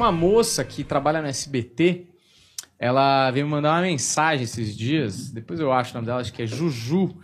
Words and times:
Uma 0.00 0.10
moça 0.10 0.64
que 0.64 0.82
trabalha 0.82 1.20
no 1.20 1.28
SBT. 1.28 2.06
Ela 2.78 3.30
veio 3.32 3.44
me 3.44 3.52
mandar 3.52 3.74
uma 3.74 3.82
mensagem 3.82 4.44
esses 4.44 4.74
dias. 4.74 5.30
Depois 5.30 5.60
eu 5.60 5.70
acho 5.70 5.90
o 5.90 5.94
nome 5.96 6.06
dela, 6.06 6.22
acho 6.22 6.32
que 6.32 6.40
é 6.40 6.46
Juju. 6.46 7.14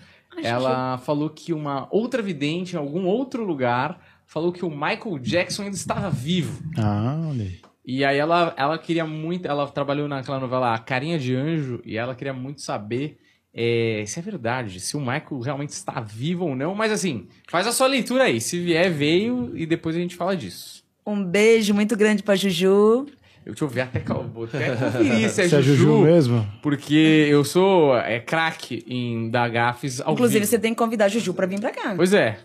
ela 0.42 0.98
falou 0.98 1.30
que 1.30 1.54
uma 1.54 1.88
outra 1.90 2.20
vidente 2.20 2.74
em 2.74 2.78
algum 2.78 3.06
outro 3.06 3.42
lugar 3.46 3.98
falou 4.26 4.52
que 4.52 4.62
o 4.62 4.68
Michael 4.68 5.18
Jackson 5.20 5.62
ainda 5.62 5.74
estava 5.74 6.10
vivo. 6.10 6.62
Ah, 6.76 7.28
olha 7.30 7.44
aí. 7.44 7.60
E 7.82 8.04
aí 8.04 8.18
ela, 8.18 8.52
ela 8.58 8.76
queria 8.76 9.06
muito. 9.06 9.48
Ela 9.48 9.66
trabalhou 9.68 10.06
naquela 10.06 10.38
novela 10.38 10.74
A 10.74 10.78
Carinha 10.78 11.18
de 11.18 11.34
Anjo 11.34 11.80
e 11.82 11.96
ela 11.96 12.14
queria 12.14 12.34
muito 12.34 12.60
saber 12.60 13.18
é, 13.54 14.04
se 14.06 14.18
é 14.18 14.22
verdade, 14.22 14.80
se 14.80 14.98
o 14.98 15.00
Michael 15.00 15.40
realmente 15.40 15.70
está 15.70 15.98
vivo 15.98 16.44
ou 16.44 16.54
não. 16.54 16.74
Mas 16.74 16.92
assim, 16.92 17.26
faz 17.48 17.66
a 17.66 17.72
sua 17.72 17.86
leitura 17.86 18.24
aí. 18.24 18.38
Se 18.38 18.60
vier, 18.60 18.92
veio 18.92 19.56
e 19.56 19.64
depois 19.64 19.96
a 19.96 19.98
gente 19.98 20.14
fala 20.14 20.36
disso. 20.36 20.84
Um 21.06 21.22
beijo 21.24 21.72
muito 21.72 21.96
grande 21.96 22.22
pra 22.22 22.34
Juju. 22.34 23.06
Eu 23.44 23.54
eu 23.60 23.68
ver 23.68 23.82
até, 23.82 24.00
vou 24.00 24.44
até 24.44 24.74
conferir 24.74 25.30
se 25.30 25.42
é, 25.42 25.48
Se 25.48 25.54
é 25.54 25.62
Juju, 25.62 25.76
Juju 25.76 25.98
mesmo? 26.00 26.46
Porque 26.60 27.28
eu 27.30 27.44
sou 27.44 27.96
é, 27.96 28.18
craque 28.18 28.84
em 28.88 29.30
dar 29.30 29.48
gafes 29.48 30.00
ao 30.00 30.14
Inclusive, 30.14 30.40
vivo. 30.40 30.50
você 30.50 30.58
tem 30.58 30.72
que 30.72 30.78
convidar 30.78 31.04
a 31.04 31.08
Juju 31.08 31.32
pra 31.32 31.46
vir 31.46 31.60
pra 31.60 31.70
cá. 31.70 31.94
Pois 31.94 32.12
é. 32.12 32.38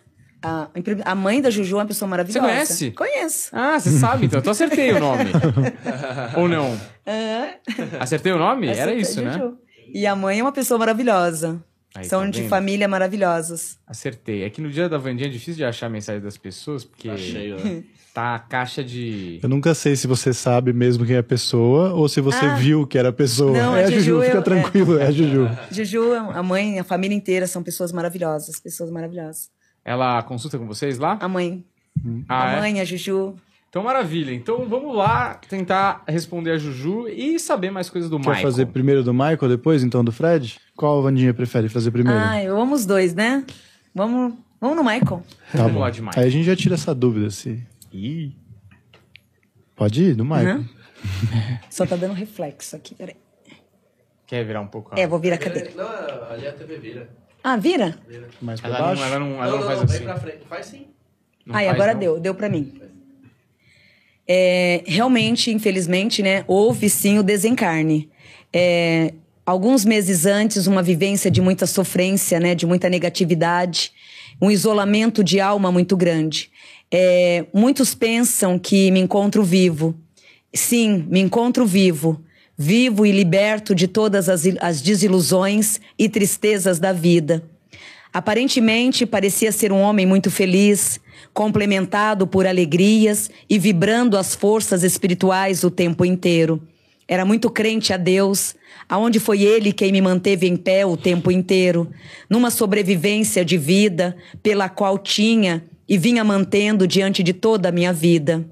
A, 0.44 0.70
a 1.06 1.16
mãe 1.16 1.42
da 1.42 1.50
Juju 1.50 1.76
é 1.76 1.80
uma 1.80 1.86
pessoa 1.88 2.08
maravilhosa. 2.10 2.48
Você 2.48 2.52
conhece? 2.54 2.92
Conheço. 2.92 3.50
Ah, 3.52 3.80
você 3.80 3.90
sabe 3.92 4.26
então. 4.28 4.40
Então 4.40 4.52
acertei 4.52 4.92
o 4.92 5.00
nome. 5.00 5.26
ou 6.38 6.48
não? 6.48 6.80
Ah, 7.06 7.56
Acertei 8.00 8.32
o 8.32 8.38
nome? 8.38 8.68
Era 8.68 8.92
acertei, 8.92 9.02
isso, 9.02 9.22
né? 9.22 9.40
E 9.94 10.06
a 10.06 10.16
mãe 10.16 10.40
é 10.40 10.44
uma 10.44 10.52
pessoa 10.52 10.78
maravilhosa. 10.80 11.64
Aí, 11.94 12.06
São 12.06 12.22
tá 12.22 12.30
de 12.30 12.40
vendo? 12.42 12.50
família 12.50 12.88
maravilhosos. 12.88 13.78
Acertei. 13.86 14.44
É 14.44 14.50
que 14.50 14.62
no 14.62 14.70
dia 14.72 14.88
da 14.88 14.98
Vandinha 14.98 15.28
é 15.28 15.32
difícil 15.32 15.56
de 15.56 15.66
achar 15.66 15.88
a 15.88 15.90
mensagem 15.90 16.22
das 16.22 16.38
pessoas, 16.38 16.86
porque 16.86 17.10
Tá 17.10 17.18
cheio, 17.18 17.58
né? 17.64 17.84
tá 18.14 18.36
a 18.36 18.40
caixa 18.40 18.82
de. 18.84 19.40
Eu 19.44 19.50
nunca 19.50 19.74
sei 19.74 19.96
se 19.98 20.08
você 20.08 20.34
sabe 20.34 20.72
mesmo 20.72 21.06
quem 21.06 21.16
é 21.18 21.20
a 21.20 21.24
pessoa 21.24 21.94
ou 21.94 22.08
se 22.08 22.22
você 22.22 22.46
Ah. 22.46 22.56
viu 22.56 22.88
que 22.88 22.98
era 22.98 23.10
a 23.10 23.14
pessoa. 23.14 23.52
Não, 23.52 23.76
é 23.76 23.84
a 23.84 23.88
a 23.88 23.92
Juju, 23.92 24.02
Juju, 24.06 24.22
fica 24.24 24.38
eu- 24.38 24.42
tranquilo, 24.44 24.98
é 25.00 25.08
a 25.08 25.12
Juju. 25.12 25.50
Juju, 25.70 26.14
a 26.14 26.42
mãe, 26.42 26.80
a 26.80 26.84
família 26.84 27.16
inteira 27.16 27.46
são 27.46 27.62
pessoas 27.62 27.92
maravilhosas. 27.92 28.60
Pessoas 28.60 28.90
maravilhosas. 28.90 29.50
Ela 29.84 30.22
consulta 30.24 30.58
com 30.58 30.66
vocês 30.68 30.98
lá? 30.98 31.18
A 31.20 31.28
mãe. 31.28 31.66
Ah, 32.30 32.50
a 32.50 32.54
é? 32.54 32.60
mãe, 32.60 32.80
a 32.80 32.86
Juju. 32.86 33.36
Então, 33.72 33.84
maravilha. 33.84 34.34
Então, 34.34 34.68
vamos 34.68 34.94
lá 34.94 35.36
tentar 35.48 36.04
responder 36.06 36.52
a 36.52 36.58
Juju 36.58 37.08
e 37.08 37.40
saber 37.40 37.72
mais 37.72 37.90
coisas 37.90 38.10
do 38.10 38.20
Quer 38.20 38.28
Michael. 38.28 38.44
fazer 38.44 38.66
primeiro 38.66 39.02
do 39.02 39.14
Michael, 39.14 39.48
depois 39.48 39.82
então 39.82 40.04
do 40.04 40.12
Fred? 40.12 40.60
Qual 40.76 41.00
a 41.00 41.02
Vandinha 41.02 41.34
prefere 41.34 41.70
fazer 41.70 41.90
primeiro? 41.90 42.20
Ah, 42.20 42.44
eu 42.44 42.60
amo 42.60 42.76
os 42.76 42.86
dois, 42.86 43.14
né? 43.16 43.46
Vamos, 43.96 44.34
vamos 44.60 44.76
no 44.76 44.84
Michael. 44.84 45.24
tá 45.54 45.58
vamos 45.60 45.72
bom. 45.74 45.80
lá 45.80 45.90
de 45.90 46.02
Michael. 46.02 46.22
Aí 46.22 46.28
a 46.28 46.32
gente 46.32 46.44
já 46.44 46.54
tira 46.54 46.76
essa 46.76 46.94
dúvida 46.94 47.30
se. 47.32 47.66
Ih. 47.94 48.36
Pode 49.74 50.04
ir, 50.04 50.16
do 50.16 50.26
Michael. 50.26 50.58
Uhum. 50.58 50.66
Só 51.70 51.86
tá 51.86 51.96
dando 51.96 52.14
reflexo 52.14 52.76
aqui, 52.76 52.94
peraí. 52.94 53.16
Quer 54.28 54.44
virar 54.46 54.60
um 54.60 54.68
pouco? 54.68 54.94
a- 54.94 55.00
É, 55.00 55.08
vou 55.08 55.18
virar 55.18 55.36
a 55.36 55.40
cadeira. 55.40 55.72
Não, 55.78 55.88
ali 56.30 56.46
a 56.46 56.52
TV 56.52 56.78
vira. 56.78 57.10
Ah, 57.42 57.56
vira? 57.56 57.98
Mais 58.42 58.60
pra 58.60 58.70
Ela 58.70 58.80
baixo. 58.80 59.02
não, 59.02 59.08
ela 59.08 59.20
não, 59.20 59.28
ela 59.44 59.46
Não, 59.46 59.52
não, 59.52 59.58
não, 59.60 59.66
faz 59.66 59.78
não, 59.80 59.86
assim. 59.86 59.94
vem 59.98 60.04
pra 60.04 60.18
frente. 60.20 60.46
Faz 60.48 60.66
sim. 60.66 60.88
Não 61.46 61.56
Aí, 61.56 61.66
faz, 61.68 61.76
agora 61.76 61.94
não? 61.94 62.00
deu, 62.02 62.20
deu 62.20 62.36
pra 62.36 62.50
mim. 62.50 62.80
É, 64.28 64.84
realmente, 64.86 65.52
infelizmente, 65.52 66.22
né, 66.22 66.44
houve 66.48 66.90
sim 66.90 67.20
o 67.20 67.24
desencarne. 67.24 68.10
É, 68.54 69.14
alguns 69.46 69.84
meses 69.84 70.26
antes, 70.26 70.68
uma 70.68 70.84
vivência 70.84 71.30
de 71.30 71.42
muita 71.42 71.66
sofrência, 71.66 72.40
né, 72.40 72.56
de 72.56 72.66
muita 72.66 72.90
negatividade, 72.90 73.92
um 74.42 74.50
isolamento 74.50 75.24
de 75.24 75.40
alma 75.40 75.72
muito 75.72 75.96
grande. 75.98 76.50
É, 76.92 77.46
muitos 77.54 77.94
pensam 77.94 78.60
que 78.60 78.92
me 78.92 79.00
encontro 79.00 79.44
vivo. 79.44 79.96
Sim, 80.54 81.06
me 81.10 81.20
encontro 81.20 81.66
vivo. 81.66 82.22
Vivo 82.58 83.06
e 83.06 83.12
liberto 83.12 83.74
de 83.74 83.88
todas 83.88 84.30
as, 84.30 84.44
as 84.60 84.82
desilusões 84.82 85.80
e 85.98 86.10
tristezas 86.10 86.80
da 86.80 86.92
vida. 86.92 87.44
Aparentemente, 88.14 89.06
parecia 89.06 89.52
ser 89.52 89.72
um 89.72 89.80
homem 89.80 90.06
muito 90.06 90.30
feliz, 90.30 91.00
complementado 91.34 92.28
por 92.28 92.46
alegrias 92.46 93.30
e 93.50 93.58
vibrando 93.58 94.18
as 94.18 94.36
forças 94.36 94.84
espirituais 94.84 95.64
o 95.64 95.72
tempo 95.72 96.04
inteiro. 96.04 96.62
Era 97.08 97.26
muito 97.26 97.50
crente 97.50 97.92
a 97.94 97.98
Deus, 97.98 98.56
aonde 98.88 99.20
foi 99.20 99.42
ele 99.42 99.74
quem 99.74 99.92
me 99.92 100.02
manteve 100.02 100.48
em 100.48 100.56
pé 100.56 100.86
o 100.86 100.96
tempo 100.96 101.32
inteiro, 101.32 101.90
numa 102.30 102.50
sobrevivência 102.50 103.44
de 103.44 103.58
vida 103.58 104.16
pela 104.42 104.70
qual 104.70 104.98
tinha 104.98 105.64
e 105.88 105.98
vinha 105.98 106.24
mantendo 106.24 106.88
diante 106.88 107.22
de 107.22 107.34
toda 107.34 107.70
a 107.70 107.72
minha 107.72 107.92
vida. 107.92 108.46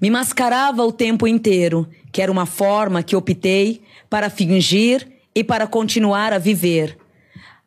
Me 0.00 0.10
mascarava 0.10 0.84
o 0.84 0.92
tempo 0.92 1.26
inteiro, 1.26 1.88
que 2.12 2.20
era 2.20 2.30
uma 2.30 2.46
forma 2.46 3.02
que 3.02 3.16
optei 3.16 3.80
para 4.10 4.30
fingir 4.30 5.08
e 5.34 5.42
para 5.42 5.66
continuar 5.66 6.32
a 6.32 6.38
viver. 6.38 6.96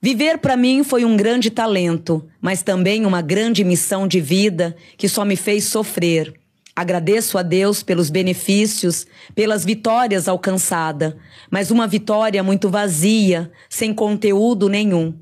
Viver 0.03 0.39
para 0.39 0.57
mim 0.57 0.83
foi 0.83 1.05
um 1.05 1.15
grande 1.15 1.51
talento, 1.51 2.27
mas 2.41 2.63
também 2.63 3.05
uma 3.05 3.21
grande 3.21 3.63
missão 3.63 4.07
de 4.07 4.19
vida 4.19 4.75
que 4.97 5.07
só 5.07 5.23
me 5.23 5.35
fez 5.35 5.65
sofrer. 5.65 6.33
Agradeço 6.75 7.37
a 7.37 7.43
Deus 7.43 7.83
pelos 7.83 8.09
benefícios, 8.09 9.05
pelas 9.35 9.63
vitórias 9.63 10.27
alcançadas, 10.27 11.13
mas 11.51 11.69
uma 11.69 11.85
vitória 11.85 12.41
muito 12.41 12.67
vazia, 12.67 13.51
sem 13.69 13.93
conteúdo 13.93 14.67
nenhum. 14.67 15.13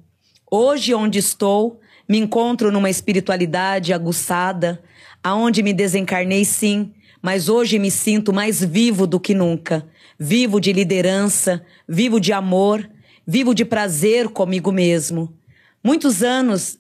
Hoje, 0.50 0.94
onde 0.94 1.20
estou, 1.20 1.82
me 2.08 2.18
encontro 2.18 2.72
numa 2.72 2.90
espiritualidade 2.90 3.92
aguçada, 3.92 4.82
aonde 5.22 5.62
me 5.62 5.74
desencarnei 5.74 6.46
sim, 6.46 6.94
mas 7.22 7.50
hoje 7.50 7.78
me 7.78 7.92
sinto 7.92 8.32
mais 8.32 8.64
vivo 8.64 9.06
do 9.06 9.20
que 9.20 9.34
nunca. 9.34 9.86
Vivo 10.18 10.58
de 10.62 10.72
liderança, 10.72 11.62
vivo 11.86 12.18
de 12.18 12.32
amor, 12.32 12.90
vivo 13.32 13.54
de 13.54 13.64
prazer 13.64 14.28
comigo 14.30 14.72
mesmo. 14.72 15.32
Muitos 15.84 16.24
anos, 16.24 16.80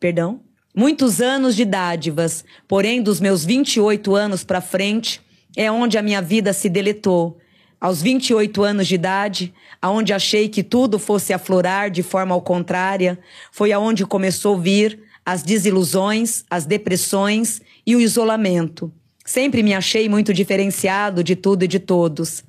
perdão, 0.00 0.40
muitos 0.74 1.20
anos 1.20 1.54
de 1.54 1.64
dádivas, 1.64 2.44
porém 2.66 3.00
dos 3.00 3.20
meus 3.20 3.44
28 3.44 4.12
anos 4.16 4.42
para 4.42 4.60
frente 4.60 5.20
é 5.56 5.70
onde 5.70 5.96
a 5.96 6.02
minha 6.02 6.20
vida 6.20 6.52
se 6.52 6.68
deletou. 6.68 7.38
Aos 7.80 8.02
28 8.02 8.60
anos 8.64 8.88
de 8.88 8.96
idade, 8.96 9.54
aonde 9.80 10.12
achei 10.12 10.48
que 10.48 10.64
tudo 10.64 10.98
fosse 10.98 11.32
aflorar 11.32 11.92
de 11.92 12.02
forma 12.02 12.34
ao 12.34 12.42
contrária, 12.42 13.16
foi 13.52 13.70
aonde 13.70 14.04
começou 14.04 14.56
a 14.56 14.60
vir 14.60 14.98
as 15.24 15.44
desilusões, 15.44 16.44
as 16.50 16.66
depressões 16.66 17.62
e 17.86 17.94
o 17.94 18.00
isolamento. 18.00 18.92
Sempre 19.24 19.62
me 19.62 19.74
achei 19.74 20.08
muito 20.08 20.34
diferenciado 20.34 21.22
de 21.22 21.36
tudo 21.36 21.62
e 21.62 21.68
de 21.68 21.78
todos. 21.78 22.42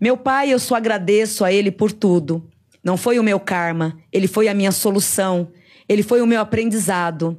Meu 0.00 0.16
pai, 0.16 0.52
eu 0.52 0.58
só 0.60 0.76
agradeço 0.76 1.44
a 1.44 1.52
ele 1.52 1.72
por 1.72 1.90
tudo. 1.90 2.48
Não 2.84 2.96
foi 2.96 3.18
o 3.18 3.22
meu 3.22 3.40
karma, 3.40 3.98
ele 4.12 4.28
foi 4.28 4.48
a 4.48 4.54
minha 4.54 4.70
solução, 4.70 5.48
ele 5.88 6.02
foi 6.02 6.22
o 6.22 6.26
meu 6.26 6.40
aprendizado. 6.40 7.36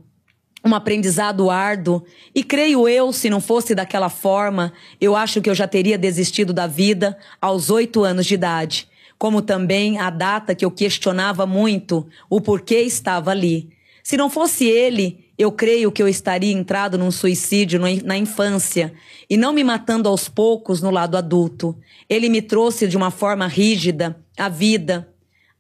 Um 0.66 0.76
aprendizado 0.76 1.50
árduo, 1.50 2.04
e 2.36 2.44
creio 2.44 2.86
eu, 2.86 3.14
se 3.14 3.30
não 3.30 3.40
fosse 3.40 3.74
daquela 3.74 4.10
forma, 4.10 4.74
eu 5.00 5.16
acho 5.16 5.42
que 5.42 5.50
eu 5.50 5.56
já 5.56 5.66
teria 5.66 5.98
desistido 5.98 6.52
da 6.52 6.68
vida 6.68 7.18
aos 7.42 7.70
oito 7.70 8.04
anos 8.04 8.26
de 8.26 8.34
idade. 8.34 8.90
Como 9.18 9.42
também 9.42 9.98
a 9.98 10.10
data 10.10 10.54
que 10.54 10.66
eu 10.66 10.72
questionava 10.72 11.46
muito 11.46 12.06
o 12.30 12.42
porquê 12.42 12.82
estava 12.82 13.32
ali. 13.32 13.70
Se 14.04 14.18
não 14.18 14.30
fosse 14.30 14.66
ele, 14.66 15.29
eu 15.40 15.54
creio 15.54 15.90
que 15.90 16.04
eu 16.04 16.08
estaria 16.10 16.52
entrado 16.52 16.98
num 16.98 17.10
suicídio 17.12 17.80
na 18.04 18.18
infância 18.18 18.94
e 19.30 19.38
não 19.38 19.54
me 19.54 19.64
matando 19.64 20.10
aos 20.10 20.28
poucos 20.28 20.82
no 20.82 20.92
lado 20.92 21.16
adulto. 21.16 21.78
Ele 22.10 22.28
me 22.28 22.42
trouxe 22.42 22.86
de 22.90 22.98
uma 22.98 23.10
forma 23.10 23.48
rígida 23.48 24.22
a 24.38 24.50
vida, 24.50 25.08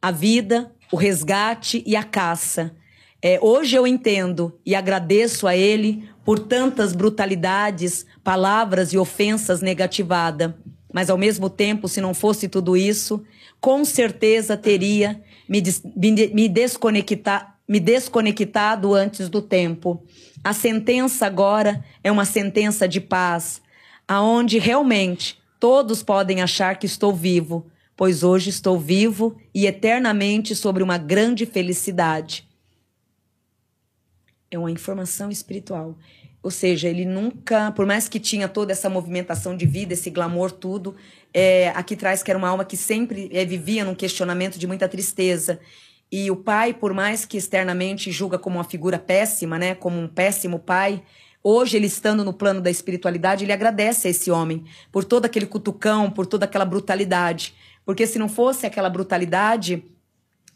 a 0.02 0.12
vida, 0.12 0.70
o 0.92 0.98
resgate 0.98 1.82
e 1.86 1.96
a 1.96 2.04
caça. 2.04 2.76
É, 3.22 3.40
hoje 3.42 3.76
eu 3.78 3.88
entendo 3.88 4.60
e 4.66 4.76
agradeço 4.76 5.48
a 5.48 5.56
ele 5.56 6.10
por 6.26 6.40
tantas 6.40 6.94
brutalidades, 6.94 8.06
palavras 8.22 8.92
e 8.92 8.98
ofensas 8.98 9.62
negativadas. 9.62 10.54
Mas 10.94 11.10
ao 11.10 11.18
mesmo 11.18 11.50
tempo, 11.50 11.88
se 11.88 12.02
não 12.02 12.14
fosse 12.14 12.50
tudo 12.50 12.76
isso, 12.76 13.24
com 13.62 13.86
certeza 13.86 14.58
teria 14.58 15.22
me, 15.48 15.62
des- 15.62 15.84
me 15.96 16.50
desconectar, 16.50 17.59
me 17.70 17.80
desconectado 17.80 18.96
antes 18.96 19.30
do 19.30 19.44
tempo. 19.44 20.04
A 20.44 20.54
sentença 20.54 21.28
agora 21.28 21.86
é 22.04 22.12
uma 22.12 22.26
sentença 22.26 22.88
de 22.88 23.00
paz, 23.00 23.62
aonde 24.08 24.58
realmente 24.58 25.40
todos 25.60 26.02
podem 26.02 26.42
achar 26.42 26.80
que 26.80 26.88
estou 26.88 27.14
vivo, 27.14 27.70
pois 27.96 28.24
hoje 28.24 28.50
estou 28.50 28.80
vivo 28.80 29.38
e 29.54 29.68
eternamente 29.68 30.56
sobre 30.56 30.82
uma 30.82 30.98
grande 30.98 31.46
felicidade. 31.46 32.48
É 34.50 34.58
uma 34.58 34.72
informação 34.72 35.30
espiritual. 35.30 35.96
Ou 36.42 36.50
seja, 36.50 36.88
ele 36.88 37.06
nunca, 37.06 37.72
por 37.74 37.86
mais 37.86 38.08
que 38.08 38.20
tinha 38.20 38.48
toda 38.48 38.72
essa 38.72 38.90
movimentação 38.90 39.56
de 39.56 39.66
vida, 39.66 39.94
esse 39.94 40.10
glamour, 40.10 40.52
tudo, 40.52 40.96
é, 41.34 41.70
aqui 41.70 41.96
traz 41.96 42.24
que 42.24 42.32
era 42.32 42.38
uma 42.38 42.48
alma 42.48 42.66
que 42.66 42.78
sempre 42.78 43.30
é, 43.32 43.46
vivia 43.46 43.84
num 43.84 43.94
questionamento 43.94 44.58
de 44.58 44.66
muita 44.66 44.88
tristeza. 44.88 45.60
E 46.12 46.32
o 46.32 46.36
pai, 46.36 46.74
por 46.74 46.94
mais 46.94 47.26
que 47.26 47.38
externamente 47.38 48.12
julga 48.12 48.40
como 48.40 48.58
uma 48.58 48.64
figura 48.64 48.98
péssima, 48.98 49.60
né, 49.60 49.76
como 49.76 50.00
um 50.00 50.08
péssimo 50.08 50.60
pai, 50.60 51.04
Hoje, 51.42 51.78
ele 51.78 51.88
estando 51.88 52.24
no 52.26 52.34
plano 52.34 52.60
da 52.60 52.70
espiritualidade, 52.70 53.46
ele 53.46 53.54
agradece 53.54 54.08
a 54.08 54.12
esse 54.12 54.30
homem 54.30 54.66
por 54.92 55.06
todo 55.06 55.26
aquele 55.26 55.46
cutucão, 55.46 56.12
por 56.12 56.26
toda 56.26 56.44
aquela 56.44 56.66
brutalidade. 56.66 57.56
Porque 57.86 58.06
se 58.06 58.20
não 58.20 58.28
fosse 58.28 58.66
aquela 58.66 58.90
brutalidade, 58.90 59.84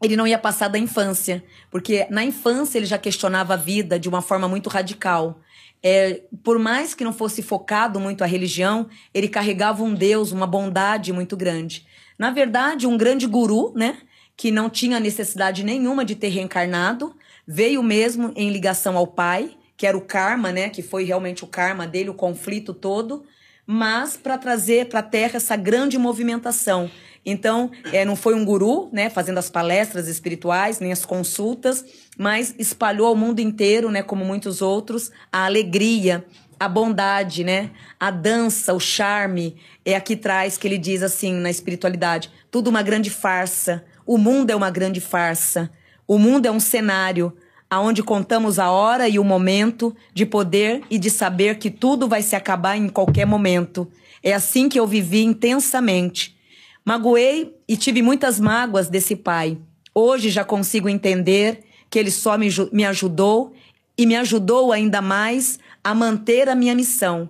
ele 0.01 0.17
não 0.17 0.27
ia 0.27 0.38
passar 0.38 0.67
da 0.67 0.77
infância. 0.77 1.41
Porque 1.71 2.05
na 2.09 2.23
infância 2.23 2.77
ele 2.77 2.85
já 2.85 2.97
questionava 2.97 3.53
a 3.53 3.57
vida 3.57 3.97
de 3.97 4.09
uma 4.09 4.21
forma 4.21 4.47
muito 4.47 4.69
radical. 4.69 5.39
É, 5.81 6.21
por 6.44 6.59
mais 6.59 6.94
que 6.94 7.03
não 7.03 7.13
fosse 7.13 7.41
focado 7.41 7.97
muito 7.97 8.21
a 8.21 8.27
religião, 8.27 8.89
ele 9.13 9.29
carregava 9.29 9.83
um 9.83 9.94
Deus, 9.94 10.33
uma 10.33 10.45
bondade 10.45 11.13
muito 11.13 11.38
grande. 11.38 11.88
Na 12.19 12.29
verdade, 12.29 12.85
um 12.85 12.97
grande 12.97 13.25
guru, 13.25 13.73
né? 13.73 13.97
Que 14.35 14.51
não 14.51 14.69
tinha 14.69 15.00
necessidade 15.00 15.63
nenhuma 15.63 16.03
de 16.03 16.15
ter 16.15 16.30
reencarnado, 16.30 17.15
veio 17.47 17.83
mesmo 17.83 18.31
em 18.35 18.50
ligação 18.50 18.97
ao 18.97 19.07
pai 19.07 19.57
que 19.83 19.88
era 19.88 19.97
o 19.97 20.01
karma, 20.01 20.51
né? 20.51 20.69
Que 20.69 20.81
foi 20.81 21.03
realmente 21.03 21.44
o 21.44 21.47
karma 21.47 21.88
dele, 21.88 22.09
o 22.09 22.13
conflito 22.13 22.74
todo, 22.74 23.25
mas 23.65 24.15
para 24.15 24.38
trazer 24.38 24.88
para 24.88 25.00
a 25.00 25.03
Terra 25.03 25.38
essa 25.38 25.56
grande 25.56 25.97
movimentação. 25.97 26.89
Então, 27.25 27.71
é, 27.91 28.03
não 28.03 28.15
foi 28.15 28.33
um 28.33 28.44
guru, 28.44 28.89
né, 28.91 29.09
fazendo 29.09 29.38
as 29.38 29.50
palestras 29.50 30.09
espirituais, 30.09 30.79
nem 30.79 30.91
as 30.91 31.06
consultas, 31.06 31.83
mas 32.18 32.53
espalhou 32.57 33.07
ao 33.07 33.15
mundo 33.15 33.39
inteiro, 33.39 33.89
né, 33.89 34.03
como 34.03 34.25
muitos 34.25 34.62
outros, 34.62 35.09
a 35.31 35.45
alegria, 35.45 36.25
a 36.59 36.68
bondade, 36.68 37.44
né, 37.45 37.71
a 37.97 38.12
dança, 38.12 38.74
o 38.74 38.79
charme. 38.79 39.56
É 39.86 39.95
aqui 39.95 40.18
traz 40.18 40.57
que 40.57 40.68
ele 40.68 40.77
diz 40.77 41.01
assim 41.01 41.33
na 41.33 41.50
espiritualidade: 41.50 42.29
tudo 42.51 42.69
uma 42.69 42.81
grande 42.81 43.09
farsa. 43.09 43.83
O 44.05 44.17
mundo 44.17 44.50
é 44.50 44.55
uma 44.55 44.69
grande 44.69 45.00
farsa. 45.00 45.69
O 46.07 46.17
mundo 46.17 46.45
é 46.45 46.51
um 46.51 46.59
cenário 46.59 47.33
aonde 47.69 48.03
contamos 48.03 48.59
a 48.59 48.69
hora 48.69 49.09
e 49.09 49.17
o 49.17 49.23
momento 49.23 49.95
de 50.13 50.25
poder 50.25 50.83
e 50.91 51.00
de 51.00 51.09
saber 51.09 51.57
que 51.57 51.71
tudo 51.71 52.07
vai 52.07 52.21
se 52.21 52.35
acabar 52.35 52.77
em 52.77 52.88
qualquer 52.88 53.25
momento. 53.25 53.91
É 54.21 54.31
assim 54.33 54.69
que 54.69 54.79
eu 54.79 54.85
vivi 54.85 55.23
intensamente. 55.23 56.38
Magoei 56.85 57.55
e 57.67 57.75
tive 57.75 58.01
muitas 58.01 58.39
mágoas 58.39 58.89
desse 58.89 59.15
pai. 59.15 59.57
Hoje 59.95 60.29
já 60.29 60.44
consigo 60.44 60.88
entender 60.88 61.63
que 61.89 61.97
ele 61.97 62.11
só 62.11 62.38
me, 62.38 62.47
me 62.71 62.85
ajudou 62.85 63.53
e 63.97 64.05
me 64.05 64.15
ajudou 64.15 64.71
ainda 64.71 65.01
mais 65.01 65.59
a 65.83 65.95
manter 65.95 66.50
a 66.50 66.55
minha 66.55 66.75
missão. 66.75 67.29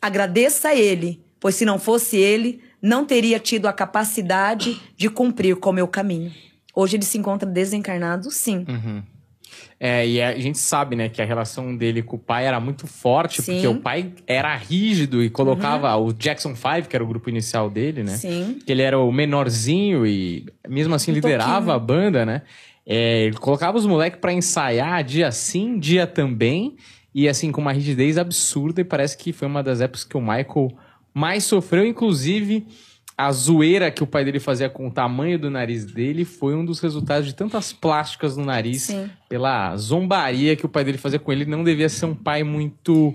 Agradeça 0.00 0.68
a 0.68 0.74
ele, 0.74 1.20
pois 1.38 1.54
se 1.56 1.64
não 1.64 1.78
fosse 1.78 2.16
ele, 2.16 2.60
não 2.84 3.06
teria 3.06 3.40
tido 3.40 3.64
a 3.64 3.72
capacidade 3.72 4.78
de 4.94 5.08
cumprir 5.08 5.56
com 5.56 5.70
o 5.70 5.72
meu 5.72 5.88
caminho. 5.88 6.30
Hoje 6.74 6.96
ele 6.96 7.04
se 7.04 7.16
encontra 7.16 7.48
desencarnado, 7.48 8.30
sim. 8.30 8.66
Uhum. 8.68 9.02
É, 9.80 10.06
e 10.06 10.20
a 10.20 10.38
gente 10.38 10.58
sabe, 10.58 10.94
né, 10.94 11.08
que 11.08 11.22
a 11.22 11.24
relação 11.24 11.74
dele 11.74 12.02
com 12.02 12.16
o 12.16 12.18
pai 12.18 12.46
era 12.46 12.60
muito 12.60 12.86
forte, 12.86 13.40
Sim. 13.40 13.52
porque 13.54 13.66
o 13.66 13.80
pai 13.80 14.12
era 14.26 14.54
rígido 14.54 15.22
e 15.22 15.30
colocava 15.30 15.94
o 15.96 16.12
Jackson 16.12 16.54
5, 16.54 16.88
que 16.88 16.94
era 16.94 17.02
o 17.02 17.06
grupo 17.06 17.30
inicial 17.30 17.70
dele, 17.70 18.02
né? 18.02 18.16
Sim. 18.16 18.58
Que 18.64 18.72
ele 18.72 18.82
era 18.82 18.98
o 18.98 19.10
menorzinho 19.10 20.06
e 20.06 20.46
mesmo 20.68 20.94
assim 20.94 21.10
Um 21.10 21.14
liderava 21.14 21.54
toquinho. 21.54 21.72
a 21.72 21.78
banda, 21.78 22.26
né? 22.26 22.42
É, 22.86 23.24
ele 23.24 23.36
colocava 23.36 23.78
os 23.78 23.86
moleques 23.86 24.20
pra 24.20 24.32
ensaiar 24.32 25.02
dia 25.02 25.30
sim, 25.32 25.78
dia 25.78 26.06
também, 26.06 26.76
e 27.14 27.28
assim, 27.28 27.50
com 27.50 27.60
uma 27.60 27.72
rigidez 27.72 28.18
absurda, 28.18 28.80
e 28.80 28.84
parece 28.84 29.16
que 29.16 29.32
foi 29.32 29.48
uma 29.48 29.62
das 29.62 29.80
épocas 29.80 30.04
que 30.04 30.16
o 30.16 30.20
Michael 30.20 30.72
mais 31.14 31.44
sofreu, 31.44 31.86
inclusive. 31.86 32.66
A 33.16 33.30
zoeira 33.30 33.92
que 33.92 34.02
o 34.02 34.06
pai 34.08 34.24
dele 34.24 34.40
fazia 34.40 34.68
com 34.68 34.88
o 34.88 34.90
tamanho 34.90 35.38
do 35.38 35.48
nariz 35.48 35.84
dele 35.84 36.24
foi 36.24 36.52
um 36.56 36.64
dos 36.64 36.80
resultados 36.80 37.28
de 37.28 37.32
tantas 37.34 37.72
plásticas 37.72 38.36
no 38.36 38.44
nariz 38.44 38.82
Sim. 38.82 39.08
pela 39.28 39.76
zombaria 39.76 40.56
que 40.56 40.66
o 40.66 40.68
pai 40.68 40.82
dele 40.82 40.98
fazia 40.98 41.20
com 41.20 41.32
ele. 41.32 41.44
Não 41.44 41.62
devia 41.62 41.88
ser 41.88 42.06
um 42.06 42.14
pai 42.14 42.42
muito 42.42 43.14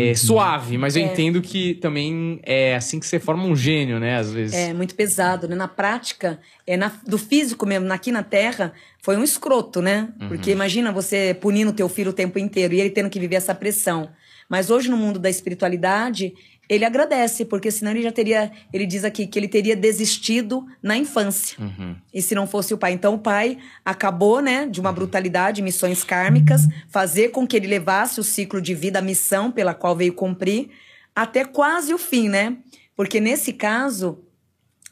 é, 0.00 0.14
suave, 0.14 0.76
mas 0.76 0.96
eu 0.96 1.02
É. 1.02 1.06
entendo 1.06 1.40
que 1.40 1.74
também 1.74 2.40
é 2.42 2.74
assim 2.74 2.98
que 2.98 3.06
você 3.06 3.20
forma 3.20 3.44
um 3.44 3.54
gênio, 3.54 4.00
né? 4.00 4.16
Às 4.16 4.32
vezes. 4.32 4.56
É 4.56 4.72
muito 4.74 4.96
pesado, 4.96 5.46
né? 5.46 5.54
Na 5.54 5.68
prática, 5.68 6.40
é 6.66 6.76
na- 6.76 6.90
do 7.06 7.16
físico 7.18 7.64
mesmo, 7.66 7.92
aqui 7.92 8.10
na 8.10 8.24
Terra, 8.24 8.72
foi 9.00 9.16
um 9.16 9.22
escroto, 9.22 9.80
né? 9.80 10.08
Porque 10.26 10.50
imagina 10.50 10.90
você 10.90 11.36
punindo 11.40 11.70
o 11.70 11.74
teu 11.74 11.88
filho 11.88 12.10
o 12.10 12.14
tempo 12.14 12.36
inteiro 12.38 12.74
e 12.74 12.80
ele 12.80 12.90
tendo 12.90 13.08
que 13.10 13.20
viver 13.20 13.36
essa 13.36 13.54
pressão. 13.54 14.08
Mas 14.48 14.70
hoje, 14.70 14.88
no 14.90 14.96
mundo 14.96 15.18
da 15.20 15.28
espiritualidade, 15.28 16.32
ele 16.68 16.84
agradece, 16.84 17.44
porque 17.44 17.70
senão 17.70 17.92
ele 17.92 18.02
já 18.02 18.10
teria. 18.10 18.50
Ele 18.72 18.86
diz 18.86 19.04
aqui 19.04 19.26
que 19.26 19.38
ele 19.38 19.48
teria 19.48 19.76
desistido 19.76 20.66
na 20.82 20.96
infância. 20.96 21.56
Uhum. 21.60 21.96
E 22.12 22.20
se 22.20 22.34
não 22.34 22.46
fosse 22.46 22.74
o 22.74 22.78
pai? 22.78 22.92
Então 22.92 23.14
o 23.14 23.18
pai 23.18 23.58
acabou, 23.84 24.40
né, 24.40 24.66
de 24.66 24.80
uma 24.80 24.92
brutalidade, 24.92 25.62
missões 25.62 26.02
kármicas, 26.02 26.62
fazer 26.88 27.28
com 27.28 27.46
que 27.46 27.56
ele 27.56 27.66
levasse 27.66 28.18
o 28.18 28.24
ciclo 28.24 28.60
de 28.60 28.74
vida, 28.74 28.98
a 28.98 29.02
missão 29.02 29.50
pela 29.50 29.74
qual 29.74 29.94
veio 29.94 30.12
cumprir, 30.12 30.70
até 31.14 31.44
quase 31.44 31.94
o 31.94 31.98
fim, 31.98 32.28
né? 32.28 32.56
Porque 32.96 33.20
nesse 33.20 33.52
caso, 33.52 34.24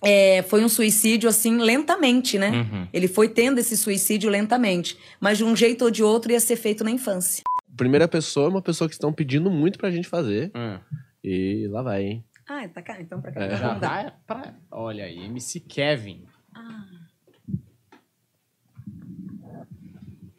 é, 0.03 0.43
foi 0.43 0.62
um 0.62 0.69
suicídio 0.69 1.29
assim, 1.29 1.56
lentamente, 1.56 2.38
né? 2.38 2.50
Uhum. 2.50 2.88
Ele 2.93 3.09
foi 3.09 3.29
tendo 3.29 3.59
esse 3.59 3.76
suicídio 3.76 4.31
lentamente. 4.31 4.97
Mas 5.19 5.38
de 5.38 5.44
um 5.44 5.56
jeito 5.56 5.87
ou 5.87 5.91
de 5.91 6.03
outro 6.03 6.31
ia 6.31 6.41
ser 6.41 6.56
feito 6.56 6.85
na 6.85 6.91
infância. 6.91 7.43
Primeira 7.76 8.06
pessoa 8.06 8.47
é 8.47 8.50
uma 8.50 8.62
pessoa 8.62 8.88
que 8.88 8.94
estão 8.94 9.12
pedindo 9.12 9.50
muito 9.50 9.79
pra 9.79 9.91
gente 9.91 10.06
fazer. 10.06 10.53
É. 10.55 10.79
E 11.25 11.67
lá 11.69 11.81
vai, 11.81 12.05
hein? 12.05 12.25
Ah, 12.47 12.69
tá 12.69 12.82
cá, 12.82 13.00
então 13.00 13.19
pra 13.19 13.32
cá. 13.32 13.44
É. 13.44 13.56
Já 13.56 13.75
vai 13.79 14.12
pra. 14.26 14.55
Olha 14.71 15.05
aí, 15.05 15.25
MC 15.25 15.61
Kevin. 15.61 16.26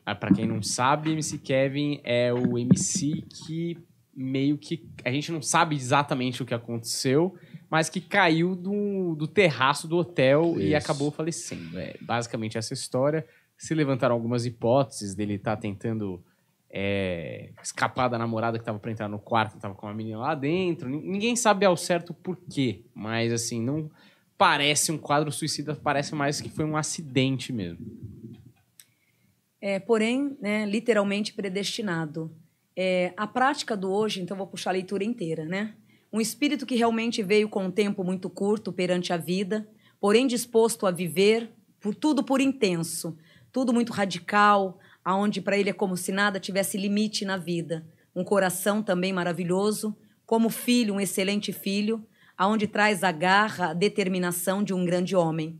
Ah, 0.05 0.13
pra 0.13 0.31
quem 0.31 0.45
não 0.45 0.61
sabe, 0.61 1.11
MC 1.11 1.39
Kevin 1.39 1.99
é 2.03 2.31
o 2.31 2.59
MC 2.59 3.23
que 3.23 3.75
meio 4.15 4.55
que. 4.59 4.87
A 5.03 5.09
gente 5.11 5.31
não 5.31 5.41
sabe 5.41 5.75
exatamente 5.75 6.43
o 6.43 6.45
que 6.45 6.53
aconteceu, 6.53 7.35
mas 7.67 7.89
que 7.89 7.99
caiu 7.99 8.55
do, 8.55 9.15
do 9.15 9.27
terraço 9.27 9.87
do 9.87 9.97
hotel 9.97 10.53
e 10.59 10.67
Isso. 10.67 10.77
acabou 10.77 11.09
falecendo. 11.09 11.79
É 11.79 11.95
basicamente 11.99 12.59
essa 12.59 12.75
história. 12.75 13.25
Se 13.57 13.73
levantaram 13.73 14.13
algumas 14.13 14.45
hipóteses 14.45 15.15
dele 15.15 15.33
estar 15.35 15.57
tentando 15.57 16.23
é, 16.77 17.51
escapar 17.63 18.09
da 18.09 18.17
namorada 18.17 18.59
que 18.59 18.65
tava 18.65 18.77
pra 18.77 18.91
entrar 18.91 19.07
no 19.07 19.17
quarto, 19.17 19.57
tava 19.57 19.73
com 19.73 19.87
uma 19.87 19.93
menina 19.93 20.17
lá 20.17 20.35
dentro. 20.35 20.89
Nin- 20.89 21.09
Ninguém 21.09 21.33
sabe 21.33 21.65
ao 21.65 21.77
certo 21.77 22.13
por 22.13 22.35
quê, 22.51 22.81
mas 22.93 23.31
assim, 23.31 23.61
não 23.61 23.89
parece 24.37 24.91
um 24.91 24.97
quadro 24.97 25.31
suicida, 25.31 25.73
parece 25.73 26.13
mais 26.13 26.41
que 26.41 26.49
foi 26.49 26.65
um 26.65 26.75
acidente 26.75 27.53
mesmo. 27.53 27.79
É, 29.61 29.79
porém, 29.79 30.35
né, 30.41 30.65
literalmente 30.65 31.33
predestinado. 31.33 32.29
É, 32.75 33.13
a 33.15 33.25
prática 33.25 33.77
do 33.77 33.89
hoje, 33.89 34.21
então 34.21 34.35
vou 34.35 34.45
puxar 34.45 34.71
a 34.71 34.73
leitura 34.73 35.03
inteira, 35.05 35.45
né? 35.45 35.75
Um 36.11 36.19
espírito 36.19 36.65
que 36.65 36.75
realmente 36.75 37.23
veio 37.23 37.47
com 37.47 37.63
um 37.65 37.71
tempo 37.71 38.03
muito 38.03 38.29
curto 38.29 38.73
perante 38.73 39.13
a 39.13 39.17
vida, 39.17 39.65
porém 39.99 40.27
disposto 40.27 40.85
a 40.85 40.91
viver 40.91 41.51
por 41.79 41.95
tudo 41.95 42.21
por 42.21 42.41
intenso, 42.41 43.17
tudo 43.51 43.71
muito 43.73 43.93
radical, 43.93 44.77
aonde 45.05 45.39
para 45.39 45.55
ele 45.55 45.69
é 45.69 45.73
como 45.73 45.95
se 45.95 46.11
nada 46.11 46.39
tivesse 46.39 46.75
limite 46.75 47.23
na 47.23 47.37
vida. 47.37 47.85
Um 48.15 48.23
coração 48.23 48.81
também 48.81 49.13
maravilhoso, 49.13 49.95
como 50.25 50.49
filho, 50.49 50.95
um 50.95 50.99
excelente 50.99 51.53
filho, 51.53 52.03
aonde 52.35 52.65
traz 52.65 53.03
a 53.03 53.11
garra, 53.11 53.67
a 53.67 53.73
determinação 53.73 54.63
de 54.63 54.73
um 54.73 54.83
grande 54.83 55.15
homem. 55.15 55.59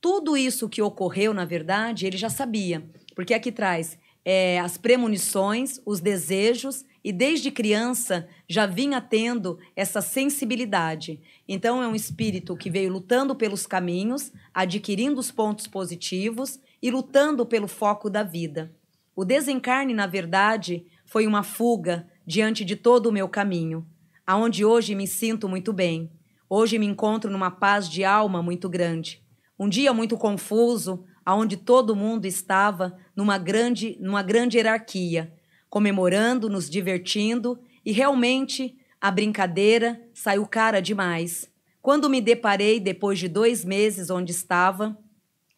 Tudo 0.00 0.36
isso 0.36 0.68
que 0.68 0.82
ocorreu, 0.82 1.32
na 1.32 1.44
verdade, 1.44 2.06
ele 2.06 2.16
já 2.16 2.28
sabia, 2.28 2.84
porque 3.14 3.32
aqui 3.32 3.52
traz 3.52 3.96
é, 4.24 4.58
as 4.58 4.76
premonições, 4.76 5.80
os 5.86 6.00
desejos, 6.00 6.84
e 7.04 7.12
desde 7.12 7.50
criança 7.50 8.28
já 8.48 8.64
vinha 8.64 9.00
tendo 9.00 9.58
essa 9.74 10.00
sensibilidade. 10.00 11.20
Então, 11.48 11.82
é 11.82 11.86
um 11.86 11.94
espírito 11.94 12.56
que 12.56 12.70
veio 12.70 12.92
lutando 12.92 13.34
pelos 13.34 13.66
caminhos, 13.66 14.32
adquirindo 14.54 15.18
os 15.18 15.30
pontos 15.30 15.66
positivos 15.66 16.60
e 16.82 16.90
lutando 16.90 17.46
pelo 17.46 17.68
foco 17.68 18.10
da 18.10 18.24
vida. 18.24 18.74
O 19.14 19.24
desencarne, 19.24 19.94
na 19.94 20.06
verdade, 20.06 20.84
foi 21.06 21.26
uma 21.26 21.42
fuga 21.42 22.08
diante 22.26 22.64
de 22.64 22.74
todo 22.74 23.06
o 23.06 23.12
meu 23.12 23.28
caminho, 23.28 23.86
aonde 24.26 24.64
hoje 24.64 24.94
me 24.94 25.06
sinto 25.06 25.48
muito 25.48 25.72
bem. 25.72 26.10
Hoje 26.48 26.78
me 26.78 26.86
encontro 26.86 27.30
numa 27.30 27.50
paz 27.50 27.88
de 27.88 28.04
alma 28.04 28.42
muito 28.42 28.68
grande. 28.68 29.22
Um 29.58 29.68
dia 29.68 29.92
muito 29.92 30.16
confuso, 30.16 31.04
aonde 31.24 31.56
todo 31.56 31.94
mundo 31.94 32.26
estava 32.26 32.96
numa 33.14 33.38
grande, 33.38 33.96
numa 34.00 34.22
grande 34.22 34.56
hierarquia, 34.56 35.32
comemorando, 35.70 36.48
nos 36.48 36.68
divertindo, 36.68 37.58
e 37.84 37.92
realmente 37.92 38.76
a 39.00 39.10
brincadeira 39.10 40.00
saiu 40.14 40.46
cara 40.46 40.80
demais. 40.80 41.50
Quando 41.80 42.08
me 42.08 42.20
deparei 42.20 42.78
depois 42.78 43.18
de 43.18 43.28
dois 43.28 43.64
meses 43.64 44.10
onde 44.10 44.32
estava, 44.32 44.96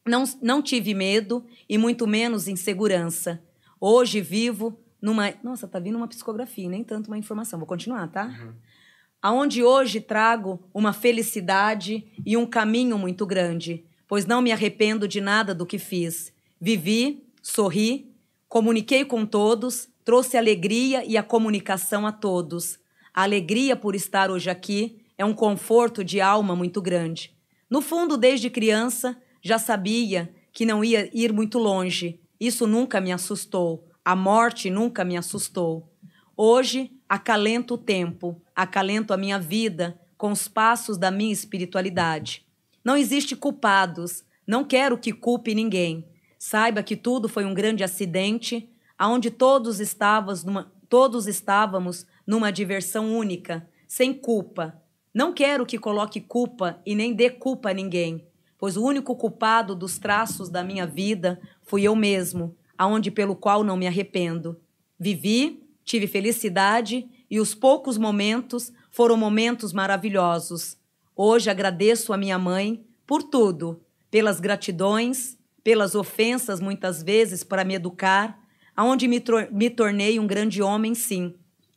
não, 0.06 0.24
não 0.42 0.62
tive 0.62 0.94
medo 0.94 1.44
e 1.68 1.78
muito 1.78 2.06
menos 2.06 2.48
insegurança. 2.48 3.42
Hoje 3.80 4.20
vivo 4.20 4.78
numa. 5.00 5.32
Nossa, 5.42 5.66
tá 5.66 5.78
vindo 5.78 5.96
uma 5.96 6.08
psicografia, 6.08 6.68
nem 6.68 6.84
tanto 6.84 7.08
uma 7.08 7.18
informação. 7.18 7.58
Vou 7.58 7.66
continuar, 7.66 8.08
tá? 8.08 8.30
Aonde 9.20 9.62
hoje 9.62 10.00
trago 10.00 10.62
uma 10.72 10.92
felicidade 10.92 12.06
e 12.24 12.36
um 12.36 12.46
caminho 12.46 12.98
muito 12.98 13.24
grande, 13.24 13.84
pois 14.06 14.26
não 14.26 14.42
me 14.42 14.52
arrependo 14.52 15.08
de 15.08 15.20
nada 15.20 15.54
do 15.54 15.64
que 15.64 15.78
fiz. 15.78 16.32
Vivi, 16.60 17.26
sorri, 17.42 18.14
comuniquei 18.48 19.04
com 19.04 19.24
todos, 19.24 19.88
trouxe 20.04 20.36
alegria 20.36 21.04
e 21.04 21.16
a 21.16 21.22
comunicação 21.22 22.06
a 22.06 22.12
todos. 22.12 22.78
A 23.14 23.22
alegria 23.22 23.74
por 23.76 23.94
estar 23.94 24.30
hoje 24.30 24.50
aqui 24.50 25.00
é 25.16 25.24
um 25.24 25.32
conforto 25.32 26.04
de 26.04 26.20
alma 26.20 26.54
muito 26.54 26.82
grande. 26.82 27.34
No 27.70 27.80
fundo, 27.80 28.16
desde 28.16 28.50
criança, 28.50 29.16
já 29.44 29.58
sabia 29.58 30.34
que 30.50 30.64
não 30.64 30.82
ia 30.82 31.10
ir 31.12 31.30
muito 31.30 31.58
longe. 31.58 32.18
Isso 32.40 32.66
nunca 32.66 32.98
me 32.98 33.12
assustou. 33.12 33.86
A 34.02 34.16
morte 34.16 34.70
nunca 34.70 35.04
me 35.04 35.18
assustou. 35.18 35.92
Hoje, 36.34 36.90
acalento 37.06 37.74
o 37.74 37.78
tempo, 37.78 38.40
acalento 38.56 39.12
a 39.12 39.18
minha 39.18 39.38
vida 39.38 40.00
com 40.16 40.32
os 40.32 40.48
passos 40.48 40.96
da 40.96 41.10
minha 41.10 41.32
espiritualidade. 41.32 42.46
Não 42.82 42.96
existe 42.96 43.36
culpados, 43.36 44.24
não 44.46 44.64
quero 44.64 44.96
que 44.96 45.12
culpe 45.12 45.54
ninguém. 45.54 46.08
Saiba 46.38 46.82
que 46.82 46.96
tudo 46.96 47.28
foi 47.28 47.44
um 47.44 47.54
grande 47.54 47.84
acidente, 47.84 48.70
aonde 48.98 49.30
todos 49.30 49.78
estávamos 49.78 50.42
numa, 50.42 50.72
todos 50.88 51.26
estávamos 51.26 52.06
numa 52.26 52.50
diversão 52.50 53.14
única, 53.14 53.68
sem 53.86 54.14
culpa. 54.14 54.80
Não 55.12 55.34
quero 55.34 55.66
que 55.66 55.78
coloque 55.78 56.20
culpa 56.20 56.80
e 56.84 56.94
nem 56.94 57.12
dê 57.12 57.28
culpa 57.30 57.70
a 57.70 57.74
ninguém, 57.74 58.26
pois 58.64 58.78
o 58.78 58.82
único 58.82 59.14
culpado 59.14 59.74
dos 59.74 59.98
traços 59.98 60.48
da 60.48 60.64
minha 60.64 60.86
vida 60.86 61.38
fui 61.64 61.82
eu 61.82 61.94
mesmo, 61.94 62.56
aonde 62.78 63.10
pelo 63.10 63.36
qual 63.36 63.62
não 63.62 63.76
me 63.76 63.86
arrependo. 63.86 64.58
Vivi, 64.98 65.68
tive 65.84 66.06
felicidade 66.06 67.06
e 67.30 67.38
os 67.38 67.54
poucos 67.54 67.98
momentos 67.98 68.72
foram 68.90 69.18
momentos 69.18 69.74
maravilhosos. 69.74 70.78
Hoje 71.14 71.50
agradeço 71.50 72.10
a 72.10 72.16
minha 72.16 72.38
mãe 72.38 72.82
por 73.06 73.22
tudo, 73.22 73.82
pelas 74.10 74.40
gratidões, 74.40 75.36
pelas 75.62 75.94
ofensas 75.94 76.58
muitas 76.58 77.02
vezes 77.02 77.44
para 77.44 77.64
me 77.64 77.74
educar, 77.74 78.40
aonde 78.74 79.06
me, 79.06 79.22
me 79.52 79.68
tornei 79.68 80.18
um 80.18 80.26
grande 80.26 80.62
homem, 80.62 80.94
sim. 80.94 81.34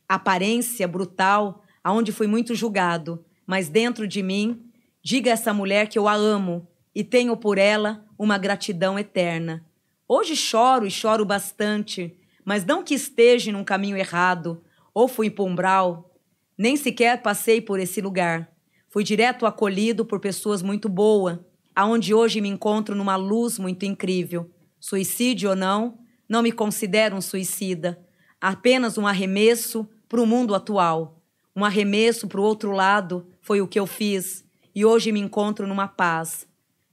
Aparência 0.08 0.88
brutal, 0.88 1.62
aonde 1.84 2.12
fui 2.12 2.26
muito 2.26 2.54
julgado, 2.54 3.22
mas 3.46 3.68
dentro 3.68 4.08
de 4.08 4.22
mim, 4.22 4.64
diga 5.02 5.30
a 5.30 5.34
essa 5.34 5.52
mulher 5.52 5.86
que 5.86 5.98
eu 5.98 6.08
a 6.08 6.14
amo 6.14 6.66
e 6.94 7.04
tenho 7.04 7.36
por 7.36 7.58
ela 7.58 8.04
uma 8.18 8.38
gratidão 8.38 8.98
eterna. 8.98 9.64
Hoje 10.06 10.34
choro 10.34 10.86
e 10.86 10.90
choro 10.90 11.24
bastante, 11.24 12.16
mas 12.44 12.64
não 12.64 12.82
que 12.82 12.94
esteja 12.94 13.52
num 13.52 13.64
caminho 13.64 13.96
errado, 13.96 14.62
ou 14.94 15.06
fui 15.06 15.30
pumbral, 15.30 16.14
nem 16.56 16.76
sequer 16.76 17.22
passei 17.22 17.60
por 17.60 17.78
esse 17.78 18.00
lugar. 18.00 18.50
Fui 18.88 19.04
direto 19.04 19.46
acolhido 19.46 20.04
por 20.04 20.18
pessoas 20.18 20.62
muito 20.62 20.88
boas, 20.88 21.38
aonde 21.76 22.12
hoje 22.12 22.40
me 22.40 22.48
encontro 22.48 22.96
numa 22.96 23.14
luz 23.14 23.58
muito 23.58 23.84
incrível. 23.84 24.50
Suicídio 24.80 25.50
ou 25.50 25.56
não, 25.56 25.98
não 26.28 26.42
me 26.42 26.50
considero 26.50 27.14
um 27.14 27.20
suicida, 27.20 28.04
apenas 28.40 28.98
um 28.98 29.06
arremesso 29.06 29.88
para 30.08 30.20
o 30.20 30.26
mundo 30.26 30.54
atual. 30.54 31.22
Um 31.54 31.64
arremesso 31.64 32.26
para 32.26 32.40
o 32.40 32.44
outro 32.44 32.72
lado 32.72 33.26
foi 33.40 33.60
o 33.60 33.68
que 33.68 33.78
eu 33.78 33.86
fiz 33.86 34.44
e 34.74 34.84
hoje 34.84 35.12
me 35.12 35.20
encontro 35.20 35.66
numa 35.66 35.86
paz. 35.86 36.47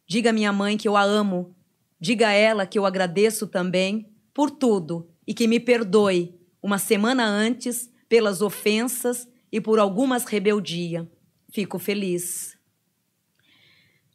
Diga 0.07 0.29
à 0.29 0.33
minha 0.33 0.53
mãe 0.53 0.77
que 0.77 0.87
eu 0.87 0.95
a 0.95 1.03
amo. 1.03 1.55
Diga 1.99 2.27
a 2.27 2.33
ela 2.33 2.65
que 2.65 2.77
eu 2.77 2.85
agradeço 2.85 3.47
também 3.47 4.09
por 4.33 4.51
tudo 4.51 5.09
e 5.25 5.33
que 5.33 5.47
me 5.47 5.59
perdoe 5.59 6.35
uma 6.61 6.77
semana 6.77 7.25
antes 7.25 7.89
pelas 8.07 8.41
ofensas 8.41 9.27
e 9.51 9.59
por 9.59 9.79
algumas 9.79 10.25
rebeldia. 10.25 11.09
Fico 11.51 11.79
feliz. 11.79 12.57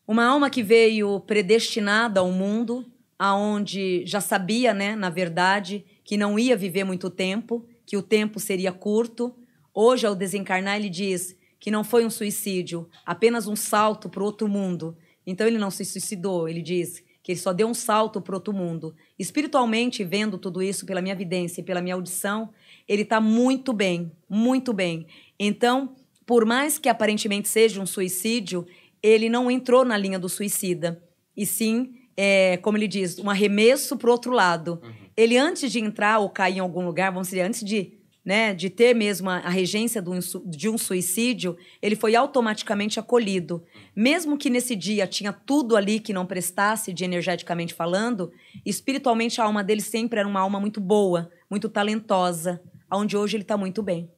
Uma 0.07 0.27
alma 0.27 0.51
que 0.51 0.63
veio 0.63 1.21
predestinada 1.21 2.21
ao 2.21 2.31
mundo, 2.31 2.85
aonde 3.19 4.05
já 4.07 4.21
sabia, 4.21 4.75
né, 4.75 4.97
na 4.97 5.09
verdade, 5.09 5.85
que 6.05 6.17
não 6.17 6.39
ia 6.39 6.57
viver 6.57 6.85
muito 6.85 7.09
tempo, 7.09 7.67
que 7.87 7.97
o 7.97 8.03
tempo 8.03 8.41
seria 8.41 8.73
curto. 8.73 9.35
Hoje, 9.73 10.07
ao 10.07 10.15
desencarnar, 10.15 10.77
ele 10.77 10.89
diz 10.89 11.37
que 11.59 11.71
não 11.71 11.85
foi 11.85 12.05
um 12.05 12.11
suicídio, 12.11 12.89
apenas 13.07 13.47
um 13.47 13.55
salto 13.55 14.09
para 14.09 14.25
outro 14.25 14.49
mundo. 14.49 14.97
Então, 15.31 15.47
ele 15.47 15.59
não 15.59 15.71
se 15.71 15.85
suicidou, 15.85 16.49
ele 16.49 16.63
diz 16.63 17.03
que 17.23 17.33
ele 17.33 17.39
só 17.39 17.53
deu 17.53 17.69
um 17.69 17.75
salto 17.75 18.21
para 18.21 18.35
outro 18.35 18.53
mundo. 18.53 18.95
Espiritualmente, 19.19 20.03
vendo 20.03 20.39
tudo 20.39 20.63
isso 20.63 20.87
pela 20.87 21.03
minha 21.03 21.13
evidência 21.13 21.61
e 21.61 21.65
pela 21.65 21.83
minha 21.83 21.95
audição, 21.95 22.51
ele 22.89 23.03
está 23.03 23.21
muito 23.21 23.73
bem, 23.73 24.11
muito 24.29 24.73
bem. 24.73 25.07
Então, 25.39 25.95
por 26.27 26.45
mais 26.45 26.79
que 26.79 26.89
aparentemente 26.89 27.49
seja 27.49 27.81
um 27.81 27.87
suicídio, 27.87 28.67
ele 29.03 29.29
não 29.29 29.51
entrou 29.51 29.85
na 29.85 29.97
linha 29.97 30.19
do 30.19 30.29
suicida, 30.29 31.03
e 31.37 31.47
sim, 31.47 31.95
é, 32.17 32.57
como 32.59 32.77
ele 32.77 32.89
diz, 32.89 33.19
um 33.19 33.31
arremesso 33.31 33.97
para 33.97 34.11
outro 34.11 34.33
lado. 34.33 34.81
Uhum. 34.83 34.93
Ele, 35.17 35.37
antes 35.37 35.71
de 35.71 35.81
entrar 35.81 36.19
ou 36.19 36.29
cair 36.29 36.57
em 36.57 36.61
algum 36.61 36.85
lugar, 36.85 37.11
vamos 37.11 37.29
dizer, 37.29 37.43
antes 37.43 37.65
de, 37.65 37.93
né, 38.25 38.55
de 38.55 38.69
ter 38.69 38.95
mesmo 38.95 39.31
a, 39.31 39.39
a 39.39 39.49
regência 39.49 40.01
do, 40.03 40.13
de 40.47 40.69
um 40.69 40.77
suicídio, 40.77 41.57
ele 41.81 41.97
foi 41.97 42.15
automaticamente 42.15 43.01
acolhido. 43.01 43.65
Mesmo 43.95 44.37
que 44.37 44.51
nesse 44.51 44.77
dia 44.77 45.07
tinha 45.07 45.33
tudo 45.33 45.77
ali 45.77 46.01
que 46.01 46.13
não 46.13 46.27
prestasse, 46.27 46.93
de 46.93 47.05
energeticamente 47.05 47.75
falando, 47.75 48.33
espiritualmente 48.65 49.41
a 49.41 49.45
alma 49.45 49.65
dele 49.65 49.81
sempre 49.81 50.19
era 50.19 50.29
uma 50.29 50.41
alma 50.41 50.61
muito 50.61 50.81
boa, 50.81 51.31
muito 51.49 51.69
talentosa, 51.69 52.63
onde 52.91 53.17
hoje 53.17 53.37
ele 53.37 53.45
está 53.45 53.57
muito 53.57 53.83
bem. 53.83 54.11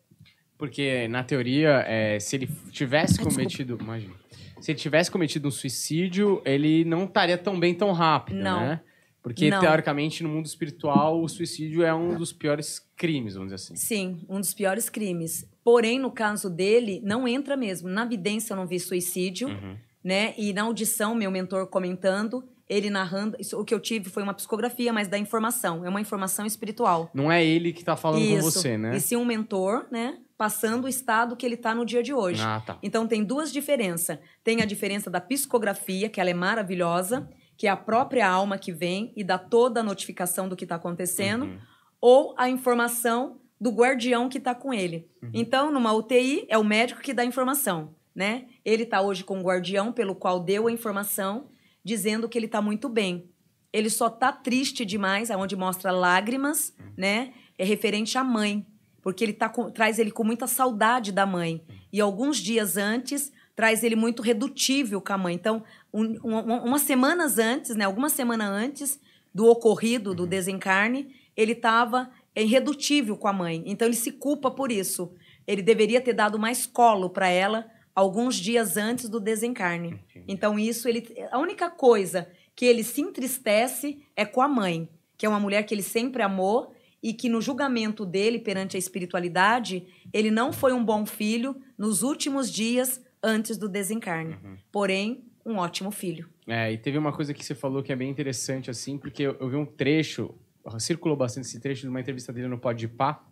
Porque, 0.59 1.09
na 1.09 1.25
teoria, 1.25 1.85
é, 1.89 2.21
se 2.21 2.37
ele 2.37 2.49
tivesse 2.71 3.19
Ai, 3.19 3.25
cometido. 3.25 3.77
Imagina 3.81 4.23
se 4.63 4.71
ele 4.71 4.79
tivesse 4.79 5.11
cometido 5.11 5.49
um 5.49 5.51
suicídio, 5.51 6.41
ele 6.45 6.85
não 6.85 7.05
estaria 7.05 7.37
tão 7.37 7.59
bem 7.59 7.75
tão 7.75 7.91
rápido, 7.91 8.39
não. 8.39 8.61
né? 8.61 8.81
Porque, 9.23 9.49
não. 9.51 9.61
teoricamente, 9.61 10.23
no 10.23 10.29
mundo 10.29 10.47
espiritual, 10.47 11.23
o 11.23 11.29
suicídio 11.29 11.83
é 11.83 11.95
um 11.95 12.17
dos 12.17 12.33
piores 12.33 12.85
crimes, 12.97 13.35
vamos 13.35 13.53
dizer 13.53 13.65
assim. 13.65 13.77
Sim, 13.77 14.21
um 14.29 14.41
dos 14.41 14.53
piores 14.53 14.91
crimes. 14.91 15.49
Porém, 15.63 15.99
no 15.99 16.11
caso 16.11 16.51
dele, 16.51 17.01
não 17.05 17.29
entra 17.29 17.57
mesmo. 17.57 17.89
Na 17.89 18.03
evidência, 18.03 18.53
eu 18.53 18.57
não 18.57 18.67
vi 18.67 18.81
suicídio, 18.81 19.49
uhum. 19.49 19.77
né? 20.03 20.35
E 20.37 20.53
na 20.53 20.63
audição, 20.63 21.15
meu 21.15 21.31
mentor 21.31 21.69
comentando, 21.69 22.43
ele 22.69 22.91
narrando. 22.91 23.37
Isso, 23.39 23.57
o 23.61 23.65
que 23.65 23.73
eu 23.73 23.79
tive 23.79 24.11
foi 24.11 24.25
uma 24.25 24.35
psicografia, 24.35 24.93
mas 24.93 25.07
da 25.07 25.17
informação. 25.17 25.85
É 25.85 25.89
uma 25.89 26.01
informação 26.01 26.45
espiritual. 26.45 27.09
Não 27.15 27.31
é 27.31 27.45
ele 27.45 27.73
que 27.73 27.81
está 27.81 27.95
falando 27.95 28.23
isso. 28.23 28.37
com 28.37 28.43
você, 28.43 28.77
né? 28.77 28.97
E 28.97 29.01
sim 29.01 29.15
um 29.15 29.25
mentor, 29.25 29.87
né? 29.89 30.19
passando 30.43 30.87
o 30.87 30.89
estado 30.89 31.37
que 31.37 31.47
ele 31.47 31.55
está 31.55 31.73
no 31.73 31.87
dia 31.87 32.03
de 32.03 32.13
hoje. 32.13 32.43
Ah, 32.43 32.61
tá. 32.67 32.77
Então 32.83 33.07
tem 33.07 33.23
duas 33.23 33.53
diferenças. 33.53 34.19
Tem 34.43 34.61
a 34.61 34.65
diferença 34.65 35.09
da 35.09 35.21
psicografia, 35.21 36.09
que 36.09 36.21
ela 36.21 36.31
é 36.31 36.35
maravilhosa, 36.35 37.29
que 37.57 37.67
é 37.67 37.71
a 37.71 37.77
própria 37.77 38.29
alma 38.29 38.59
que 38.59 38.73
vem 38.73 39.13
e 39.17 39.23
dá 39.23 39.39
toda 39.39 39.81
a 39.81 39.83
notificação 39.83 40.49
do 40.49 40.57
que 40.57 40.65
está 40.65 40.77
acontecendo, 40.77 41.45
uhum. 41.45 41.59
ou 42.01 42.35
a 42.37 42.49
informação 42.49 43.41
do 43.61 43.71
guardião 43.71 44.29
que 44.29 44.39
está 44.39 44.55
com 44.55 44.75
ele. 44.75 45.09
Uhum. 45.23 45.31
Então, 45.33 45.71
numa 45.71 45.93
UTI, 45.93 46.47
é 46.49 46.59
o 46.59 46.65
médico 46.65 47.01
que 47.01 47.15
dá 47.15 47.23
a 47.23 47.27
informação, 47.27 47.95
né? 48.15 48.47
Ele 48.65 48.83
está 48.83 49.01
hoje 49.01 49.23
com 49.23 49.39
o 49.39 49.43
guardião 49.43 49.93
pelo 49.93 50.15
qual 50.15 50.41
deu 50.41 50.67
a 50.67 50.73
informação, 50.73 51.49
dizendo 51.85 52.29
que 52.29 52.37
ele 52.37 52.47
está 52.47 52.61
muito 52.61 52.89
bem. 52.89 53.31
Ele 53.73 53.89
só 53.89 54.09
está 54.09 54.33
triste 54.33 54.85
demais, 54.85 55.31
aonde 55.31 55.55
mostra 55.57 55.93
lágrimas, 55.93 56.75
uhum. 56.79 56.93
né? 56.97 57.33
É 57.57 57.65
referente 57.65 58.19
à 58.19 58.25
mãe 58.25 58.67
porque 59.03 59.25
ele 59.25 59.33
tá 59.33 59.49
com, 59.49 59.71
traz 59.71 59.99
ele 59.99 60.13
com 60.13 60.25
muita 60.25 60.47
saudade 60.47 61.13
da 61.13 61.27
mãe. 61.27 61.63
E 61.93 62.01
alguns 62.01 62.39
dias 62.39 62.77
antes, 62.77 63.33
traz 63.55 63.83
ele 63.83 63.97
muito 63.97 64.23
redutível 64.23 65.01
com 65.01 65.13
a 65.13 65.19
mãe. 65.19 65.35
Então, 65.35 65.65
um, 65.93 66.05
um, 66.25 66.65
umas 66.65 66.83
semanas 66.83 67.39
antes, 67.39 67.77
né, 67.77 67.85
algumas 67.85 68.13
semanas 68.13 68.49
antes 68.49 69.01
do 69.35 69.47
ocorrido, 69.47 70.15
do 70.15 70.27
desencarne, 70.27 71.15
ele 71.37 71.53
estava 71.53 72.11
irredutível 72.35 73.17
com 73.17 73.29
a 73.29 73.33
mãe. 73.33 73.63
Então, 73.67 73.87
ele 73.87 73.97
se 73.97 74.13
culpa 74.13 74.51
por 74.51 74.73
isso. 74.73 75.13
Ele 75.47 75.63
deveria 75.63 76.01
ter 76.01 76.13
dado 76.13 76.39
mais 76.39 76.67
colo 76.67 77.11
para 77.11 77.29
ela 77.29 77.67
alguns 77.95 78.37
dias 78.37 78.77
antes 78.77 79.09
do 79.09 79.21
desencarne. 79.21 80.01
Então, 80.27 80.59
isso, 80.59 80.89
ele, 80.89 81.07
a 81.31 81.39
única 81.39 81.71
coisa 81.71 82.29
que 82.55 82.65
ele 82.65 82.83
se 82.83 83.01
entristece 83.01 84.03
é 84.17 84.25
com 84.25 84.41
a 84.41 84.49
mãe, 84.49 84.89
que 85.17 85.27
é 85.27 85.29
uma 85.29 85.41
mulher 85.41 85.63
que 85.65 85.75
ele 85.75 85.83
sempre 85.83 86.23
amou 86.23 86.75
e 87.03 87.13
que 87.13 87.29
no 87.29 87.41
julgamento 87.41 88.07
dele 88.07 88.39
perante 88.39 88.77
a 88.77 88.79
espiritualidade, 88.79 89.87
ele 90.13 90.31
não 90.31 90.53
foi 90.53 90.73
um 90.73 90.85
bom 90.85 91.05
filho 91.05 91.57
nos 91.77 92.03
últimos 92.03 92.51
dias 92.51 93.01
antes 93.23 93.57
do 93.57 93.69
desencarne. 93.69 94.35
Uhum. 94.43 94.57
Porém, 94.71 95.25
um 95.45 95.57
ótimo 95.57 95.91
filho. 95.91 96.29
É, 96.47 96.73
e 96.73 96.79
teve 96.79 96.99
uma 96.99 97.13
coisa 97.13 97.33
que 97.35 97.45
você 97.45 97.55
falou 97.55 97.83
que 97.83 97.93
é 97.93 97.97
bem 97.97 98.11
interessante, 98.11 98.71
assim, 98.71 98.99
porque 98.99 99.23
eu, 99.23 99.37
eu 99.41 99.49
vi 99.49 99.57
um 99.57 99.67
trecho, 99.67 100.35
circulou 100.79 101.17
bastante 101.17 101.47
esse 101.47 101.61
trecho 101.61 101.83
de 101.83 101.89
uma 101.89 102.01
entrevista 102.01 102.33
dele 102.33 102.49
no 102.49 102.59
Pode 102.59 102.87
Pá, 102.89 103.25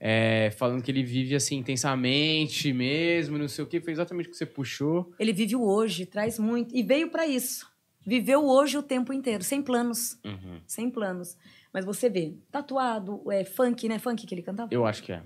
é, 0.00 0.50
falando 0.50 0.82
que 0.82 0.90
ele 0.90 1.02
vive 1.02 1.34
assim 1.34 1.56
intensamente 1.56 2.72
mesmo, 2.72 3.38
não 3.38 3.48
sei 3.48 3.64
o 3.64 3.66
que, 3.66 3.80
foi 3.80 3.92
exatamente 3.92 4.28
o 4.28 4.30
que 4.30 4.36
você 4.36 4.46
puxou. 4.46 5.12
Ele 5.18 5.32
vive 5.32 5.56
o 5.56 5.62
hoje, 5.62 6.06
traz 6.06 6.38
muito, 6.38 6.74
e 6.76 6.82
veio 6.82 7.10
para 7.10 7.26
isso. 7.26 7.72
Viveu 8.06 8.44
hoje 8.44 8.76
o 8.76 8.82
tempo 8.82 9.12
inteiro, 9.12 9.42
sem 9.42 9.62
planos. 9.62 10.18
Uhum. 10.24 10.60
Sem 10.66 10.90
planos. 10.90 11.38
Mas 11.72 11.84
você 11.84 12.10
vê, 12.10 12.34
tatuado, 12.50 13.22
é 13.32 13.44
funk, 13.44 13.88
né? 13.88 13.98
Funk 13.98 14.26
que 14.26 14.34
ele 14.34 14.42
cantava? 14.42 14.72
Eu 14.72 14.84
acho 14.84 15.02
que 15.02 15.12
é. 15.12 15.22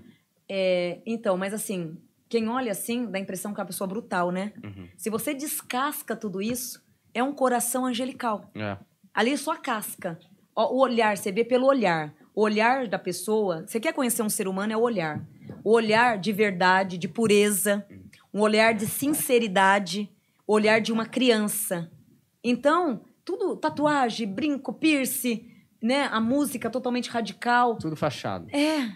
é 0.47 1.01
então, 1.05 1.37
mas 1.37 1.53
assim, 1.53 1.97
quem 2.29 2.47
olha 2.47 2.71
assim 2.71 3.07
dá 3.07 3.17
a 3.17 3.21
impressão 3.21 3.53
que 3.53 3.59
é 3.59 3.61
uma 3.61 3.67
pessoa 3.67 3.87
brutal, 3.87 4.31
né? 4.31 4.53
Uhum. 4.63 4.87
Se 4.95 5.09
você 5.09 5.33
descasca 5.33 6.15
tudo 6.15 6.41
isso, 6.41 6.81
é 7.13 7.23
um 7.23 7.33
coração 7.33 7.85
angelical. 7.85 8.49
É. 8.55 8.77
Ali 9.13 9.31
é 9.31 9.37
só 9.37 9.53
a 9.53 9.57
casca. 9.57 10.19
O 10.55 10.79
olhar, 10.79 11.17
você 11.17 11.31
vê 11.31 11.43
pelo 11.43 11.65
olhar. 11.65 12.13
O 12.35 12.41
olhar 12.41 12.87
da 12.87 12.99
pessoa. 12.99 13.65
Você 13.65 13.79
quer 13.79 13.93
conhecer 13.93 14.21
um 14.21 14.29
ser 14.29 14.47
humano? 14.47 14.71
É 14.71 14.77
o 14.77 14.81
olhar. 14.81 15.25
O 15.63 15.71
olhar 15.71 16.19
de 16.19 16.31
verdade, 16.31 16.97
de 16.97 17.07
pureza, 17.07 17.85
um 18.31 18.41
olhar 18.41 18.73
de 18.73 18.85
sinceridade, 18.85 20.09
o 20.45 20.53
olhar 20.53 20.79
de 20.79 20.91
uma 20.91 21.05
criança. 21.05 21.91
Então, 22.43 23.01
tudo 23.25 23.55
tatuagem, 23.55 24.27
brinco, 24.27 24.71
piercing, 24.71 25.49
né? 25.81 26.07
A 26.11 26.21
música 26.21 26.69
totalmente 26.69 27.09
radical. 27.09 27.77
Tudo 27.77 27.95
fachado. 27.95 28.47
É, 28.55 28.91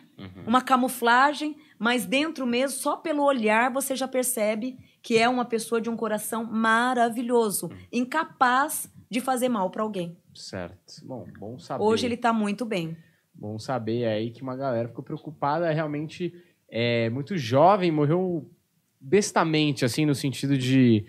uma 0.45 0.61
camuflagem, 0.61 1.55
mas 1.83 2.05
dentro 2.05 2.47
mesmo, 2.47 2.77
só 2.79 2.95
pelo 2.95 3.25
olhar, 3.25 3.69
você 3.69 3.93
já 3.93 4.07
percebe 4.07 4.77
que 5.01 5.17
é 5.17 5.27
uma 5.27 5.43
pessoa 5.43 5.81
de 5.81 5.89
um 5.89 5.97
coração 5.97 6.45
maravilhoso, 6.45 7.69
incapaz 7.91 8.89
de 9.11 9.19
fazer 9.19 9.49
mal 9.49 9.69
para 9.69 9.83
alguém. 9.83 10.15
Certo. 10.33 11.05
Bom, 11.05 11.27
bom 11.37 11.59
saber. 11.59 11.83
Hoje 11.83 12.05
ele 12.05 12.15
tá 12.15 12.31
muito 12.31 12.63
bem. 12.65 12.95
Bom 13.33 13.59
saber 13.59 14.05
aí 14.05 14.31
que 14.31 14.41
uma 14.41 14.55
galera 14.55 14.87
ficou 14.87 15.03
preocupada, 15.03 15.69
realmente 15.73 16.33
é 16.69 17.09
muito 17.09 17.35
jovem, 17.35 17.91
morreu 17.91 18.49
bestamente, 18.97 19.83
assim, 19.83 20.05
no 20.05 20.15
sentido 20.15 20.57
de. 20.57 21.05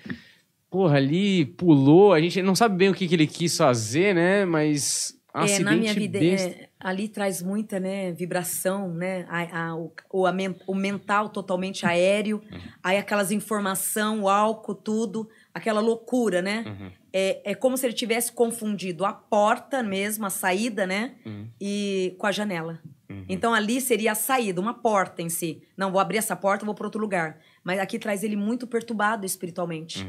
Porra, 0.69 0.97
ali 0.97 1.45
pulou, 1.45 2.13
a 2.13 2.21
gente 2.21 2.43
não 2.43 2.57
sabe 2.57 2.75
bem 2.77 2.89
o 2.89 2.95
que, 2.95 3.07
que 3.07 3.15
ele 3.15 3.29
quis 3.29 3.57
fazer, 3.57 4.13
né? 4.13 4.45
Mas. 4.45 5.17
É, 5.35 5.59
na 5.59 5.75
minha 5.75 5.93
vida, 5.93 6.19
é, 6.25 6.69
ali 6.79 7.09
traz 7.09 7.43
muita 7.43 7.81
né, 7.81 8.13
vibração, 8.13 8.95
né? 8.95 9.27
A, 9.29 9.67
a- 9.71 9.77
o, 9.77 9.93
o, 10.13 10.27
a 10.27 10.33
men- 10.33 10.55
o 10.67 10.75
mental 10.75 11.29
totalmente 11.29 11.85
aéreo, 11.85 12.41
Uhum. 12.53 12.59
aí 12.83 12.97
aquelas 12.99 13.33
informação, 13.33 14.23
o 14.23 14.29
álcool, 14.29 14.75
tudo, 14.77 15.29
aquela 15.53 15.81
loucura, 15.81 16.41
né? 16.41 16.65
Uhum. 16.67 16.91
É, 17.13 17.53
é 17.53 17.55
como 17.55 17.77
se 17.77 17.87
ele 17.87 17.95
tivesse 17.95 18.31
confundido 18.33 19.05
a 19.05 19.13
porta 19.13 19.83
mesmo, 19.83 20.25
a 20.27 20.31
saída, 20.31 20.87
né? 20.87 21.15
Uhum. 21.27 21.49
E 21.61 22.15
com 22.19 22.27
a 22.27 22.33
janela. 22.33 22.79
Uhum. 23.11 23.25
Então 23.29 23.53
ali 23.53 23.81
seria 23.81 24.13
a 24.13 24.15
saída, 24.15 24.61
uma 24.61 24.75
porta 24.75 25.21
em 25.21 25.29
si. 25.29 25.63
Não, 25.77 25.91
vou 25.91 26.01
abrir 26.01 26.19
essa 26.19 26.35
porta, 26.37 26.65
vou 26.65 26.75
para 26.75 26.87
outro 26.87 27.01
lugar. 27.01 27.39
Mas 27.63 27.79
aqui 27.81 27.99
traz 27.99 28.23
ele 28.23 28.37
muito 28.37 28.67
perturbado 28.67 29.27
espiritualmente. 29.27 30.07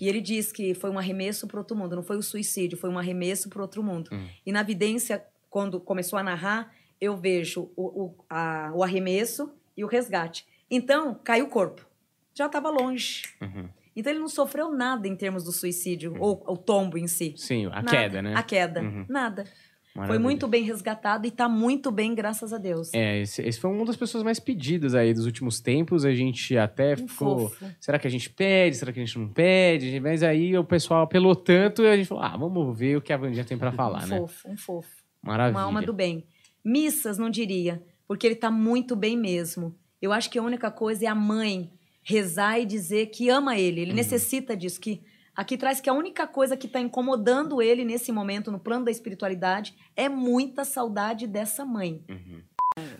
Uhum. 0.00 0.06
E 0.06 0.08
ele 0.08 0.20
diz 0.20 0.50
que 0.52 0.74
foi 0.74 0.90
um 0.90 0.98
arremesso 0.98 1.46
para 1.46 1.58
outro 1.58 1.76
mundo, 1.76 1.94
não 1.96 2.02
foi 2.02 2.16
o 2.16 2.22
suicídio, 2.22 2.76
foi 2.78 2.90
um 2.90 2.98
arremesso 2.98 3.48
para 3.48 3.62
outro 3.62 3.82
mundo. 3.82 4.10
Hum. 4.12 4.26
E 4.44 4.50
na 4.52 4.62
vidência, 4.62 5.24
quando 5.50 5.78
começou 5.80 6.18
a 6.18 6.22
narrar, 6.22 6.72
eu 7.00 7.16
vejo 7.16 7.70
o, 7.76 8.04
o, 8.04 8.24
a- 8.28 8.70
o 8.74 8.82
arremesso 8.82 9.52
e 9.76 9.84
o 9.84 9.86
resgate. 9.86 10.46
Então, 10.70 11.14
caiu 11.22 11.44
o 11.46 11.48
corpo. 11.48 11.86
Já 12.34 12.46
estava 12.46 12.70
longe. 12.70 13.22
Uhum. 13.40 13.68
Então, 13.94 14.10
ele 14.10 14.20
não 14.20 14.28
sofreu 14.28 14.72
nada 14.72 15.06
em 15.06 15.14
termos 15.14 15.44
do 15.44 15.52
suicídio, 15.52 16.16
ou 16.18 16.42
o 16.46 16.56
tombo 16.56 16.96
em 16.96 17.06
si. 17.06 17.34
Sim, 17.36 17.66
a 17.66 17.82
Nada. 17.82 17.90
queda, 17.90 18.22
né? 18.22 18.34
A 18.34 18.42
queda. 18.42 18.80
Uhum. 18.80 19.04
Nada. 19.08 19.44
Foi 19.92 20.00
Maravilha. 20.00 20.20
muito 20.22 20.48
bem 20.48 20.62
resgatado 20.64 21.26
e 21.26 21.28
está 21.28 21.46
muito 21.48 21.90
bem, 21.90 22.14
graças 22.14 22.50
a 22.52 22.56
Deus. 22.58 22.92
É, 22.94 23.20
esse, 23.20 23.42
esse 23.42 23.60
foi 23.60 23.70
uma 23.70 23.84
das 23.84 23.94
pessoas 23.96 24.24
mais 24.24 24.40
pedidas 24.40 24.94
aí 24.94 25.12
dos 25.12 25.26
últimos 25.26 25.60
tempos. 25.60 26.06
A 26.06 26.14
gente 26.14 26.56
até 26.56 26.94
Um 26.94 27.06
ficou. 27.08 27.48
fofo. 27.50 27.66
Será 27.78 27.98
que 27.98 28.06
a 28.06 28.10
gente 28.10 28.30
pede? 28.30 28.76
Será 28.76 28.90
que 28.90 28.98
a 28.98 29.04
gente 29.04 29.18
não 29.18 29.28
pede? 29.28 30.00
Mas 30.00 30.22
aí 30.22 30.56
o 30.56 30.64
pessoal 30.64 31.02
apelou 31.02 31.36
tanto 31.36 31.82
e 31.82 31.88
a 31.88 31.96
gente 31.96 32.06
falou: 32.06 32.24
ah, 32.24 32.34
vamos 32.36 32.78
ver 32.78 32.96
o 32.96 33.02
que 33.02 33.12
a 33.12 33.16
Vandinha 33.18 33.44
tem 33.44 33.58
pra 33.58 33.70
falar, 33.72 34.04
um 34.04 34.08
né? 34.08 34.18
fofo, 34.18 34.48
um 34.48 34.56
fofo. 34.56 34.88
Maravilha. 35.22 35.58
Uma 35.58 35.66
alma 35.66 35.82
do 35.82 35.92
bem. 35.92 36.24
Missas, 36.64 37.18
não 37.18 37.28
diria, 37.28 37.82
porque 38.08 38.26
ele 38.26 38.34
está 38.34 38.50
muito 38.50 38.96
bem 38.96 39.16
mesmo. 39.16 39.74
Eu 40.00 40.10
acho 40.10 40.30
que 40.30 40.38
a 40.38 40.42
única 40.42 40.70
coisa 40.70 41.04
é 41.04 41.08
a 41.08 41.14
mãe 41.14 41.70
rezar 42.02 42.58
e 42.58 42.64
dizer 42.64 43.06
que 43.06 43.28
ama 43.28 43.58
ele. 43.58 43.80
Uhum. 43.82 43.86
Ele 43.88 43.92
necessita 43.92 44.56
disso. 44.56 44.80
Que 44.80 45.02
aqui 45.36 45.56
traz 45.56 45.80
que 45.80 45.88
a 45.88 45.92
única 45.92 46.26
coisa 46.26 46.56
que 46.56 46.66
está 46.66 46.80
incomodando 46.80 47.60
ele 47.62 47.84
nesse 47.84 48.12
momento, 48.12 48.50
no 48.50 48.58
plano 48.58 48.84
da 48.84 48.90
espiritualidade, 48.90 49.74
é 49.96 50.08
muita 50.08 50.64
saudade 50.64 51.26
dessa 51.26 51.64
mãe. 51.64 52.02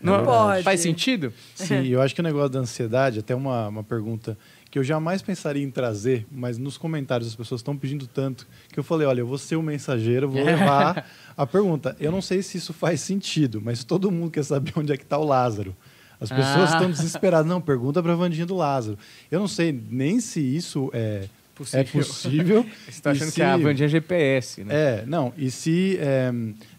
Não, 0.01 0.23
pode. 0.23 0.63
Faz 0.63 0.81
sentido? 0.81 1.33
Sim, 1.55 1.87
eu 1.87 1.99
acho 2.01 2.13
que 2.13 2.21
o 2.21 2.23
negócio 2.23 2.49
da 2.49 2.59
ansiedade, 2.59 3.19
até 3.19 3.33
uma, 3.33 3.67
uma 3.69 3.83
pergunta 3.83 4.37
que 4.69 4.77
eu 4.77 4.83
jamais 4.83 5.21
pensaria 5.21 5.63
em 5.63 5.71
trazer, 5.71 6.27
mas 6.31 6.57
nos 6.59 6.77
comentários 6.77 7.27
as 7.29 7.35
pessoas 7.35 7.61
estão 7.61 7.75
pedindo 7.75 8.05
tanto 8.07 8.47
que 8.71 8.79
eu 8.79 8.83
falei, 8.83 9.07
olha, 9.07 9.21
eu 9.21 9.27
vou 9.27 9.37
ser 9.37 9.55
o 9.55 9.63
mensageiro, 9.63 10.29
vou 10.29 10.41
levar 10.45 11.07
a 11.35 11.45
pergunta. 11.47 11.95
Eu 11.99 12.11
não 12.11 12.21
sei 12.21 12.43
se 12.43 12.57
isso 12.57 12.71
faz 12.73 13.01
sentido, 13.01 13.59
mas 13.63 13.83
todo 13.83 14.11
mundo 14.11 14.29
quer 14.31 14.43
saber 14.43 14.73
onde 14.75 14.91
é 14.93 14.97
que 14.97 15.03
está 15.03 15.17
o 15.17 15.23
Lázaro. 15.25 15.75
As 16.19 16.29
pessoas 16.29 16.71
Ah. 16.71 16.75
estão 16.75 16.89
desesperadas. 16.91 17.47
Não, 17.47 17.59
pergunta 17.59 18.01
para 18.01 18.13
a 18.13 18.15
Vandinha 18.15 18.45
do 18.45 18.55
Lázaro. 18.55 18.97
Eu 19.29 19.39
não 19.39 19.47
sei 19.47 19.71
nem 19.89 20.19
se 20.19 20.39
isso 20.39 20.89
é 20.93 21.27
é 21.73 21.83
possível. 21.83 22.65
Você 22.89 23.01
tá 23.01 23.11
e 23.11 23.15
achando 23.15 23.29
se- 23.29 23.35
que 23.35 23.41
a 23.41 23.57
Vandinha 23.57 23.85
é 23.85 23.89
GPS, 23.89 24.63
né? 24.63 24.73
é, 24.73 25.05
não, 25.05 25.33
e 25.37 25.51
se 25.51 25.97
é, 25.99 26.31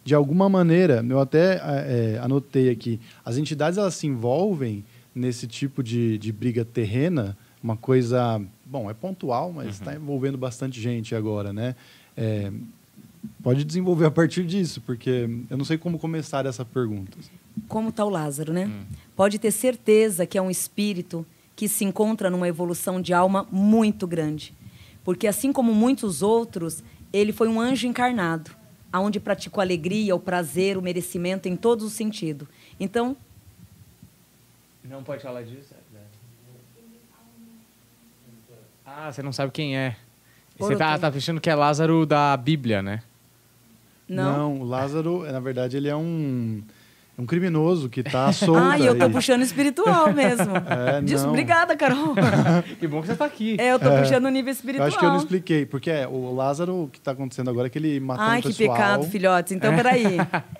de 0.04 0.14
alguma 0.14 0.48
maneira, 0.48 1.04
eu 1.08 1.20
até 1.20 1.60
é, 1.62 2.18
anotei 2.20 2.70
aqui, 2.70 3.00
as 3.24 3.37
entidades 3.37 3.78
elas 3.78 3.94
se 3.94 4.06
envolvem 4.06 4.84
nesse 5.14 5.46
tipo 5.46 5.82
de, 5.82 6.18
de 6.18 6.32
briga 6.32 6.64
terrena, 6.64 7.37
uma 7.62 7.76
coisa, 7.76 8.42
bom, 8.66 8.90
é 8.90 8.94
pontual, 8.94 9.52
mas 9.52 9.76
está 9.76 9.94
envolvendo 9.94 10.37
bastante 10.37 10.80
gente 10.80 11.14
agora, 11.14 11.52
né? 11.52 11.74
É, 12.16 12.52
pode 13.42 13.64
desenvolver 13.64 14.06
a 14.06 14.10
partir 14.10 14.44
disso, 14.44 14.82
porque 14.84 15.28
eu 15.48 15.56
não 15.56 15.64
sei 15.64 15.78
como 15.78 15.98
começar 15.98 16.44
essa 16.46 16.64
pergunta. 16.64 17.16
Como 17.68 17.88
está 17.88 18.04
o 18.04 18.10
Lázaro, 18.10 18.52
né? 18.52 18.66
Hum. 18.66 18.84
Pode 19.16 19.38
ter 19.38 19.50
certeza 19.50 20.26
que 20.26 20.37
é 20.37 20.42
um 20.42 20.50
espírito 20.50 21.24
que 21.56 21.68
se 21.68 21.84
encontra 21.84 22.28
numa 22.28 22.48
evolução 22.48 23.00
de 23.00 23.12
alma 23.14 23.46
muito 23.50 24.06
grande. 24.06 24.52
Porque 25.04 25.26
assim 25.26 25.52
como 25.52 25.74
muitos 25.74 26.22
outros, 26.22 26.82
ele 27.12 27.32
foi 27.32 27.46
um 27.46 27.60
anjo 27.60 27.86
encarnado, 27.86 28.50
aonde 28.90 29.20
praticou 29.20 29.60
a 29.60 29.64
alegria, 29.64 30.16
o 30.16 30.18
prazer, 30.18 30.76
o 30.76 30.82
merecimento 30.82 31.48
em 31.48 31.56
todos 31.56 31.84
os 31.84 31.92
sentidos. 31.92 32.48
Então, 32.80 33.16
Não 34.82 35.04
pode 35.04 35.22
falar 35.22 35.42
disso? 35.42 35.74
Ah, 38.86 39.10
você 39.10 39.22
não 39.22 39.32
sabe 39.32 39.50
quem 39.50 39.76
é. 39.76 39.96
Você 40.58 40.76
tá, 40.76 40.96
tá 40.98 41.08
achando 41.08 41.40
que 41.40 41.50
é 41.50 41.54
Lázaro 41.54 42.06
da 42.06 42.36
Bíblia, 42.36 42.82
né? 42.82 43.02
não. 44.08 44.60
o 44.60 44.64
Lázaro, 44.64 45.24
na 45.30 45.40
verdade, 45.40 45.76
ele 45.76 45.88
é 45.88 45.96
um, 45.96 46.62
é 47.16 47.22
um 47.22 47.27
criminoso 47.27 47.88
que 47.88 48.00
está 48.07 48.33
solto. 48.33 48.61
Ah, 48.62 48.79
e 48.79 48.87
eu 48.87 48.96
tô 48.98 49.05
aí. 49.05 49.11
puxando 49.12 49.42
espiritual 49.42 50.11
mesmo. 50.14 50.53
É, 50.57 51.00
Disso, 51.00 51.24
não. 51.24 51.31
obrigada, 51.31 51.77
Carol. 51.77 52.14
Que 52.79 52.87
bom 52.87 53.00
que 53.00 53.07
você 53.09 53.14
tá 53.16 53.24
aqui. 53.24 53.57
É, 53.59 53.72
eu 53.72 53.79
tô 53.79 53.90
puxando 53.90 54.24
o 54.27 54.29
nível 54.31 54.50
Eu 54.50 54.55
espiritual. 54.55 54.88
acho 54.88 54.98
que 54.98 55.05
eu 55.05 55.09
não 55.11 55.16
expliquei, 55.18 55.64
porque 55.66 55.90
é, 55.90 56.07
o 56.09 56.35
Lázaro, 56.35 56.85
o 56.85 56.88
que 56.88 56.98
está 56.98 57.12
acontecendo 57.12 57.48
agora 57.50 57.66
é 57.68 57.70
que 57.70 57.79
ele 57.79 58.00
matou 58.00 58.24
Ai, 58.24 58.38
um 58.38 58.42
que 58.42 58.48
pessoal. 58.48 58.77
pecado, 58.77 59.05
filhotes. 59.05 59.53
Então, 59.53 59.74
peraí. 59.77 60.05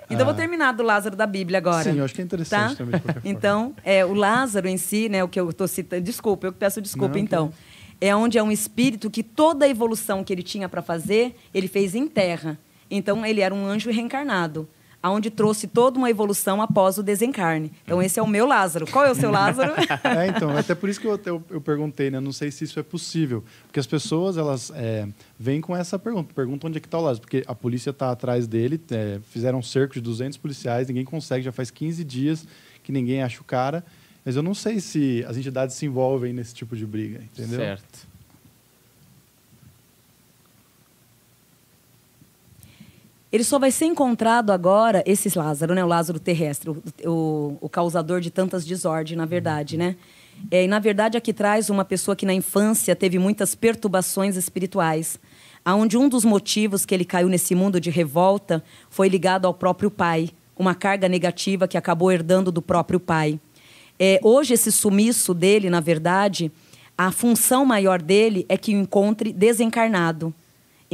Então, 0.09 0.21
eu 0.21 0.25
vou 0.25 0.35
terminar 0.35 0.73
do 0.73 0.83
Lázaro 0.83 1.17
da 1.17 1.27
Bíblia 1.27 1.59
agora. 1.59 1.83
Sim, 1.93 1.99
eu 1.99 2.05
acho 2.05 2.15
que 2.15 2.21
é 2.21 2.25
interessante 2.25 2.71
Tá? 2.73 2.77
também, 2.77 2.95
de 2.97 3.01
qualquer 3.03 3.21
forma. 3.23 3.31
Então, 3.37 3.75
é, 3.85 4.05
o 4.05 4.15
Lázaro 4.15 4.69
em 4.69 4.77
si, 4.77 5.09
né, 5.09 5.25
o 5.25 5.29
que 5.29 5.39
eu 5.41 5.51
estou 5.51 5.67
citando, 5.67 6.03
desculpa, 6.03 6.47
eu 6.47 6.53
que 6.53 6.59
peço 6.59 6.81
desculpa 6.81 7.15
Não, 7.17 7.21
então. 7.25 7.53
É 8.01 8.15
onde 8.15 8.37
é 8.39 8.43
um 8.43 8.51
espírito 8.51 9.09
que 9.11 9.23
toda 9.23 9.65
a 9.65 9.69
evolução 9.69 10.23
que 10.23 10.33
ele 10.33 10.43
tinha 10.43 10.69
para 10.69 10.83
fazer, 10.83 11.35
ele 11.55 11.69
fez 11.69 11.95
em 11.95 12.07
terra. 12.07 12.59
Então, 12.91 13.25
ele 13.25 13.41
era 13.41 13.55
um 13.55 13.65
anjo 13.67 13.91
reencarnado, 13.91 14.69
aonde 15.05 15.29
trouxe 15.29 15.67
toda 15.67 15.99
uma 15.99 16.09
evolução 16.09 16.63
após 16.63 16.97
o 16.97 17.03
desencarne. 17.03 17.71
Então, 17.85 18.03
esse 18.03 18.19
é 18.19 18.23
o 18.23 18.27
meu 18.27 18.47
Lázaro. 18.47 18.87
Qual 18.91 19.05
é 19.05 19.11
o 19.11 19.15
seu 19.15 19.31
Lázaro? 19.31 19.75
É, 20.05 20.29
então, 20.29 20.57
até 20.57 20.75
por 20.75 20.89
isso 20.89 21.01
que 21.01 21.07
eu, 21.07 21.21
eu, 21.27 21.45
eu 21.51 21.61
perguntei, 21.61 22.11
né? 22.11 22.21
Não 22.21 22.33
sei 22.33 22.51
se 22.51 22.65
isso 22.65 22.79
é 22.79 22.83
possível. 22.83 23.45
Porque 23.67 23.79
as 23.79 23.87
pessoas, 23.87 24.39
elas 24.39 24.73
é, 24.75 25.07
vêm 25.39 25.61
com 25.61 25.77
essa 25.77 25.99
pergunta. 25.99 26.33
Perguntam 26.33 26.69
onde 26.69 26.79
é 26.79 26.81
que 26.81 26.87
está 26.87 26.99
o 26.99 27.03
Lázaro. 27.03 27.21
Porque 27.21 27.45
a 27.47 27.55
polícia 27.55 27.91
está 27.91 28.11
atrás 28.11 28.47
dele, 28.47 28.81
é, 28.91 29.21
fizeram 29.31 29.59
um 29.59 29.63
cerco 29.63 29.95
de 29.95 30.01
200 30.01 30.39
policiais, 30.39 30.89
ninguém 30.89 31.05
consegue, 31.05 31.45
já 31.45 31.53
faz 31.53 31.71
15 31.71 32.03
dias 32.05 32.47
que 32.83 32.91
ninguém 32.91 33.23
acha 33.23 33.41
o 33.41 33.45
cara. 33.45 33.85
Mas 34.25 34.37
eu 34.37 34.43
não 34.43 34.55
sei 34.55 34.81
se 34.81 35.23
as 35.29 35.37
entidades 35.37 35.75
se 35.77 35.85
envolvem 35.85 36.33
nesse 36.33 36.55
tipo 36.55 36.75
de 36.75 36.87
briga, 36.87 37.21
entendeu? 37.23 37.59
Certo. 37.59 38.07
Ele 43.35 43.43
só 43.43 43.59
vai 43.59 43.73
ser 43.73 43.87
encontrado 43.87 44.53
agora, 44.53 45.03
esse 45.05 45.37
Lázaro, 45.37 45.75
né? 45.75 45.83
O 45.85 45.89
Lázaro 45.89 46.21
terrestre, 46.21 46.71
o, 46.71 46.81
o, 47.05 47.59
o 47.63 47.69
causador 47.69 48.21
de 48.21 48.31
tantas 48.31 48.65
desordens, 48.65 49.19
na 49.19 49.27
verdade, 49.27 49.77
né? 49.77 49.97
É, 50.53 50.63
e, 50.63 50.69
na 50.69 50.79
verdade, 50.79 51.19
aqui 51.19 51.33
traz 51.33 51.69
uma 51.69 51.85
pessoa 51.85 52.15
que 52.15 52.25
na 52.25 52.33
infância 52.33 52.95
teve 52.95 53.19
muitas 53.19 53.57
perturbações 53.57 54.37
espirituais, 54.37 55.19
aonde 55.65 55.99
um 55.99 56.09
dos 56.09 56.25
motivos 56.25 56.87
que 56.87 56.95
ele 56.95 57.05
caiu 57.05 57.29
nesse 57.29 57.57
mundo 57.57 57.81
de 57.81 57.91
revolta 57.91 58.63
foi 58.89 59.09
ligado 59.09 59.47
ao 59.47 59.53
próprio 59.53 59.91
pai, 59.91 60.31
uma 60.57 60.73
carga 60.73 61.09
negativa 61.09 61.67
que 61.67 61.77
acabou 61.77 62.13
herdando 62.13 62.53
do 62.53 62.63
próprio 62.63 63.01
pai. 63.01 63.41
É, 63.99 64.21
hoje, 64.23 64.55
esse 64.55 64.71
sumiço 64.71 65.35
dele, 65.35 65.69
na 65.69 65.81
verdade, 65.81 66.53
a 66.97 67.11
função 67.11 67.67
maior 67.67 68.01
dele 68.01 68.47
é 68.49 68.57
que 68.57 68.77
o 68.77 68.79
encontre 68.79 69.33
desencarnado. 69.33 70.33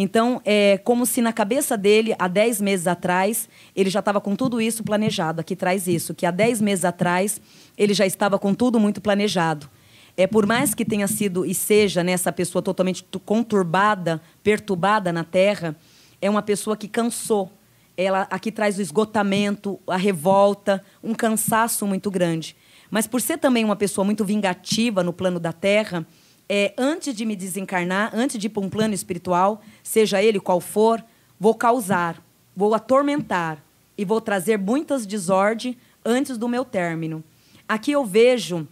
Então, 0.03 0.41
é 0.47 0.79
como 0.79 1.05
se 1.05 1.21
na 1.21 1.31
cabeça 1.31 1.77
dele, 1.77 2.15
há 2.19 2.27
10 2.27 2.59
meses 2.63 2.87
atrás, 2.87 3.47
ele 3.77 3.91
já 3.91 3.99
estava 3.99 4.19
com 4.19 4.35
tudo 4.35 4.59
isso 4.59 4.83
planejado. 4.83 5.43
Aqui 5.43 5.55
traz 5.55 5.87
isso, 5.87 6.15
que 6.15 6.25
há 6.25 6.31
10 6.31 6.63
meses 6.63 6.87
atrás, 6.87 7.39
ele 7.77 7.93
já 7.93 8.07
estava 8.07 8.39
com 8.39 8.55
tudo 8.55 8.81
muito 8.81 8.99
planejado. 8.99 9.69
É, 10.17 10.27
por 10.27 10.47
mais 10.47 10.75
que 10.75 10.87
tenha 10.87 11.07
sido 11.07 11.45
e 11.45 11.55
seja 11.55 12.03
né, 12.03 12.15
pessoa 12.33 12.63
totalmente 12.63 13.05
tu- 13.05 13.21
conturbada, 13.21 14.23
perturbada 14.43 15.13
na 15.13 15.23
Terra, 15.23 15.77
é 16.21 16.31
uma 16.31 16.41
pessoa 16.41 16.79
que 16.79 16.89
cansou. 16.89 17.53
ela 17.95 18.27
aqui 18.31 18.51
traz 18.51 18.79
o 18.79 18.83
esgotamento, 18.83 19.79
a 19.87 19.99
revolta, 19.99 20.83
um 21.05 21.13
cansaço 21.15 21.87
muito 21.87 22.11
grande. 22.11 22.57
Mas 22.91 23.07
por 23.07 23.21
ser 23.21 23.37
também 23.37 23.67
uma 23.67 23.77
pessoa 23.77 24.03
muito 24.03 24.25
vingativa 24.25 25.05
no 25.05 25.13
plano 25.13 25.39
da 25.39 25.53
Terra, 25.53 26.07
é, 26.53 26.75
antes 26.77 27.15
de 27.15 27.25
me 27.25 27.37
desencarnar, 27.37 28.11
antes 28.13 28.37
de 28.37 28.49
ir 28.49 28.51
para 28.51 28.61
um 28.61 28.69
plano 28.69 28.93
espiritual, 28.93 29.63
seja 29.85 30.21
ele 30.21 30.41
qual 30.41 30.61
for, 30.61 31.01
vou 31.39 31.55
causar, 31.55 32.21
vou 32.57 32.75
atormentar 32.75 33.65
e 33.97 34.05
vou 34.05 34.21
trazer 34.21 34.59
muitas 34.59 35.07
desordens 35.07 35.77
antes 36.05 36.37
do 36.37 36.49
meu 36.49 36.65
término. 36.65 37.23
Aqui 37.69 37.93
eu 37.93 38.05
vejo 38.05 38.67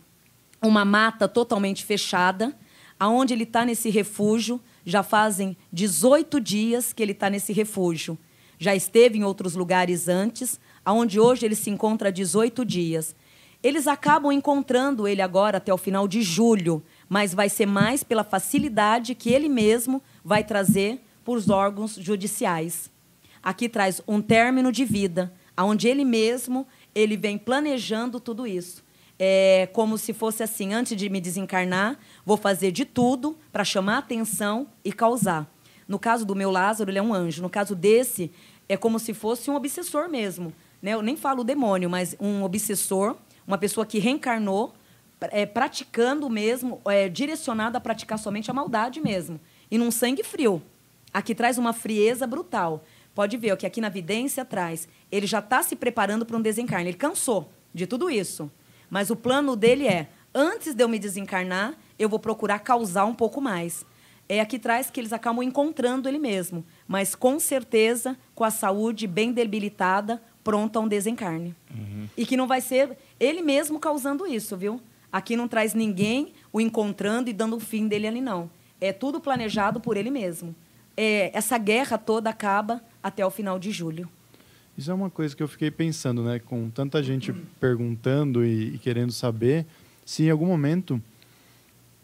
uma 0.60 0.84
mata 0.84 1.28
totalmente 1.28 1.84
fechada, 1.84 2.52
aonde 2.98 3.32
ele 3.32 3.44
está 3.44 3.64
nesse 3.64 3.90
refúgio. 3.90 4.60
Já 4.84 5.04
fazem 5.04 5.56
18 5.72 6.40
dias 6.40 6.92
que 6.92 7.00
ele 7.00 7.12
está 7.12 7.30
nesse 7.30 7.52
refúgio. 7.52 8.18
Já 8.58 8.74
esteve 8.74 9.18
em 9.18 9.22
outros 9.22 9.54
lugares 9.54 10.08
antes, 10.08 10.58
aonde 10.84 11.20
hoje 11.20 11.46
ele 11.46 11.54
se 11.54 11.70
encontra 11.70 12.08
há 12.08 12.10
18 12.10 12.64
dias. 12.64 13.14
Eles 13.62 13.86
acabam 13.86 14.30
encontrando 14.30 15.06
ele 15.06 15.20
agora 15.20 15.58
até 15.58 15.72
o 15.72 15.78
final 15.78 16.06
de 16.06 16.22
julho, 16.22 16.82
mas 17.08 17.32
vai 17.32 17.48
ser 17.48 17.66
mais 17.66 18.02
pela 18.02 18.22
facilidade 18.22 19.14
que 19.14 19.30
ele 19.30 19.48
mesmo 19.48 20.02
vai 20.24 20.44
trazer 20.44 21.00
para 21.24 21.34
os 21.34 21.48
órgãos 21.48 21.94
judiciais. 21.94 22.90
Aqui 23.42 23.68
traz 23.68 24.02
um 24.06 24.20
término 24.20 24.70
de 24.70 24.84
vida, 24.84 25.32
aonde 25.56 25.88
ele 25.88 26.04
mesmo 26.04 26.66
ele 26.94 27.16
vem 27.16 27.38
planejando 27.38 28.20
tudo 28.20 28.46
isso. 28.46 28.84
É 29.18 29.68
como 29.72 29.98
se 29.98 30.12
fosse 30.12 30.42
assim, 30.42 30.72
antes 30.72 30.96
de 30.96 31.08
me 31.08 31.20
desencarnar, 31.20 31.98
vou 32.24 32.36
fazer 32.36 32.70
de 32.70 32.84
tudo 32.84 33.36
para 33.50 33.64
chamar 33.64 33.98
atenção 33.98 34.68
e 34.84 34.92
causar. 34.92 35.52
No 35.88 35.98
caso 35.98 36.24
do 36.24 36.36
meu 36.36 36.50
Lázaro, 36.50 36.90
ele 36.90 36.98
é 36.98 37.02
um 37.02 37.14
anjo. 37.14 37.42
No 37.42 37.50
caso 37.50 37.74
desse, 37.74 38.30
é 38.68 38.76
como 38.76 38.98
se 38.98 39.14
fosse 39.14 39.50
um 39.50 39.54
obsessor 39.54 40.08
mesmo. 40.08 40.52
Né? 40.82 40.92
Eu 40.92 41.02
nem 41.02 41.16
falo 41.16 41.42
demônio, 41.42 41.88
mas 41.88 42.14
um 42.20 42.44
obsessor, 42.44 43.16
uma 43.46 43.58
pessoa 43.58 43.86
que 43.86 43.98
reencarnou, 43.98 44.74
é, 45.20 45.46
praticando 45.46 46.28
mesmo, 46.28 46.80
é, 46.86 47.08
direcionado 47.08 47.76
a 47.76 47.80
praticar 47.80 48.18
somente 48.18 48.50
a 48.50 48.54
maldade 48.54 49.00
mesmo. 49.00 49.40
E 49.70 49.78
num 49.78 49.90
sangue 49.90 50.22
frio. 50.22 50.62
Aqui 51.12 51.34
traz 51.34 51.58
uma 51.58 51.72
frieza 51.72 52.26
brutal. 52.26 52.84
Pode 53.14 53.36
ver 53.36 53.56
que 53.56 53.66
aqui 53.66 53.80
na 53.80 53.88
vidência 53.88 54.44
traz. 54.44 54.88
Ele 55.10 55.26
já 55.26 55.40
está 55.40 55.62
se 55.62 55.74
preparando 55.74 56.24
para 56.24 56.36
um 56.36 56.40
desencarne. 56.40 56.90
Ele 56.90 56.96
cansou 56.96 57.50
de 57.74 57.86
tudo 57.86 58.10
isso. 58.10 58.50
Mas 58.88 59.10
o 59.10 59.16
plano 59.16 59.56
dele 59.56 59.86
é, 59.86 60.08
antes 60.34 60.74
de 60.74 60.82
eu 60.82 60.88
me 60.88 60.98
desencarnar, 60.98 61.74
eu 61.98 62.08
vou 62.08 62.18
procurar 62.18 62.60
causar 62.60 63.04
um 63.04 63.14
pouco 63.14 63.40
mais. 63.40 63.84
É 64.28 64.40
aqui 64.40 64.58
traz 64.58 64.90
que 64.90 65.00
eles 65.00 65.12
acabam 65.12 65.42
encontrando 65.42 66.06
ele 66.08 66.18
mesmo, 66.18 66.64
mas 66.86 67.14
com 67.14 67.40
certeza 67.40 68.16
com 68.34 68.44
a 68.44 68.50
saúde 68.50 69.06
bem 69.06 69.32
debilitada, 69.32 70.22
pronto 70.44 70.78
a 70.78 70.82
um 70.82 70.88
desencarne. 70.88 71.56
Uhum. 71.70 72.08
E 72.16 72.26
que 72.26 72.36
não 72.36 72.46
vai 72.46 72.60
ser 72.60 72.96
ele 73.18 73.40
mesmo 73.40 73.80
causando 73.80 74.26
isso, 74.26 74.56
viu? 74.56 74.80
Aqui 75.12 75.36
não 75.36 75.48
traz 75.48 75.74
ninguém 75.74 76.32
o 76.52 76.60
encontrando 76.60 77.30
e 77.30 77.32
dando 77.32 77.56
o 77.56 77.60
fim 77.60 77.88
dele 77.88 78.06
ali, 78.06 78.20
não. 78.20 78.50
É 78.80 78.92
tudo 78.92 79.20
planejado 79.20 79.80
por 79.80 79.96
ele 79.96 80.10
mesmo. 80.10 80.54
É, 80.96 81.30
essa 81.36 81.56
guerra 81.58 81.96
toda 81.96 82.30
acaba 82.30 82.82
até 83.02 83.24
o 83.24 83.30
final 83.30 83.58
de 83.58 83.70
julho. 83.70 84.08
Isso 84.76 84.90
é 84.90 84.94
uma 84.94 85.10
coisa 85.10 85.34
que 85.34 85.42
eu 85.42 85.48
fiquei 85.48 85.70
pensando, 85.70 86.22
né? 86.22 86.38
Com 86.38 86.70
tanta 86.70 87.02
gente 87.02 87.32
perguntando 87.58 88.44
e, 88.44 88.74
e 88.74 88.78
querendo 88.78 89.12
saber 89.12 89.66
se 90.04 90.24
em 90.24 90.30
algum 90.30 90.46
momento 90.46 91.02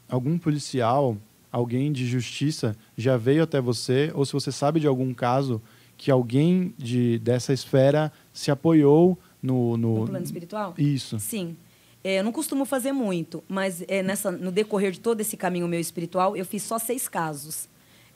algum 0.09 0.37
policial, 0.37 1.17
alguém 1.51 1.93
de 1.93 2.07
justiça 2.07 2.77
já 2.97 3.17
veio 3.17 3.43
até 3.43 3.61
você, 3.61 4.11
ou 4.15 4.25
se 4.25 4.33
você 4.33 4.51
sabe 4.51 4.81
de 4.81 4.87
algum 4.87 5.15
caso 5.15 5.63
que 5.97 6.11
alguém 6.11 6.75
de, 6.77 7.19
dessa 7.21 7.53
esfera 7.53 8.13
se 8.33 8.51
apoiou 8.51 9.19
no, 9.43 9.77
no... 9.77 10.01
no 10.01 10.07
plano 10.07 10.25
espiritual? 10.25 10.75
Isso. 10.77 11.19
Sim. 11.19 11.57
É, 12.05 12.19
eu 12.19 12.23
não 12.23 12.33
costumo 12.33 12.67
fazer 12.67 12.93
muito, 12.93 13.43
mas 13.49 13.83
é, 13.89 14.03
nessa, 14.03 14.31
no 14.31 14.53
decorrer 14.53 14.93
de 14.93 15.01
todo 15.01 15.23
esse 15.23 15.39
caminho 15.39 15.67
meu 15.67 15.81
espiritual, 15.81 16.37
eu 16.37 16.45
fiz 16.45 16.63
só 16.63 16.79
seis 16.79 17.09
casos. 17.09 17.67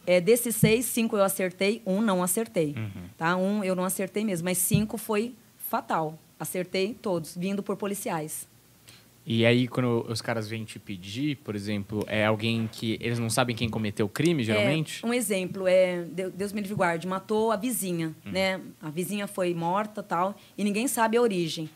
É, 0.06 0.20
desses 0.20 0.56
seis, 0.56 0.84
cinco 0.84 1.16
eu 1.16 1.24
acertei, 1.24 1.80
um 1.86 2.02
não 2.02 2.22
acertei. 2.22 2.74
Uhum. 2.76 3.08
Tá? 3.16 3.34
Um 3.36 3.64
eu 3.64 3.74
não 3.74 3.84
acertei 3.84 4.24
mesmo, 4.24 4.44
mas 4.44 4.58
cinco 4.58 4.98
foi 4.98 5.34
fatal. 5.56 6.18
Acertei 6.38 6.94
todos, 6.94 7.34
vindo 7.34 7.62
por 7.62 7.76
policiais. 7.76 8.46
E 9.30 9.44
aí, 9.44 9.68
quando 9.68 10.06
os 10.08 10.22
caras 10.22 10.48
vêm 10.48 10.64
te 10.64 10.78
pedir, 10.78 11.36
por 11.36 11.54
exemplo, 11.54 12.02
é 12.06 12.24
alguém 12.24 12.66
que 12.70 12.96
eles 12.98 13.18
não 13.18 13.28
sabem 13.28 13.54
quem 13.54 13.68
cometeu 13.68 14.06
o 14.06 14.08
crime, 14.08 14.42
geralmente? 14.42 15.04
É, 15.04 15.06
um 15.06 15.12
exemplo 15.12 15.66
é, 15.66 16.02
Deus 16.34 16.50
me 16.50 16.62
livre 16.62 16.74
guarde, 16.74 17.06
matou 17.06 17.52
a 17.52 17.56
vizinha, 17.56 18.14
hum. 18.24 18.30
né? 18.30 18.58
A 18.80 18.88
vizinha 18.88 19.26
foi 19.26 19.52
morta 19.52 20.02
tal, 20.02 20.34
e 20.56 20.64
ninguém 20.64 20.88
sabe 20.88 21.18
a 21.18 21.20
origem. 21.20 21.68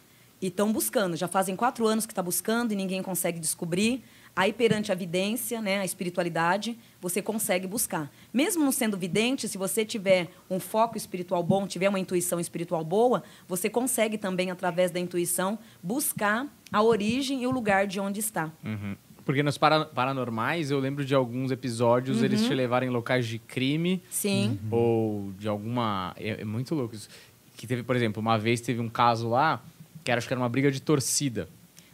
E 0.43 0.49
estão 0.49 0.73
buscando, 0.73 1.17
já 1.17 1.29
fazem 1.29 1.55
quatro 1.55 1.87
anos 1.87 2.05
que 2.05 2.13
está 2.13 2.23
buscando 2.23 2.73
e 2.73 2.77
ninguém 2.77 3.01
consegue 3.01 3.39
descobrir. 3.39 4.03
Aí, 4.35 4.53
perante 4.53 4.91
a 4.91 4.95
vidência, 4.95 5.61
né, 5.61 5.79
a 5.79 5.85
espiritualidade, 5.85 6.77
você 7.01 7.23
consegue 7.23 7.67
buscar. 7.67 8.11
Mesmo 8.33 8.65
não 8.65 8.73
sendo 8.73 8.97
vidente, 8.97 9.47
se 9.47 9.57
você 9.57 9.85
tiver 9.85 10.31
um 10.51 10.59
foco 10.59 10.97
espiritual 10.97 11.43
bom, 11.43 11.67
tiver 11.67 11.89
uma 11.89 12.01
intuição 12.01 12.41
espiritual 12.41 12.83
boa, 12.83 13.23
você 13.47 13.71
consegue 13.71 14.19
também, 14.19 14.51
através 14.51 14.91
da 14.91 14.99
intuição, 14.99 15.59
buscar 15.83 16.49
a 16.73 16.83
origem 16.83 17.43
e 17.43 17.47
o 17.47 17.51
lugar 17.51 17.87
de 17.87 18.01
onde 18.01 18.21
está. 18.21 18.51
Uhum. 18.65 18.97
Porque 19.25 19.43
nos 19.43 19.57
paranormais, 19.57 20.71
eu 20.71 20.81
lembro 20.81 21.05
de 21.05 21.15
alguns 21.15 21.51
episódios 21.51 22.19
uhum. 22.19 22.25
eles 22.25 22.43
te 22.45 22.55
levarem 22.55 22.89
em 22.89 22.93
locais 22.93 23.27
de 23.27 23.39
crime. 23.39 24.03
Sim. 24.11 24.59
Uhum. 24.65 24.69
Ou 24.77 25.33
de 25.39 25.47
alguma. 25.47 26.15
É, 26.17 26.41
é, 26.41 26.45
muito 26.45 26.75
louco 26.75 26.95
isso. 26.95 27.09
Que 27.57 27.67
teve, 27.67 27.83
por 27.83 27.95
exemplo, 27.95 28.21
uma 28.21 28.37
vez 28.37 28.61
teve 28.61 28.81
um 28.81 28.89
caso 28.89 29.29
lá, 29.29 29.63
que 30.05 30.11
era, 30.11 30.19
acho 30.19 30.27
que 30.27 30.35
era 30.35 30.41
uma 30.41 30.49
briga 30.49 30.71
de 30.71 30.81
torcida. 30.81 31.49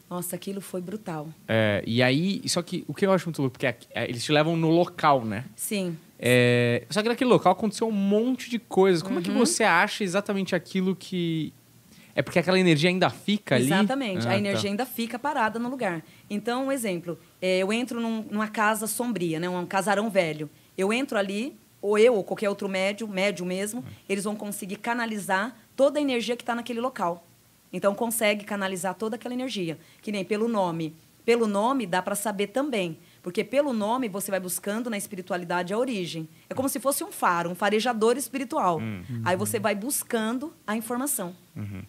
Nossa, 0.09 0.37
aquilo 0.37 0.61
foi 0.61 0.81
brutal. 0.81 1.29
É, 1.47 1.83
e 1.87 2.03
aí, 2.03 2.43
só 2.47 2.63
que 2.63 2.83
o 2.89 2.95
que 2.95 3.05
eu 3.05 3.13
acho 3.13 3.27
muito 3.27 3.43
louco, 3.43 3.53
porque 3.53 3.67
é, 3.67 3.77
é, 3.95 4.09
eles 4.09 4.25
te 4.25 4.33
levam 4.33 4.57
no 4.57 4.71
local, 4.71 5.25
né? 5.25 5.45
Sim. 5.55 5.99
É, 6.19 6.85
só 6.89 7.03
que 7.03 7.09
naquele 7.09 7.29
local 7.31 7.53
aconteceu 7.53 7.87
um 7.87 7.93
monte 7.93 8.49
de 8.49 8.59
coisas. 8.59 9.03
Como 9.03 9.17
uhum. 9.17 9.21
é 9.21 9.25
que 9.25 9.31
uhum. 9.31 9.39
você 9.39 9.65
acha 9.65 10.03
exatamente 10.03 10.55
aquilo 10.55 10.97
que. 10.97 11.53
É 12.15 12.23
porque 12.23 12.39
aquela 12.39 12.59
energia 12.59 12.91
ainda 12.91 13.11
fica 13.11 13.55
ali? 13.55 13.67
Exatamente, 13.67 14.27
ah, 14.27 14.33
a 14.33 14.39
energia 14.39 14.63
tá. 14.63 14.69
ainda 14.69 14.87
fica 14.87 15.19
parada 15.19 15.59
no 15.59 15.69
lugar. 15.69 16.03
Então, 16.29 16.67
um 16.67 16.73
exemplo, 16.73 17.17
é, 17.41 17.59
eu 17.59 17.73
entro 17.73 18.01
num, 18.01 18.25
numa 18.29 18.49
casa 18.49 18.89
sombria, 18.89 19.39
né, 19.39 19.49
um 19.49 19.65
casarão 19.65 20.11
velho. 20.11 20.51
Eu 20.77 20.93
entro 20.93 21.17
ali, 21.17 21.57
ou 21.81 21.97
eu, 21.97 22.15
ou 22.15 22.25
qualquer 22.25 22.49
outro 22.49 22.69
médio, 22.69 23.07
médio 23.07 23.47
mesmo, 23.47 23.85
eles 24.09 24.25
vão 24.25 24.35
conseguir 24.35 24.77
canalizar 24.77 25.57
toda 25.77 26.01
a 26.01 26.03
energia 26.03 26.35
que 26.35 26.43
está 26.43 26.57
naquele 26.57 26.81
local. 26.81 27.28
Então 27.73 27.95
consegue 27.95 28.45
canalizar 28.45 28.95
toda 28.95 29.17
aquela 29.17 29.35
energia, 29.35 29.79
que 30.01 30.13
nem 30.13 30.25
pelo 30.25 30.49
nome. 30.49 30.95
Pelo 31.25 31.47
nome 31.47 31.87
dá 31.87 32.01
para 32.01 32.15
saber 32.15 32.47
também, 32.47 32.97
porque 33.23 33.45
pelo 33.45 33.75
nome 33.75 34.09
você 34.09 34.31
vai 34.31 34.41
buscando 34.41 34.89
na 34.89 34.97
espiritualidade 34.97 35.75
a 35.75 35.79
origem. 35.79 36.27
É 36.49 36.55
como 36.55 36.69
se 36.71 36.81
fosse 36.81 37.05
um 37.05 37.13
faro, 37.13 37.51
um 37.51 37.55
farejador 37.55 38.17
espiritual. 38.17 38.79
Uhum. 38.79 39.23
Aí 39.25 39.37
você 39.37 39.59
vai 39.59 39.75
buscando 39.75 40.53
a 40.67 40.75
informação. 40.75 41.35
Uhum. 41.55 41.83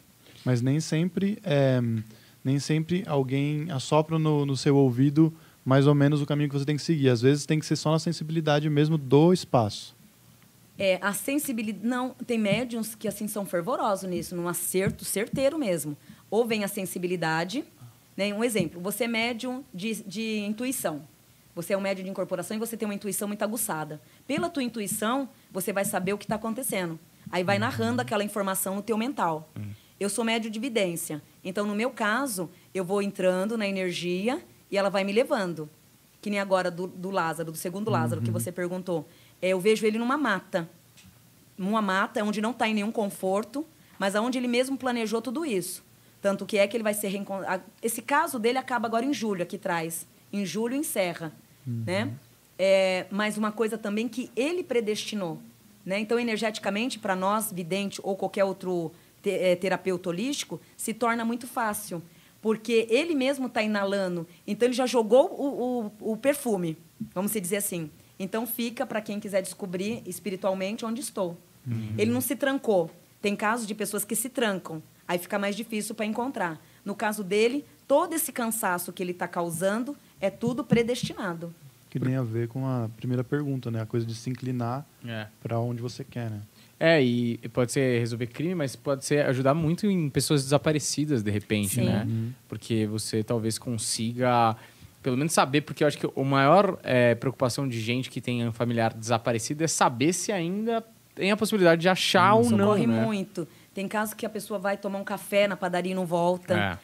Mas 0.43 0.61
nem 0.61 0.81
sempre, 0.81 1.39
é, 1.43 1.79
nem 2.43 2.59
sempre 2.59 3.03
alguém 3.07 3.71
assopra 3.71 4.19
no, 4.19 4.45
no 4.45 4.57
seu 4.57 4.75
ouvido 4.75 5.33
mais 5.63 5.87
ou 5.87 5.95
menos 5.95 6.21
o 6.21 6.25
caminho 6.25 6.49
que 6.49 6.57
você 6.57 6.65
tem 6.65 6.75
que 6.75 6.81
seguir. 6.81 7.09
Às 7.09 7.21
vezes 7.21 7.45
tem 7.45 7.59
que 7.59 7.65
ser 7.65 7.75
só 7.75 7.91
na 7.91 7.99
sensibilidade 7.99 8.69
mesmo 8.69 8.97
do 8.97 9.31
espaço. 9.31 9.95
É, 10.79 10.97
a 11.01 11.11
sensibilidade. 11.11 11.85
Não, 11.85 12.11
tem 12.25 12.37
médiums 12.37 12.95
que 12.95 13.05
assim 13.05 13.27
são 13.27 13.45
fervorosos 13.45 14.09
nisso, 14.09 14.33
num 14.33 14.47
acerto 14.47 15.03
certeiro 15.03 15.59
mesmo. 15.59 15.97
Ou 16.31 16.45
vem 16.45 16.63
a 16.63 16.69
sensibilidade. 16.69 17.65
Né? 18.15 18.33
Um 18.33 18.43
exemplo, 18.43 18.79
você 18.79 19.03
é 19.03 19.07
médium 19.07 19.63
de, 19.73 20.01
de 20.03 20.39
intuição. 20.39 21.05
Você 21.53 21.73
é 21.73 21.77
um 21.77 21.81
médium 21.81 22.05
de 22.05 22.09
incorporação 22.09 22.55
e 22.55 22.59
você 22.59 22.77
tem 22.77 22.87
uma 22.87 22.93
intuição 22.93 23.27
muito 23.27 23.43
aguçada. 23.43 24.01
Pela 24.25 24.49
tua 24.49 24.63
intuição, 24.63 25.27
você 25.51 25.73
vai 25.73 25.83
saber 25.83 26.13
o 26.13 26.17
que 26.17 26.23
está 26.23 26.35
acontecendo. 26.35 26.97
Aí 27.29 27.43
vai 27.43 27.59
narrando 27.59 28.01
aquela 28.01 28.23
informação 28.23 28.75
no 28.75 28.81
teu 28.81 28.97
mental. 28.97 29.51
Eu 29.99 30.09
sou 30.09 30.23
médium 30.23 30.49
de 30.49 30.57
evidência. 30.57 31.21
Então, 31.43 31.67
no 31.67 31.75
meu 31.75 31.91
caso, 31.91 32.49
eu 32.73 32.85
vou 32.85 33.01
entrando 33.01 33.57
na 33.57 33.67
energia 33.67 34.41
e 34.71 34.77
ela 34.77 34.89
vai 34.89 35.03
me 35.03 35.11
levando. 35.11 35.69
Que 36.21 36.29
nem 36.29 36.39
agora 36.39 36.71
do, 36.71 36.87
do 36.87 37.09
Lázaro, 37.09 37.51
do 37.51 37.57
segundo 37.57 37.91
Lázaro, 37.91 38.21
uhum. 38.21 38.25
que 38.25 38.31
você 38.31 38.51
perguntou. 38.51 39.05
É, 39.41 39.49
eu 39.49 39.59
vejo 39.59 39.85
ele 39.85 39.97
numa 39.97 40.17
mata. 40.17 40.69
Numa 41.57 41.81
mata 41.81 42.23
onde 42.23 42.41
não 42.41 42.51
está 42.51 42.67
em 42.67 42.73
nenhum 42.73 42.91
conforto, 42.91 43.65
mas 43.97 44.15
aonde 44.15 44.37
ele 44.37 44.47
mesmo 44.47 44.77
planejou 44.77 45.21
tudo 45.21 45.45
isso. 45.45 45.83
Tanto 46.21 46.45
que 46.45 46.57
é 46.57 46.67
que 46.67 46.75
ele 46.75 46.83
vai 46.83 46.93
ser 46.93 47.09
reencontrado. 47.09 47.63
Esse 47.81 48.01
caso 48.01 48.37
dele 48.37 48.57
acaba 48.57 48.87
agora 48.87 49.05
em 49.05 49.13
julho, 49.13 49.43
aqui 49.43 49.57
traz. 49.57 50.05
Em 50.31 50.45
julho 50.45 50.75
encerra. 50.75 51.31
Uhum. 51.65 51.83
Né? 51.85 52.13
É, 52.57 53.05
mas 53.09 53.37
uma 53.37 53.51
coisa 53.51 53.77
também 53.77 54.07
que 54.07 54.29
ele 54.35 54.63
predestinou. 54.63 55.39
Né? 55.85 55.99
Então, 55.99 56.19
energeticamente, 56.19 56.99
para 56.99 57.15
nós, 57.15 57.51
vidente 57.51 58.01
ou 58.03 58.15
qualquer 58.15 58.43
outro 58.43 58.91
te, 59.21 59.31
é, 59.31 59.55
terapeuta 59.55 60.09
holístico, 60.09 60.59
se 60.75 60.93
torna 60.93 61.23
muito 61.23 61.47
fácil. 61.47 62.01
Porque 62.41 62.85
ele 62.89 63.15
mesmo 63.15 63.47
está 63.47 63.61
inalando. 63.61 64.27
Então, 64.45 64.67
ele 64.67 64.75
já 64.75 64.85
jogou 64.85 65.25
o, 65.31 65.91
o, 66.01 66.11
o 66.13 66.17
perfume, 66.17 66.77
vamos 67.13 67.31
dizer 67.31 67.57
assim. 67.57 67.89
Então 68.19 68.45
fica 68.45 68.85
para 68.85 69.01
quem 69.01 69.19
quiser 69.19 69.41
descobrir 69.41 70.03
espiritualmente 70.05 70.85
onde 70.85 70.99
estou. 71.01 71.37
Uhum. 71.65 71.93
Ele 71.97 72.11
não 72.11 72.21
se 72.21 72.35
trancou. 72.35 72.91
Tem 73.21 73.35
casos 73.35 73.65
de 73.65 73.73
pessoas 73.73 74.03
que 74.05 74.15
se 74.15 74.29
trancam, 74.29 74.81
aí 75.07 75.17
fica 75.17 75.37
mais 75.39 75.55
difícil 75.55 75.93
para 75.95 76.05
encontrar. 76.05 76.61
No 76.85 76.95
caso 76.95 77.23
dele, 77.23 77.65
todo 77.87 78.13
esse 78.13 78.31
cansaço 78.31 78.93
que 78.93 79.01
ele 79.03 79.11
está 79.11 79.27
causando 79.27 79.95
é 80.21 80.29
tudo 80.29 80.63
predestinado. 80.63 81.53
Que 81.89 81.99
tem 81.99 82.15
a 82.15 82.21
ver 82.21 82.47
com 82.47 82.65
a 82.67 82.89
primeira 82.97 83.23
pergunta, 83.23 83.71
né? 83.71 83.81
A 83.81 83.85
coisa 83.85 84.05
de 84.05 84.13
se 84.13 84.29
inclinar 84.29 84.85
É. 85.05 85.27
para 85.41 85.59
onde 85.59 85.81
você 85.81 86.03
quer, 86.03 86.29
né? 86.29 86.41
É, 86.79 87.03
e 87.03 87.37
pode 87.51 87.71
ser 87.73 87.99
resolver 87.99 88.27
crime, 88.27 88.55
mas 88.55 88.73
pode 88.75 89.03
ser 89.03 89.25
ajudar 89.25 89.53
muito 89.53 89.85
em 89.87 90.09
pessoas 90.09 90.43
desaparecidas, 90.43 91.21
de 91.23 91.29
repente, 91.31 91.75
Sim. 91.75 91.85
né? 91.85 92.07
Porque 92.47 92.85
você 92.85 93.21
talvez 93.21 93.57
consiga, 93.57 94.55
pelo 95.09 95.17
menos 95.17 95.33
saber, 95.33 95.61
porque 95.61 95.83
eu 95.83 95.87
acho 95.87 95.97
que 95.97 96.05
a 96.05 96.23
maior 96.23 96.77
é, 96.83 97.15
preocupação 97.15 97.67
de 97.67 97.79
gente 97.81 98.09
que 98.11 98.21
tem 98.21 98.47
um 98.47 98.51
familiar 98.53 98.93
desaparecido 98.93 99.63
é 99.63 99.67
saber 99.67 100.13
se 100.13 100.31
ainda 100.31 100.83
tem 101.15 101.31
a 101.31 101.37
possibilidade 101.37 101.81
de 101.81 101.89
achar 101.89 102.35
ou 102.35 102.43
não, 102.51 102.59
Socorre 102.59 102.85
né? 102.85 103.03
muito. 103.03 103.47
Tem 103.73 103.87
casos 103.87 104.13
que 104.13 104.25
a 104.25 104.29
pessoa 104.29 104.59
vai 104.59 104.77
tomar 104.77 104.99
um 104.99 105.03
café 105.03 105.47
na 105.47 105.57
padaria 105.57 105.91
e 105.91 105.95
não 105.95 106.05
volta. 106.05 106.53
É. 106.53 106.77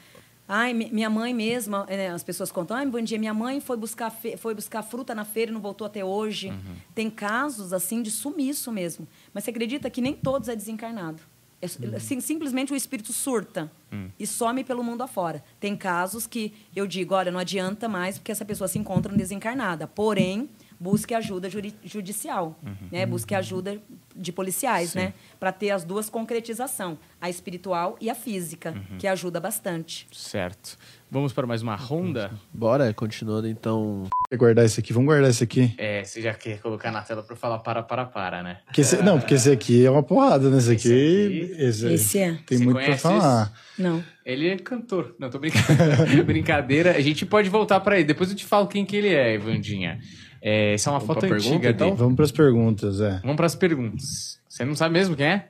Ai, 0.48 0.74
mi- 0.74 0.90
minha 0.92 1.10
mãe 1.10 1.34
mesma, 1.34 1.86
eh, 1.90 2.08
as 2.10 2.24
pessoas 2.24 2.52
contam, 2.52 2.78
ai, 2.78 2.86
bom 2.86 3.02
dia, 3.02 3.18
minha 3.20 3.34
mãe 3.34 3.60
foi 3.60 3.78
buscar, 3.78 4.12
foi 4.38 4.54
buscar 4.54 4.82
fruta 4.84 5.14
na 5.16 5.24
feira 5.26 5.52
e 5.52 5.54
não 5.54 5.62
voltou 5.62 5.86
até 5.88 6.04
hoje. 6.06 6.50
Uhum. 6.50 6.76
Tem 6.94 7.10
casos, 7.10 7.74
assim, 7.74 8.02
de 8.02 8.10
sumiço 8.12 8.72
mesmo. 8.72 9.08
Mas 9.34 9.44
você 9.44 9.50
acredita 9.52 9.90
que 9.90 10.02
nem 10.02 10.14
todos 10.14 10.48
é 10.50 10.56
desencarnado. 10.56 11.22
É, 11.62 11.66
Uhum. 11.66 12.22
simplesmente 12.22 12.72
o 12.74 12.76
espírito 12.76 13.12
surta 13.14 13.72
Hum. 13.92 14.10
e 14.20 14.28
some 14.28 14.64
pelo 14.64 14.84
mundo 14.84 15.02
afora. 15.02 15.44
Tem 15.60 15.76
casos 15.76 16.28
que 16.28 16.54
eu 16.76 16.86
digo, 16.86 17.14
olha, 17.16 17.32
não 17.32 17.40
adianta 17.40 17.88
mais 17.90 18.18
porque 18.18 18.32
essa 18.32 18.46
pessoa 18.46 18.68
se 18.68 18.78
encontra 18.78 19.16
desencarnada. 19.16 19.88
Porém, 19.88 20.50
busque 20.80 21.14
ajuda 21.16 21.50
judicial, 21.84 22.60
Uhum. 22.62 22.76
né? 22.92 23.06
Busque 23.06 23.34
ajuda 23.34 23.82
de 24.16 24.32
policiais, 24.32 24.94
né? 24.94 25.14
Para 25.40 25.52
ter 25.54 25.72
as 25.72 25.84
duas 25.86 26.10
concretização, 26.10 27.00
a 27.20 27.30
espiritual 27.30 27.96
e 28.02 28.10
a 28.10 28.16
física, 28.16 28.72
Uhum. 28.92 28.98
que 28.98 29.08
ajuda 29.08 29.40
bastante. 29.40 30.08
Certo. 30.12 30.78
Vamos 31.16 31.32
para 31.32 31.48
mais 31.48 31.62
uma 31.62 31.78
ronda? 31.78 32.30
Bora, 32.54 32.94
continuando 32.94 33.48
então. 33.48 34.04
Quer 34.30 34.36
guardar 34.36 34.66
esse 34.66 34.82
aqui? 34.82 34.92
Vamos 34.92 35.08
guardar 35.08 35.30
esse 35.30 35.46
aqui. 35.46 35.74
É, 35.78 36.04
você 36.04 36.22
já 36.22 36.34
quer 36.34 36.60
colocar 36.60 36.92
na 36.92 37.02
tela 37.04 37.24
para 37.24 37.38
falar 37.38 37.60
para, 37.60 37.82
para, 37.82 38.04
para, 38.04 38.44
né? 38.44 38.58
Porque 38.66 38.82
esse- 38.82 39.02
não, 39.02 39.18
porque 39.18 39.34
esse 39.36 39.50
aqui 39.50 39.86
é 39.86 39.90
uma 39.90 40.04
porrada, 40.04 40.50
né? 40.50 40.58
Esse 40.58 40.74
aqui, 40.74 40.90
Esse 40.90 41.64
esse, 41.64 41.94
Esse 41.94 42.20
é. 42.20 42.38
tem 42.46 42.58
Você 42.58 42.64
muito 42.66 42.76
pra 42.76 42.86
conhece 42.88 43.02
falar. 43.02 43.54
Não. 43.80 44.04
Ele 44.26 44.50
é 44.50 44.58
cantor. 44.58 45.16
Não, 45.18 45.30
tô 45.30 45.40
brincando. 45.40 45.64
Brincadeira. 46.28 46.92
A 46.98 47.00
gente 47.00 47.26
pode 47.26 47.48
voltar 47.50 47.80
para 47.80 47.96
ele. 47.96 48.04
Depois 48.04 48.30
eu 48.30 48.36
te 48.36 48.44
falo 48.44 48.68
quem 48.68 48.86
que 48.86 48.98
ele 48.98 49.08
é, 49.08 49.36
Ivandinha. 49.36 50.00
É, 50.42 50.74
essa 50.74 50.90
é 50.90 50.92
uma 50.92 51.00
Vamos 51.00 51.16
foto 51.16 51.28
pra 51.28 51.38
antiga 51.38 51.50
pergunta, 51.52 51.70
então? 51.70 51.88
dele. 51.92 51.98
Vamos 52.00 52.16
pras 52.18 52.32
perguntas, 52.34 53.00
é. 53.00 53.20
Vamos 53.22 53.38
para 53.38 53.46
as 53.46 53.56
perguntas. 53.56 54.38
Você 54.50 54.66
não 54.66 54.76
sabe 54.76 54.92
mesmo 54.96 55.16
quem 55.16 55.28
é? 55.28 55.48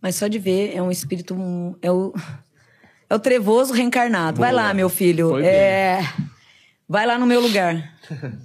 Mas 0.00 0.14
só 0.14 0.28
de 0.28 0.38
ver, 0.38 0.76
é 0.76 0.80
um 0.80 0.92
espírito. 0.92 1.36
É 1.82 1.90
o, 1.90 2.14
é 3.10 3.14
o 3.14 3.18
trevoso 3.18 3.72
reencarnado. 3.74 4.38
Vai 4.40 4.52
Boa. 4.52 4.62
lá, 4.62 4.72
meu 4.74 4.88
filho. 4.88 5.36
É, 5.44 6.00
vai 6.88 7.04
lá 7.04 7.18
no 7.18 7.26
meu 7.26 7.40
lugar. 7.40 7.92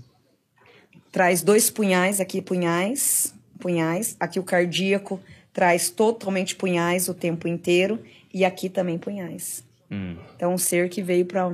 Traz 1.11 1.41
dois 1.41 1.69
punhais 1.69 2.19
aqui, 2.19 2.41
punhais, 2.41 3.33
punhais. 3.59 4.17
Aqui 4.19 4.37
o 4.39 4.43
cardíaco 4.43 5.19
traz 5.53 5.89
totalmente 5.89 6.55
punhais 6.55 7.07
o 7.07 7.13
tempo 7.13 7.47
inteiro. 7.47 8.03
E 8.33 8.43
aqui 8.43 8.67
também 8.67 8.97
punhais. 8.97 9.63
Hum, 9.89 10.17
Então, 10.35 10.53
um 10.53 10.57
ser 10.57 10.89
que 10.89 11.01
veio 11.01 11.25
pra 11.25 11.49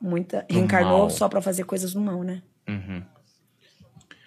muita. 0.00 0.44
Reencarnou 0.50 0.98
mal. 1.00 1.10
só 1.10 1.28
pra 1.28 1.40
fazer 1.40 1.62
coisas 1.64 1.92
do 1.92 2.00
mal, 2.00 2.22
né? 2.24 2.42
uhum. 2.68 3.02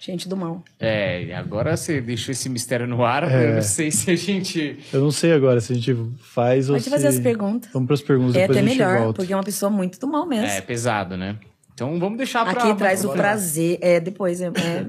Gente 0.03 0.27
do 0.27 0.35
mal. 0.35 0.63
É, 0.79 1.25
e 1.25 1.31
agora 1.33 1.77
você 1.77 2.01
deixou 2.01 2.31
esse 2.31 2.49
mistério 2.49 2.87
no 2.87 3.05
ar. 3.05 3.23
Eu 3.31 3.53
não 3.53 3.61
sei 3.61 3.91
se 3.91 4.09
a 4.09 4.15
gente. 4.15 4.79
Eu 4.91 4.99
não 4.99 5.11
sei 5.11 5.31
agora 5.31 5.61
se 5.61 5.71
a 5.73 5.75
gente 5.75 5.95
faz 6.19 6.69
ou 6.69 6.73
Pode 6.75 6.85
se... 6.85 6.89
fazer 6.89 7.07
as 7.07 7.19
perguntas. 7.19 7.69
Vamos 7.71 7.85
pras 7.87 8.01
perguntas, 8.01 8.35
É 8.35 8.39
depois 8.41 8.57
até 8.57 8.65
a 8.65 8.69
gente 8.69 8.77
melhor, 8.79 8.97
volta. 9.03 9.17
porque 9.17 9.31
é 9.31 9.35
uma 9.35 9.43
pessoa 9.43 9.69
muito 9.69 9.99
do 9.99 10.07
mal 10.07 10.25
mesmo. 10.25 10.47
É 10.47 10.59
pesado, 10.59 11.15
né? 11.15 11.37
Então 11.75 11.99
vamos 11.99 12.17
deixar 12.17 12.43
pra. 12.51 12.63
Aqui 12.63 12.73
traz 12.75 13.05
o 13.05 13.09
pra- 13.09 13.17
prazer. 13.17 13.77
É, 13.79 13.99
depois, 13.99 14.41
é, 14.41 14.47
é, 14.47 14.85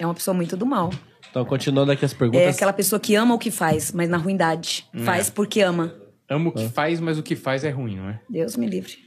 é 0.00 0.04
uma 0.04 0.14
pessoa 0.14 0.34
muito 0.34 0.56
do 0.56 0.66
mal. 0.66 0.90
Então, 1.30 1.44
continuando 1.44 1.92
aqui 1.92 2.04
as 2.04 2.12
perguntas. 2.12 2.42
É 2.42 2.48
aquela 2.48 2.72
pessoa 2.72 2.98
que 2.98 3.14
ama 3.14 3.36
o 3.36 3.38
que 3.38 3.52
faz, 3.52 3.92
mas 3.92 4.08
na 4.08 4.16
ruindade. 4.16 4.84
É. 4.92 4.98
Faz 5.04 5.30
porque 5.30 5.60
ama. 5.60 5.94
Amo 6.28 6.50
o 6.50 6.52
que 6.52 6.68
faz, 6.68 6.98
mas 6.98 7.18
o 7.18 7.22
que 7.22 7.36
faz 7.36 7.62
é 7.62 7.70
ruim, 7.70 7.96
não 7.98 8.08
é? 8.08 8.20
Deus 8.28 8.56
me 8.56 8.66
livre. 8.66 8.98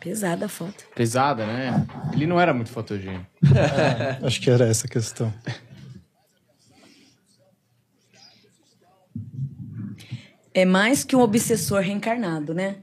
Pesada 0.00 0.46
a 0.46 0.48
foto. 0.48 0.84
Pesada, 0.94 1.46
né? 1.46 1.86
Ele 2.12 2.26
não 2.26 2.40
era 2.40 2.54
muito 2.54 2.70
fotogênico. 2.70 3.26
Acho 4.22 4.40
que 4.40 4.50
era 4.50 4.66
essa 4.66 4.86
a 4.86 4.90
questão. 4.90 5.32
É 10.52 10.64
mais 10.64 11.04
que 11.04 11.16
um 11.16 11.20
obsessor 11.20 11.80
reencarnado, 11.80 12.54
né? 12.54 12.76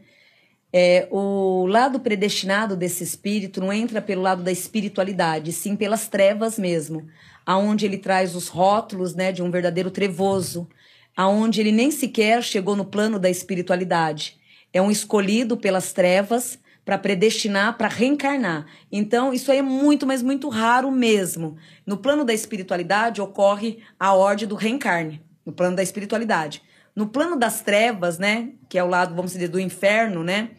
É, 0.73 1.07
o 1.11 1.65
lado 1.65 1.99
predestinado 1.99 2.77
desse 2.77 3.03
espírito 3.03 3.59
não 3.59 3.73
entra 3.73 4.01
pelo 4.01 4.21
lado 4.21 4.41
da 4.41 4.51
espiritualidade, 4.51 5.51
sim 5.51 5.75
pelas 5.75 6.07
trevas 6.07 6.57
mesmo, 6.57 7.07
aonde 7.45 7.85
ele 7.85 7.97
traz 7.97 8.35
os 8.35 8.47
rótulos, 8.47 9.13
né, 9.13 9.33
de 9.33 9.43
um 9.43 9.51
verdadeiro 9.51 9.91
trevoso, 9.91 10.69
aonde 11.15 11.59
ele 11.59 11.73
nem 11.73 11.91
sequer 11.91 12.41
chegou 12.41 12.75
no 12.75 12.85
plano 12.85 13.19
da 13.19 13.29
espiritualidade. 13.29 14.39
É 14.71 14.81
um 14.81 14.89
escolhido 14.89 15.57
pelas 15.57 15.91
trevas 15.91 16.57
para 16.83 16.97
predestinar, 16.97 17.77
para 17.77 17.87
reencarnar. 17.87 18.65
Então, 18.91 19.33
isso 19.33 19.51
aí 19.51 19.59
é 19.59 19.61
muito, 19.61 20.05
mas 20.07 20.21
muito 20.21 20.49
raro 20.49 20.91
mesmo. 20.91 21.57
No 21.85 21.97
plano 21.97 22.25
da 22.25 22.33
espiritualidade 22.33 23.21
ocorre 23.21 23.79
a 23.99 24.13
ordem 24.13 24.47
do 24.47 24.55
reencarne, 24.55 25.21
no 25.45 25.53
plano 25.53 25.75
da 25.75 25.83
espiritualidade. 25.83 26.61
No 26.95 27.07
plano 27.07 27.37
das 27.37 27.61
trevas, 27.61 28.17
né, 28.17 28.49
que 28.67 28.77
é 28.77 28.83
o 28.83 28.87
lado, 28.87 29.15
vamos 29.15 29.33
dizer, 29.33 29.47
do 29.47 29.59
inferno, 29.59 30.23
né, 30.23 30.51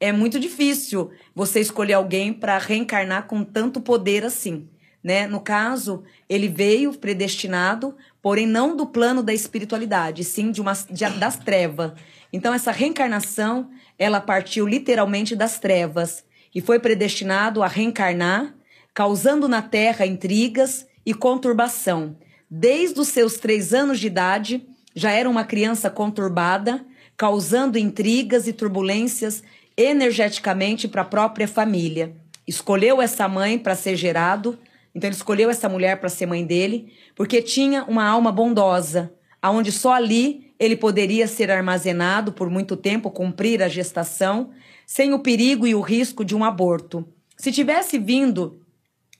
é 0.00 0.12
muito 0.12 0.40
difícil 0.40 1.10
você 1.34 1.60
escolher 1.60 1.94
alguém 1.94 2.32
para 2.32 2.56
reencarnar 2.56 3.26
com 3.26 3.44
tanto 3.44 3.80
poder 3.80 4.24
assim, 4.24 4.68
né? 5.04 5.26
No 5.26 5.40
caso, 5.40 6.02
ele 6.28 6.48
veio 6.48 6.92
predestinado, 6.94 7.94
porém 8.22 8.46
não 8.46 8.74
do 8.74 8.86
plano 8.86 9.22
da 9.22 9.34
espiritualidade, 9.34 10.24
sim 10.24 10.50
de 10.50 10.60
uma 10.60 10.72
de, 10.72 11.06
das 11.18 11.36
trevas. 11.36 11.92
Então 12.32 12.54
essa 12.54 12.70
reencarnação, 12.70 13.70
ela 14.00 14.18
partiu 14.18 14.66
literalmente 14.66 15.36
das 15.36 15.58
trevas 15.58 16.24
e 16.54 16.62
foi 16.62 16.80
predestinado 16.80 17.62
a 17.62 17.66
reencarnar, 17.66 18.54
causando 18.94 19.46
na 19.46 19.60
Terra 19.60 20.06
intrigas 20.06 20.86
e 21.04 21.12
conturbação. 21.12 22.16
Desde 22.50 22.98
os 22.98 23.08
seus 23.08 23.34
três 23.34 23.74
anos 23.74 24.00
de 24.00 24.06
idade, 24.06 24.66
já 24.94 25.10
era 25.10 25.28
uma 25.28 25.44
criança 25.44 25.90
conturbada, 25.90 26.82
causando 27.14 27.78
intrigas 27.78 28.48
e 28.48 28.54
turbulências 28.54 29.42
energeticamente 29.76 30.88
para 30.88 31.02
a 31.02 31.04
própria 31.04 31.46
família. 31.46 32.16
Escolheu 32.48 33.02
essa 33.02 33.28
mãe 33.28 33.58
para 33.58 33.76
ser 33.76 33.96
gerado, 33.96 34.58
então 34.94 35.08
ele 35.08 35.14
escolheu 35.14 35.50
essa 35.50 35.68
mulher 35.68 36.00
para 36.00 36.08
ser 36.08 36.24
mãe 36.24 36.44
dele, 36.44 36.90
porque 37.14 37.42
tinha 37.42 37.84
uma 37.84 38.08
alma 38.08 38.32
bondosa, 38.32 39.12
aonde 39.42 39.70
só 39.70 39.92
ali 39.92 40.49
ele 40.60 40.76
poderia 40.76 41.26
ser 41.26 41.50
armazenado 41.50 42.32
por 42.32 42.50
muito 42.50 42.76
tempo, 42.76 43.10
cumprir 43.10 43.62
a 43.62 43.68
gestação, 43.68 44.50
sem 44.86 45.14
o 45.14 45.20
perigo 45.20 45.66
e 45.66 45.74
o 45.74 45.80
risco 45.80 46.22
de 46.22 46.36
um 46.36 46.44
aborto. 46.44 47.08
Se 47.38 47.50
tivesse 47.50 47.98
vindo 47.98 48.60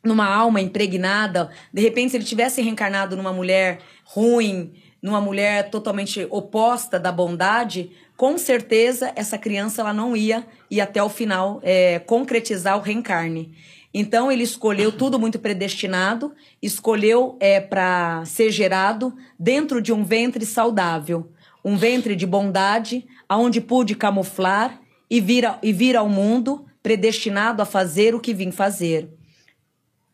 numa 0.05 0.27
alma 0.27 0.61
impregnada, 0.61 1.51
de 1.73 1.81
repente 1.81 2.11
se 2.11 2.19
ele 2.19 2.25
tivesse 2.25 2.61
reencarnado 2.61 3.17
numa 3.17 3.33
mulher 3.33 3.79
ruim, 4.05 4.75
numa 5.01 5.21
mulher 5.21 5.71
totalmente 5.71 6.27
oposta 6.31 7.01
da 7.01 7.11
bondade, 7.11 7.91
com 8.19 8.37
certeza 8.37 9.11
essa 9.17 9.39
criança 9.39 9.81
ela 9.81 9.95
não 9.95 10.15
ia 10.15 10.47
ir 10.71 10.83
até 10.83 11.03
o 11.03 11.09
final 11.09 11.59
é, 11.63 11.99
concretizar 12.01 12.77
o 12.77 12.83
reencarne. 12.83 13.55
Então 13.93 14.31
ele 14.31 14.45
escolheu 14.45 14.93
tudo 14.93 15.19
muito 15.19 15.39
predestinado, 15.39 16.33
escolheu 16.63 17.37
é, 17.41 17.61
para 17.61 18.25
ser 18.25 18.51
gerado 18.51 19.15
dentro 19.39 19.83
de 19.83 19.93
um 19.93 20.05
ventre 20.05 20.47
saudável, 20.47 21.33
um 21.65 21.77
ventre 21.77 22.15
de 22.15 22.27
bondade, 22.27 23.07
aonde 23.29 23.61
pude 23.61 23.95
camuflar 23.95 24.81
e 25.11 25.21
vir, 25.21 25.45
e 25.63 25.73
vir 25.73 25.97
ao 25.97 26.09
mundo 26.09 26.65
predestinado 26.83 27.61
a 27.61 27.67
fazer 27.67 28.15
o 28.15 28.21
que 28.21 28.33
vim 28.33 28.53
fazer. 28.53 29.09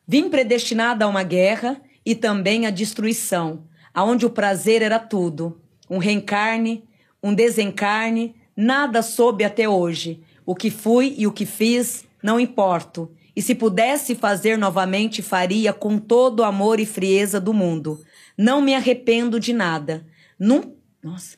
Vim 0.08 0.30
predestinada 0.30 1.04
a 1.04 1.08
uma 1.08 1.22
guerra 1.22 1.80
e 2.04 2.14
também 2.14 2.66
a 2.66 2.70
destruição, 2.70 3.64
aonde 3.92 4.24
o 4.24 4.30
prazer 4.30 4.80
era 4.80 4.98
tudo, 4.98 5.60
um 5.90 5.98
reencarne, 5.98 6.84
um 7.22 7.34
desencarne, 7.34 8.34
nada 8.56 9.02
soube 9.02 9.44
até 9.44 9.68
hoje. 9.68 10.22
O 10.44 10.54
que 10.54 10.70
fui 10.70 11.14
e 11.18 11.26
o 11.26 11.32
que 11.32 11.44
fiz, 11.44 12.04
não 12.22 12.38
importo. 12.38 13.10
E 13.36 13.42
se 13.42 13.54
pudesse 13.54 14.14
fazer 14.14 14.56
novamente, 14.56 15.20
faria 15.20 15.70
com 15.70 15.98
todo 15.98 16.40
o 16.40 16.44
amor 16.44 16.80
e 16.80 16.86
frieza 16.86 17.38
do 17.38 17.52
mundo. 17.52 18.02
Não 18.36 18.62
me 18.62 18.74
arrependo 18.74 19.38
de 19.38 19.52
nada. 19.52 20.06
Num... 20.40 20.74
Nossa. 21.02 21.36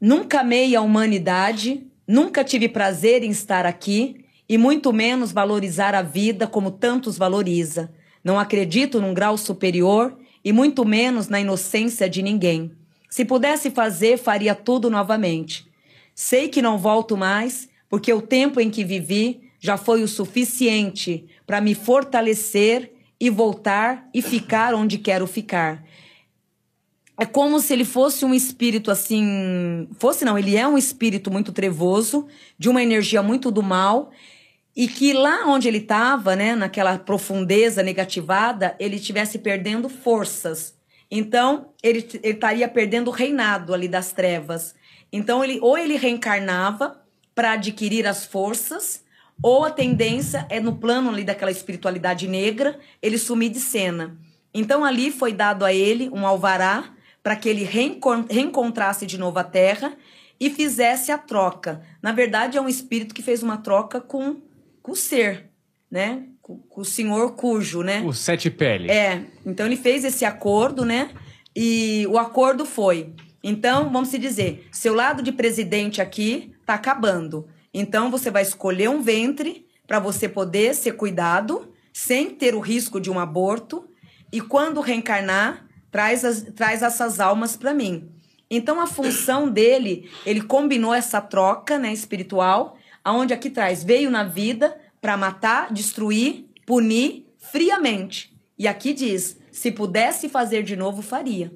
Nunca 0.00 0.40
amei 0.40 0.74
a 0.74 0.82
humanidade, 0.82 1.86
nunca 2.06 2.42
tive 2.42 2.68
prazer 2.68 3.22
em 3.22 3.30
estar 3.30 3.64
aqui 3.64 4.24
e 4.48 4.58
muito 4.58 4.92
menos 4.92 5.30
valorizar 5.30 5.94
a 5.94 6.02
vida 6.02 6.48
como 6.48 6.72
tantos 6.72 7.16
valoriza. 7.16 7.92
Não 8.22 8.38
acredito 8.38 9.00
num 9.00 9.14
grau 9.14 9.38
superior 9.38 10.18
e 10.44 10.52
muito 10.52 10.84
menos 10.84 11.28
na 11.28 11.40
inocência 11.40 12.10
de 12.10 12.22
ninguém. 12.22 12.72
Se 13.08 13.24
pudesse 13.24 13.70
fazer, 13.70 14.18
faria 14.18 14.54
tudo 14.54 14.90
novamente. 14.90 15.66
Sei 16.12 16.48
que 16.48 16.60
não 16.60 16.76
volto 16.76 17.16
mais, 17.16 17.68
porque 17.88 18.12
o 18.12 18.20
tempo 18.20 18.60
em 18.60 18.68
que 18.68 18.84
vivi 18.84 19.45
já 19.66 19.76
foi 19.76 20.04
o 20.04 20.08
suficiente 20.08 21.26
para 21.44 21.60
me 21.60 21.74
fortalecer 21.74 22.92
e 23.18 23.28
voltar 23.28 24.08
e 24.14 24.22
ficar 24.22 24.72
onde 24.74 24.96
quero 24.96 25.26
ficar. 25.26 25.82
É 27.18 27.26
como 27.26 27.58
se 27.58 27.72
ele 27.72 27.84
fosse 27.84 28.24
um 28.24 28.32
espírito 28.32 28.92
assim. 28.92 29.88
Fosse 29.98 30.24
não, 30.24 30.38
ele 30.38 30.56
é 30.56 30.68
um 30.68 30.78
espírito 30.78 31.32
muito 31.32 31.50
trevoso, 31.50 32.28
de 32.56 32.68
uma 32.68 32.80
energia 32.80 33.24
muito 33.24 33.50
do 33.50 33.60
mal, 33.60 34.12
e 34.76 34.86
que 34.86 35.12
lá 35.12 35.46
onde 35.48 35.66
ele 35.66 35.78
estava, 35.78 36.36
né, 36.36 36.54
naquela 36.54 36.96
profundeza 36.96 37.82
negativada, 37.82 38.76
ele 38.78 38.96
estivesse 38.96 39.38
perdendo 39.38 39.88
forças. 39.88 40.76
Então, 41.10 41.70
ele, 41.82 42.06
ele 42.22 42.34
estaria 42.34 42.68
perdendo 42.68 43.08
o 43.08 43.12
reinado 43.12 43.74
ali 43.74 43.88
das 43.88 44.12
trevas. 44.12 44.76
Então, 45.12 45.42
ele 45.42 45.58
ou 45.60 45.76
ele 45.76 45.96
reencarnava 45.96 47.00
para 47.34 47.52
adquirir 47.52 48.06
as 48.06 48.24
forças, 48.24 49.05
ou 49.42 49.64
a 49.64 49.70
tendência 49.70 50.46
é 50.48 50.58
no 50.60 50.76
plano 50.76 51.10
ali 51.10 51.24
daquela 51.24 51.50
espiritualidade 51.50 52.26
negra, 52.26 52.78
ele 53.02 53.18
sumir 53.18 53.50
de 53.50 53.60
cena. 53.60 54.16
Então, 54.52 54.84
ali 54.84 55.10
foi 55.10 55.32
dado 55.32 55.64
a 55.64 55.72
ele 55.72 56.08
um 56.10 56.26
alvará 56.26 56.94
para 57.22 57.36
que 57.36 57.48
ele 57.48 57.64
reencon- 57.64 58.24
reencontrasse 58.30 59.04
de 59.04 59.18
novo 59.18 59.38
a 59.38 59.44
Terra 59.44 59.94
e 60.40 60.48
fizesse 60.48 61.12
a 61.12 61.18
troca. 61.18 61.82
Na 62.02 62.12
verdade, 62.12 62.56
é 62.56 62.60
um 62.60 62.68
espírito 62.68 63.14
que 63.14 63.22
fez 63.22 63.42
uma 63.42 63.58
troca 63.58 64.00
com, 64.00 64.40
com 64.82 64.92
o 64.92 64.96
ser, 64.96 65.50
né? 65.90 66.24
Com, 66.40 66.58
com 66.58 66.80
o 66.80 66.84
senhor 66.84 67.32
cujo, 67.34 67.82
né? 67.82 68.02
O 68.06 68.12
sete 68.12 68.50
pele. 68.50 68.90
É, 68.90 69.24
então 69.44 69.66
ele 69.66 69.76
fez 69.76 70.04
esse 70.04 70.24
acordo, 70.24 70.84
né? 70.84 71.10
E 71.54 72.06
o 72.08 72.18
acordo 72.18 72.64
foi: 72.64 73.12
então, 73.42 73.90
vamos 73.90 74.08
se 74.08 74.18
dizer, 74.18 74.66
seu 74.70 74.94
lado 74.94 75.22
de 75.22 75.32
presidente 75.32 76.00
aqui 76.00 76.52
tá 76.64 76.74
acabando. 76.74 77.48
Então 77.78 78.10
você 78.10 78.30
vai 78.30 78.40
escolher 78.40 78.88
um 78.88 79.02
ventre 79.02 79.66
para 79.86 79.98
você 79.98 80.26
poder 80.26 80.74
ser 80.74 80.92
cuidado 80.92 81.70
sem 81.92 82.30
ter 82.30 82.54
o 82.54 82.60
risco 82.60 82.98
de 82.98 83.10
um 83.10 83.20
aborto 83.20 83.86
e 84.32 84.40
quando 84.40 84.80
reencarnar, 84.80 85.66
traz, 85.90 86.24
as, 86.24 86.40
traz 86.54 86.82
essas 86.82 87.20
almas 87.20 87.54
para 87.54 87.74
mim. 87.74 88.08
Então 88.50 88.80
a 88.80 88.86
função 88.86 89.46
dele, 89.52 90.10
ele 90.24 90.40
combinou 90.40 90.94
essa 90.94 91.20
troca, 91.20 91.78
né, 91.78 91.92
espiritual, 91.92 92.78
aonde 93.04 93.34
aqui 93.34 93.50
traz 93.50 93.84
veio 93.84 94.10
na 94.10 94.24
vida 94.24 94.74
para 94.98 95.14
matar, 95.14 95.70
destruir, 95.70 96.46
punir 96.64 97.26
friamente. 97.36 98.34
E 98.58 98.66
aqui 98.66 98.94
diz: 98.94 99.36
se 99.52 99.70
pudesse 99.70 100.30
fazer 100.30 100.62
de 100.62 100.76
novo, 100.76 101.02
faria. 101.02 101.52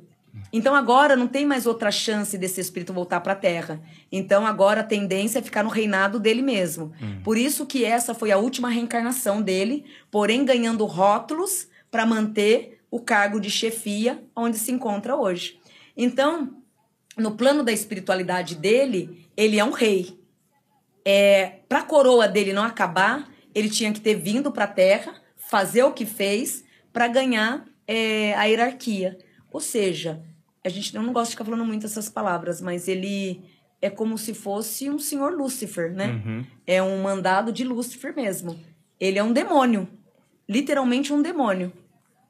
Então 0.52 0.74
agora 0.74 1.16
não 1.16 1.26
tem 1.26 1.46
mais 1.46 1.66
outra 1.66 1.90
chance 1.90 2.36
desse 2.36 2.60
espírito 2.60 2.92
voltar 2.92 3.20
para 3.20 3.32
a 3.32 3.36
Terra. 3.36 3.80
Então 4.10 4.46
agora 4.46 4.80
a 4.80 4.84
tendência 4.84 5.38
é 5.38 5.42
ficar 5.42 5.62
no 5.62 5.70
reinado 5.70 6.18
dele 6.18 6.42
mesmo. 6.42 6.92
Por 7.22 7.36
isso 7.36 7.66
que 7.66 7.84
essa 7.84 8.14
foi 8.14 8.30
a 8.30 8.38
última 8.38 8.68
reencarnação 8.68 9.40
dele, 9.40 9.84
porém 10.10 10.44
ganhando 10.44 10.84
rótulos 10.86 11.68
para 11.90 12.06
manter 12.06 12.80
o 12.90 13.00
cargo 13.00 13.40
de 13.40 13.50
chefia 13.50 14.22
onde 14.34 14.58
se 14.58 14.72
encontra 14.72 15.16
hoje. 15.16 15.60
Então, 15.96 16.56
no 17.16 17.32
plano 17.32 17.62
da 17.62 17.72
espiritualidade 17.72 18.54
dele, 18.56 19.28
ele 19.36 19.58
é 19.58 19.64
um 19.64 19.70
rei. 19.70 20.18
É, 21.04 21.60
para 21.68 21.80
a 21.80 21.84
coroa 21.84 22.26
dele 22.26 22.52
não 22.52 22.62
acabar, 22.62 23.30
ele 23.54 23.68
tinha 23.68 23.92
que 23.92 24.00
ter 24.00 24.14
vindo 24.14 24.50
para 24.50 24.64
a 24.64 24.68
Terra, 24.68 25.14
fazer 25.36 25.82
o 25.82 25.92
que 25.92 26.06
fez 26.06 26.64
para 26.92 27.08
ganhar 27.08 27.64
é, 27.86 28.34
a 28.34 28.44
hierarquia. 28.44 29.18
Ou 29.50 29.60
seja, 29.60 30.22
a 30.64 30.68
gente 30.68 30.94
não 30.94 31.12
gosta 31.12 31.26
de 31.26 31.30
ficar 31.32 31.44
falando 31.44 31.64
muito 31.64 31.86
essas 31.86 32.08
palavras, 32.08 32.60
mas 32.60 32.88
ele 32.88 33.42
é 33.80 33.88
como 33.88 34.18
se 34.18 34.34
fosse 34.34 34.90
um 34.90 34.98
senhor 34.98 35.32
Lúcifer, 35.32 35.92
né? 35.92 36.22
Uhum. 36.24 36.44
É 36.66 36.82
um 36.82 37.02
mandado 37.02 37.52
de 37.52 37.64
Lúcifer 37.64 38.14
mesmo. 38.14 38.58
Ele 38.98 39.18
é 39.18 39.22
um 39.22 39.32
demônio, 39.32 39.88
literalmente 40.48 41.12
um 41.12 41.22
demônio. 41.22 41.72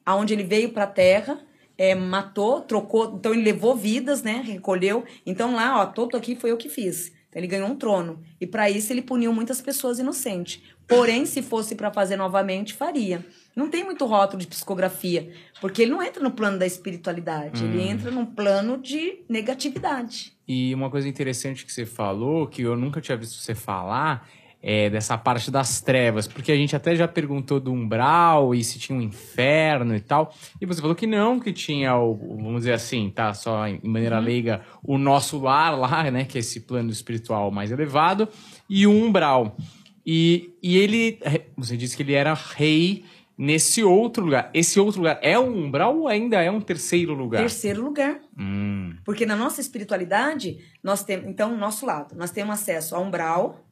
Aonde 0.06 0.32
ele 0.32 0.44
veio 0.44 0.70
para 0.70 0.84
a 0.84 0.86
Terra, 0.86 1.40
é, 1.76 1.94
matou, 1.94 2.60
trocou, 2.60 3.16
então 3.16 3.32
ele 3.32 3.42
levou 3.42 3.74
vidas, 3.74 4.22
né? 4.22 4.42
Recolheu. 4.44 5.04
Então 5.26 5.54
lá, 5.54 5.80
ó, 5.80 5.86
todo 5.86 6.16
aqui 6.16 6.36
foi 6.36 6.52
eu 6.52 6.56
que 6.56 6.68
fiz. 6.68 7.12
Então, 7.28 7.40
ele 7.40 7.46
ganhou 7.46 7.68
um 7.68 7.76
trono. 7.76 8.20
E 8.40 8.46
para 8.46 8.68
isso 8.68 8.92
ele 8.92 9.02
puniu 9.02 9.32
muitas 9.32 9.60
pessoas 9.60 9.98
inocentes. 9.98 10.62
Porém, 10.86 11.24
se 11.24 11.42
fosse 11.42 11.74
para 11.76 11.92
fazer 11.92 12.16
novamente, 12.16 12.74
faria. 12.74 13.24
Não 13.54 13.68
tem 13.68 13.84
muito 13.84 14.06
rótulo 14.06 14.40
de 14.40 14.46
psicografia, 14.46 15.30
porque 15.60 15.82
ele 15.82 15.90
não 15.90 16.02
entra 16.02 16.22
no 16.22 16.30
plano 16.30 16.58
da 16.58 16.66
espiritualidade, 16.66 17.64
ele 17.64 17.82
entra 17.82 18.10
num 18.10 18.24
plano 18.24 18.78
de 18.78 19.22
negatividade. 19.28 20.32
E 20.46 20.74
uma 20.74 20.90
coisa 20.90 21.08
interessante 21.08 21.64
que 21.64 21.72
você 21.72 21.84
falou, 21.84 22.46
que 22.46 22.62
eu 22.62 22.76
nunca 22.76 23.00
tinha 23.00 23.16
visto 23.16 23.34
você 23.34 23.54
falar, 23.54 24.28
é 24.62 24.90
dessa 24.90 25.16
parte 25.16 25.50
das 25.50 25.80
trevas, 25.80 26.28
porque 26.28 26.52
a 26.52 26.56
gente 26.56 26.76
até 26.76 26.94
já 26.94 27.08
perguntou 27.08 27.58
do 27.58 27.72
umbral 27.72 28.54
e 28.54 28.62
se 28.62 28.78
tinha 28.78 28.96
um 28.96 29.00
inferno 29.00 29.96
e 29.96 30.00
tal, 30.00 30.34
e 30.60 30.66
você 30.66 30.80
falou 30.80 30.94
que 30.94 31.06
não, 31.06 31.40
que 31.40 31.52
tinha 31.52 31.96
o, 31.96 32.14
vamos 32.14 32.60
dizer 32.60 32.74
assim, 32.74 33.10
tá, 33.10 33.32
só 33.32 33.66
em 33.66 33.80
maneira 33.82 34.18
leiga, 34.18 34.60
o 34.82 34.98
nosso 34.98 35.38
lar 35.40 35.78
lá, 35.78 36.10
né, 36.10 36.24
que 36.24 36.36
é 36.36 36.40
esse 36.40 36.60
plano 36.60 36.90
espiritual 36.90 37.50
mais 37.50 37.70
elevado, 37.70 38.28
e 38.68 38.86
o 38.86 38.90
umbral. 38.92 39.56
E, 40.04 40.54
e 40.62 40.76
ele, 40.76 41.18
você 41.56 41.76
disse 41.76 41.96
que 41.96 42.02
ele 42.02 42.14
era 42.14 42.34
rei 42.34 43.04
nesse 43.40 43.82
outro 43.82 44.22
lugar. 44.22 44.50
Esse 44.52 44.78
outro 44.78 45.00
lugar 45.00 45.18
é 45.22 45.38
um 45.38 45.64
umbral 45.64 45.96
ou 45.96 46.06
ainda 46.06 46.42
é 46.42 46.50
um 46.50 46.60
terceiro 46.60 47.14
lugar? 47.14 47.40
Terceiro 47.40 47.82
lugar. 47.82 48.20
Hum, 48.38 48.94
Porque 49.02 49.24
na 49.24 49.34
nossa 49.34 49.62
espiritualidade, 49.62 50.58
nós 50.82 51.02
temos, 51.02 51.26
então, 51.26 51.56
nosso 51.56 51.86
lado, 51.86 52.14
nós 52.14 52.30
temos 52.30 52.52
acesso 52.52 52.94
ao 52.94 53.02
umbral, 53.02 53.64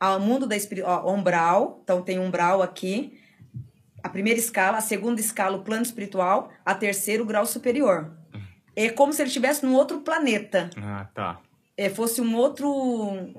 ao 0.00 0.18
mundo 0.18 0.44
da 0.44 0.56
espiritualidade, 0.56 1.08
umbral, 1.08 1.80
então 1.84 2.02
tem 2.02 2.18
umbral 2.18 2.60
aqui, 2.60 3.16
a 4.02 4.08
primeira 4.08 4.40
escala, 4.40 4.78
a 4.78 4.80
segunda 4.82 5.20
escala, 5.20 5.56
o 5.56 5.62
plano 5.62 5.84
espiritual, 5.84 6.50
a 6.64 6.74
terceiro 6.74 7.22
o 7.22 7.26
grau 7.26 7.46
superior. 7.46 8.10
É 8.74 8.90
como 8.90 9.12
se 9.12 9.22
ele 9.22 9.28
estivesse 9.28 9.64
num 9.64 9.74
outro 9.74 10.00
planeta, 10.00 10.68
ah, 10.76 11.06
tá, 11.14 11.40
é, 11.76 11.88
fosse 11.88 12.20
um 12.20 12.34
outro, 12.34 12.68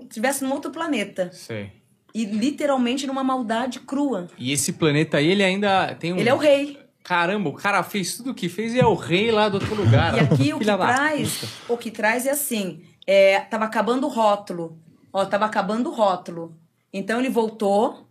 estivesse 0.04 0.44
num 0.46 0.52
outro 0.54 0.72
planeta 0.72 1.30
sei. 1.34 1.72
E 2.18 2.26
literalmente 2.26 3.06
numa 3.06 3.24
maldade 3.24 3.80
crua. 3.80 4.28
E 4.40 4.52
esse 4.52 4.74
planeta 4.74 5.18
aí, 5.18 5.28
ele 5.28 5.44
ainda 5.44 5.94
tem 5.94 6.14
um... 6.14 6.18
Ele 6.18 6.28
é 6.28 6.34
o 6.34 6.38
rei. 6.38 6.80
Caramba, 7.04 7.50
o 7.50 7.54
cara 7.54 7.84
fez 7.84 8.18
tudo 8.18 8.32
o 8.32 8.34
que 8.34 8.50
fez 8.50 8.74
e 8.74 8.80
é 8.80 8.86
o 8.88 8.96
rei 8.96 9.32
lá 9.32 9.48
do 9.48 9.56
outro 9.60 9.76
lugar. 9.76 10.18
E 10.18 10.20
aqui 10.22 10.52
o 10.54 10.58
que 10.58 10.66
traz, 10.66 11.38
puta. 11.38 11.74
o 11.74 11.78
que 11.78 11.92
traz 11.92 12.26
é 12.26 12.32
assim, 12.32 12.82
é, 13.06 13.40
tava 13.42 13.66
acabando 13.66 14.08
o 14.08 14.10
rótulo. 14.10 14.80
Ó, 15.14 15.26
tava 15.26 15.46
acabando 15.46 15.92
o 15.92 15.94
rótulo. 15.94 16.58
Então 16.92 17.20
ele 17.20 17.30
voltou, 17.30 18.10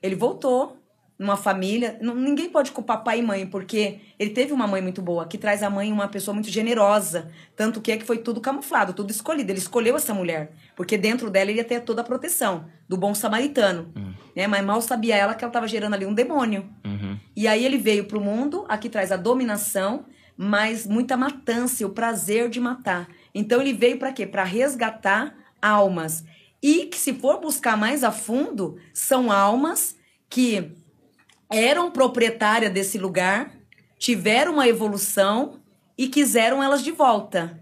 ele 0.00 0.14
voltou 0.14 0.79
numa 1.20 1.36
família. 1.36 1.98
Ninguém 2.00 2.48
pode 2.48 2.72
culpar 2.72 3.04
pai 3.04 3.18
e 3.18 3.22
mãe, 3.22 3.46
porque 3.46 4.00
ele 4.18 4.30
teve 4.30 4.54
uma 4.54 4.66
mãe 4.66 4.80
muito 4.80 5.02
boa, 5.02 5.26
que 5.26 5.36
traz 5.36 5.62
a 5.62 5.68
mãe 5.68 5.92
uma 5.92 6.08
pessoa 6.08 6.32
muito 6.34 6.48
generosa. 6.48 7.30
Tanto 7.54 7.78
que 7.78 7.92
é 7.92 7.98
que 7.98 8.06
foi 8.06 8.16
tudo 8.16 8.40
camuflado, 8.40 8.94
tudo 8.94 9.10
escolhido. 9.10 9.52
Ele 9.52 9.58
escolheu 9.58 9.94
essa 9.96 10.14
mulher, 10.14 10.52
porque 10.74 10.96
dentro 10.96 11.28
dela 11.28 11.50
ele 11.50 11.58
ia 11.58 11.64
ter 11.64 11.80
toda 11.80 12.00
a 12.00 12.04
proteção 12.04 12.64
do 12.88 12.96
bom 12.96 13.14
samaritano. 13.14 13.92
Né? 14.34 14.46
Mas 14.46 14.64
mal 14.64 14.80
sabia 14.80 15.14
ela 15.14 15.34
que 15.34 15.44
ela 15.44 15.50
estava 15.50 15.68
gerando 15.68 15.92
ali 15.92 16.06
um 16.06 16.14
demônio. 16.14 16.66
Uhum. 16.86 17.18
E 17.36 17.46
aí 17.46 17.66
ele 17.66 17.76
veio 17.76 18.06
pro 18.06 18.18
mundo, 18.18 18.64
aqui 18.66 18.88
traz 18.88 19.12
a 19.12 19.16
dominação, 19.16 20.06
mas 20.34 20.86
muita 20.86 21.18
matança 21.18 21.82
e 21.82 21.86
o 21.86 21.90
prazer 21.90 22.48
de 22.48 22.58
matar. 22.58 23.06
Então 23.34 23.60
ele 23.60 23.74
veio 23.74 23.98
para 23.98 24.10
quê? 24.10 24.26
Para 24.26 24.42
resgatar 24.42 25.36
almas. 25.60 26.24
E 26.62 26.86
que 26.86 26.96
se 26.96 27.12
for 27.12 27.38
buscar 27.40 27.76
mais 27.76 28.02
a 28.02 28.10
fundo, 28.10 28.78
são 28.94 29.30
almas 29.30 30.00
que 30.30 30.72
eram 31.50 31.90
proprietárias 31.90 32.72
desse 32.72 32.96
lugar, 32.96 33.50
tiveram 33.98 34.54
uma 34.54 34.68
evolução 34.68 35.60
e 35.98 36.08
quiseram 36.08 36.62
elas 36.62 36.82
de 36.82 36.92
volta. 36.92 37.60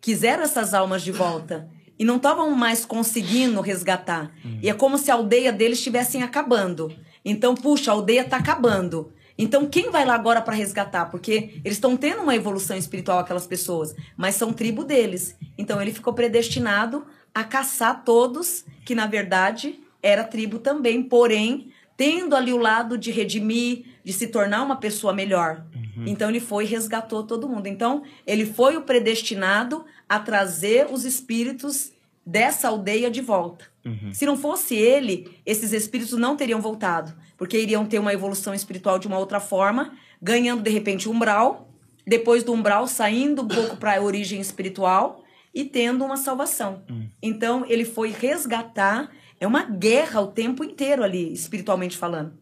Quiseram 0.00 0.44
essas 0.44 0.72
almas 0.72 1.02
de 1.02 1.10
volta. 1.10 1.68
E 1.98 2.04
não 2.04 2.16
estavam 2.16 2.50
mais 2.50 2.84
conseguindo 2.84 3.60
resgatar. 3.60 4.32
E 4.62 4.68
é 4.68 4.74
como 4.74 4.98
se 4.98 5.10
a 5.10 5.14
aldeia 5.14 5.52
deles 5.52 5.78
estivessem 5.78 6.22
acabando. 6.22 6.94
Então, 7.24 7.54
puxa, 7.54 7.90
a 7.90 7.94
aldeia 7.94 8.22
está 8.22 8.36
acabando. 8.36 9.12
Então, 9.36 9.66
quem 9.66 9.90
vai 9.90 10.04
lá 10.04 10.14
agora 10.14 10.40
para 10.40 10.54
resgatar? 10.54 11.06
Porque 11.06 11.60
eles 11.64 11.76
estão 11.76 11.96
tendo 11.96 12.22
uma 12.22 12.34
evolução 12.34 12.76
espiritual, 12.76 13.18
aquelas 13.18 13.46
pessoas, 13.46 13.94
mas 14.16 14.36
são 14.36 14.52
tribo 14.52 14.84
deles. 14.84 15.36
Então, 15.58 15.80
ele 15.80 15.92
ficou 15.92 16.12
predestinado 16.12 17.04
a 17.34 17.42
caçar 17.42 18.04
todos, 18.04 18.64
que 18.84 18.94
na 18.94 19.06
verdade 19.06 19.80
era 20.02 20.22
tribo 20.22 20.58
também, 20.58 21.02
porém, 21.02 21.72
tendo 21.96 22.34
ali 22.34 22.52
o 22.52 22.58
lado 22.58 22.98
de 22.98 23.10
redimir, 23.10 23.84
de 24.04 24.12
se 24.12 24.26
tornar 24.28 24.62
uma 24.62 24.76
pessoa 24.76 25.12
melhor. 25.12 25.64
Então 26.06 26.28
ele 26.28 26.40
foi 26.40 26.64
e 26.64 26.68
resgatou 26.68 27.22
todo 27.22 27.48
mundo. 27.48 27.66
Então 27.66 28.02
ele 28.26 28.44
foi 28.44 28.76
o 28.76 28.82
predestinado 28.82 29.84
a 30.08 30.18
trazer 30.18 30.88
os 30.90 31.04
espíritos 31.04 31.92
dessa 32.26 32.68
aldeia 32.68 33.10
de 33.10 33.20
volta. 33.20 33.66
Se 34.12 34.24
não 34.24 34.36
fosse 34.36 34.74
ele, 34.74 35.38
esses 35.44 35.72
espíritos 35.72 36.18
não 36.18 36.36
teriam 36.36 36.60
voltado, 36.60 37.12
porque 37.36 37.58
iriam 37.58 37.84
ter 37.84 37.98
uma 37.98 38.12
evolução 38.14 38.54
espiritual 38.54 38.98
de 38.98 39.06
uma 39.06 39.18
outra 39.18 39.40
forma, 39.40 39.92
ganhando 40.20 40.62
de 40.62 40.70
repente 40.70 41.08
umbral, 41.08 41.68
depois 42.06 42.42
do 42.42 42.52
umbral, 42.52 42.86
saindo 42.86 43.42
um 43.42 43.48
pouco 43.48 43.76
para 43.76 43.96
a 43.96 44.02
origem 44.02 44.40
espiritual 44.40 45.22
e 45.54 45.64
tendo 45.64 46.04
uma 46.04 46.16
salvação. 46.16 46.82
Então, 47.22 47.64
ele 47.68 47.84
foi 47.84 48.10
resgatar. 48.10 49.10
É 49.40 49.46
uma 49.46 49.64
guerra 49.64 50.20
o 50.20 50.28
tempo 50.28 50.64
inteiro 50.64 51.02
ali, 51.02 51.32
espiritualmente 51.32 51.96
falando. 51.96 52.32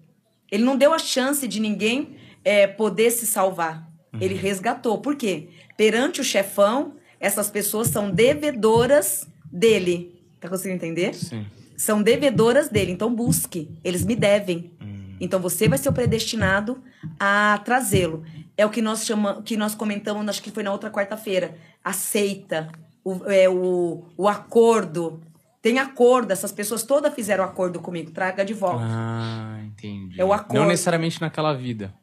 Ele 0.51 0.65
não 0.65 0.77
deu 0.77 0.93
a 0.93 0.99
chance 0.99 1.49
de 1.49 1.61
ninguém 1.61 2.17
é, 2.45 2.67
poder 2.67 3.11
se 3.11 3.27
salvar. 3.27 3.91
Ele 4.21 4.35
resgatou. 4.35 4.99
Por 4.99 5.17
quê? 5.17 5.49
Perante 5.77 6.21
o 6.21 6.25
chefão, 6.25 6.95
essas 7.19 7.51
pessoas 7.51 7.89
são 7.89 8.11
devedoras 8.11 9.27
dele. 9.51 10.23
Tá 10.39 10.49
conseguindo 10.49 10.77
entender? 10.77 11.15
Sim. 11.15 11.47
São 11.77 12.03
devedoras 12.03 12.69
dele. 12.69 12.93
Então 12.93 13.15
busque. 13.15 13.71
Eles 13.83 14.05
me 14.05 14.15
devem. 14.15 14.71
Então 15.19 15.41
você 15.41 15.69
vai 15.69 15.79
ser 15.79 15.89
o 15.89 15.93
predestinado 15.93 16.83
a 17.19 17.61
trazê-lo. 17.65 18.25
É 18.57 18.67
o 18.67 18.71
que 18.71 18.83
nós 18.83 19.07
chamamos, 19.07 19.45
que 19.45 19.57
nós 19.57 19.75
comentamos, 19.75 20.29
acho 20.29 20.43
que 20.43 20.51
foi 20.51 20.63
na 20.63 20.73
outra 20.73 20.91
quarta-feira. 20.91 21.57
Aceita. 21.83 22.69
O, 23.05 23.25
é, 23.31 23.49
o, 23.49 24.05
o 24.17 24.29
acordo. 24.29 25.21
Tem 25.63 25.79
acordo. 25.79 26.33
Essas 26.33 26.51
pessoas 26.51 26.83
todas 26.83 27.15
fizeram 27.15 27.45
acordo 27.45 27.81
comigo. 27.81 28.11
Traga 28.11 28.45
de 28.45 28.53
volta. 28.53 28.85
Ah, 28.85 29.61
entendi. 29.65 30.21
É 30.21 30.25
o 30.25 30.33
acordo. 30.33 30.61
Não 30.61 30.69
necessariamente 30.69 31.21
naquela 31.21 31.55
vida. 31.55 31.95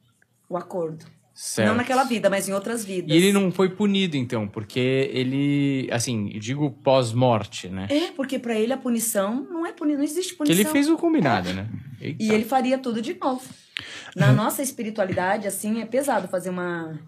O 0.50 0.56
acordo. 0.58 1.06
Certo. 1.34 1.70
Não 1.70 1.76
naquela 1.76 2.04
vida, 2.04 2.30
mas 2.30 2.50
em 2.50 2.54
outras 2.54 2.84
vidas. 2.84 3.10
E 3.10 3.18
ele 3.18 3.32
não 3.32 3.50
foi 3.50 3.70
punido, 3.70 4.18
então, 4.18 4.46
porque 4.46 5.10
ele, 5.14 5.88
assim, 5.90 6.30
eu 6.34 6.40
digo 6.40 6.70
pós-morte, 6.70 7.70
né? 7.70 7.88
É, 7.90 8.12
porque 8.12 8.38
pra 8.38 8.56
ele 8.56 8.74
a 8.74 8.78
punição 8.78 9.48
não 9.50 9.66
é 9.66 9.72
punição, 9.72 10.00
não 10.00 10.04
existe 10.04 10.36
punição. 10.36 10.60
ele 10.60 10.70
fez 10.70 10.90
o 10.90 10.98
combinado, 10.98 11.54
né? 11.54 11.70
Eita. 12.02 12.22
E 12.22 12.32
ele 12.32 12.44
faria 12.44 12.78
tudo 12.78 13.02
de 13.02 13.18
novo. 13.18 13.42
Na 14.18 14.34
nossa 14.34 14.62
espiritualidade, 14.62 15.48
assim, 15.48 15.82
é 15.82 15.86
pesado 15.86 16.28
fazer 16.28 16.50
uma, 16.50 17.00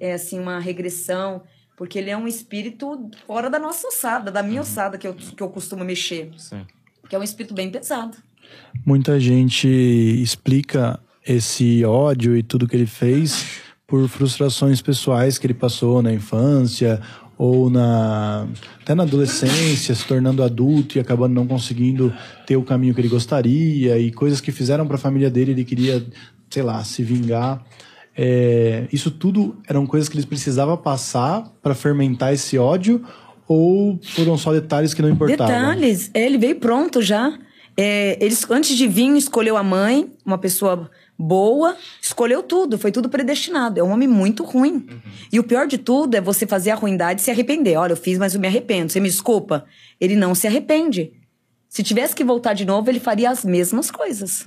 é, 0.00 0.14
assim, 0.14 0.40
uma 0.40 0.58
regressão, 0.58 1.42
porque 1.76 1.98
ele 1.98 2.10
é 2.10 2.16
um 2.16 2.28
espírito 2.28 3.10
fora 3.26 3.48
da 3.50 3.58
nossa 3.58 3.88
ossada, 3.88 4.30
da 4.30 4.42
minha 4.42 4.60
Uhum. 4.60 4.66
ossada 4.66 4.98
que 4.98 5.06
eu, 5.06 5.14
que 5.14 5.42
eu 5.42 5.48
costumo 5.48 5.84
mexer. 5.84 6.30
Sim. 6.36 6.64
Que 7.08 7.16
é 7.16 7.18
um 7.18 7.22
espírito 7.22 7.54
bem 7.54 7.70
pesado. 7.70 8.16
Muita 8.84 9.18
gente 9.18 9.66
explica 9.68 10.98
esse 11.26 11.84
ódio 11.84 12.36
e 12.36 12.42
tudo 12.42 12.66
que 12.68 12.76
ele 12.76 12.86
fez 12.86 13.60
por 13.86 14.08
frustrações 14.08 14.80
pessoais 14.82 15.38
que 15.38 15.46
ele 15.46 15.54
passou 15.54 16.02
na 16.02 16.12
infância 16.12 17.00
ou 17.38 17.68
na 17.70 18.46
até 18.82 18.94
na 18.94 19.02
adolescência, 19.04 19.94
se 19.94 20.04
tornando 20.06 20.42
adulto 20.42 20.96
e 20.96 21.00
acabando 21.00 21.34
não 21.34 21.46
conseguindo 21.46 22.12
ter 22.46 22.56
o 22.56 22.62
caminho 22.62 22.94
que 22.94 23.00
ele 23.00 23.08
gostaria 23.08 23.98
e 23.98 24.10
coisas 24.12 24.40
que 24.40 24.52
fizeram 24.52 24.86
para 24.86 24.96
a 24.96 24.98
família 24.98 25.30
dele, 25.30 25.52
ele 25.52 25.64
queria, 25.64 26.04
sei 26.50 26.62
lá, 26.62 26.82
se 26.84 27.02
vingar. 27.02 27.64
É, 28.16 28.86
isso 28.92 29.10
tudo 29.10 29.56
eram 29.66 29.86
coisas 29.86 30.08
que 30.08 30.16
ele 30.16 30.26
precisava 30.26 30.76
passar 30.76 31.50
para 31.62 31.74
fermentar 31.74 32.32
esse 32.32 32.58
ódio 32.58 33.02
ou 33.48 33.98
foram 34.02 34.36
só 34.36 34.52
detalhes 34.52 34.94
que 34.94 35.02
não 35.02 35.08
importavam? 35.08 35.46
Detalhes, 35.46 36.10
é, 36.14 36.24
ele 36.24 36.38
veio 36.38 36.56
pronto 36.56 37.02
já. 37.02 37.38
É, 37.76 38.18
ele, 38.20 38.34
antes 38.50 38.76
de 38.76 38.86
vir, 38.86 39.16
escolheu 39.16 39.56
a 39.56 39.62
mãe, 39.62 40.10
uma 40.24 40.38
pessoa 40.38 40.90
boa, 41.18 41.76
escolheu 42.00 42.42
tudo, 42.42 42.78
foi 42.78 42.92
tudo 42.92 43.08
predestinado. 43.08 43.80
É 43.80 43.82
um 43.82 43.90
homem 43.90 44.08
muito 44.08 44.44
ruim. 44.44 44.86
E 45.32 45.38
o 45.38 45.44
pior 45.44 45.66
de 45.66 45.78
tudo 45.78 46.14
é 46.14 46.20
você 46.20 46.46
fazer 46.46 46.70
a 46.70 46.74
ruindade 46.74 47.20
e 47.20 47.24
se 47.24 47.30
arrepender. 47.30 47.76
Olha, 47.76 47.92
eu 47.92 47.96
fiz, 47.96 48.18
mas 48.18 48.34
eu 48.34 48.40
me 48.40 48.46
arrependo. 48.46 48.92
Você 48.92 49.00
me 49.00 49.08
desculpa? 49.08 49.64
Ele 50.00 50.16
não 50.16 50.34
se 50.34 50.46
arrepende. 50.46 51.12
Se 51.68 51.82
tivesse 51.82 52.14
que 52.14 52.24
voltar 52.24 52.52
de 52.52 52.66
novo, 52.66 52.90
ele 52.90 53.00
faria 53.00 53.30
as 53.30 53.44
mesmas 53.44 53.90
coisas. 53.90 54.44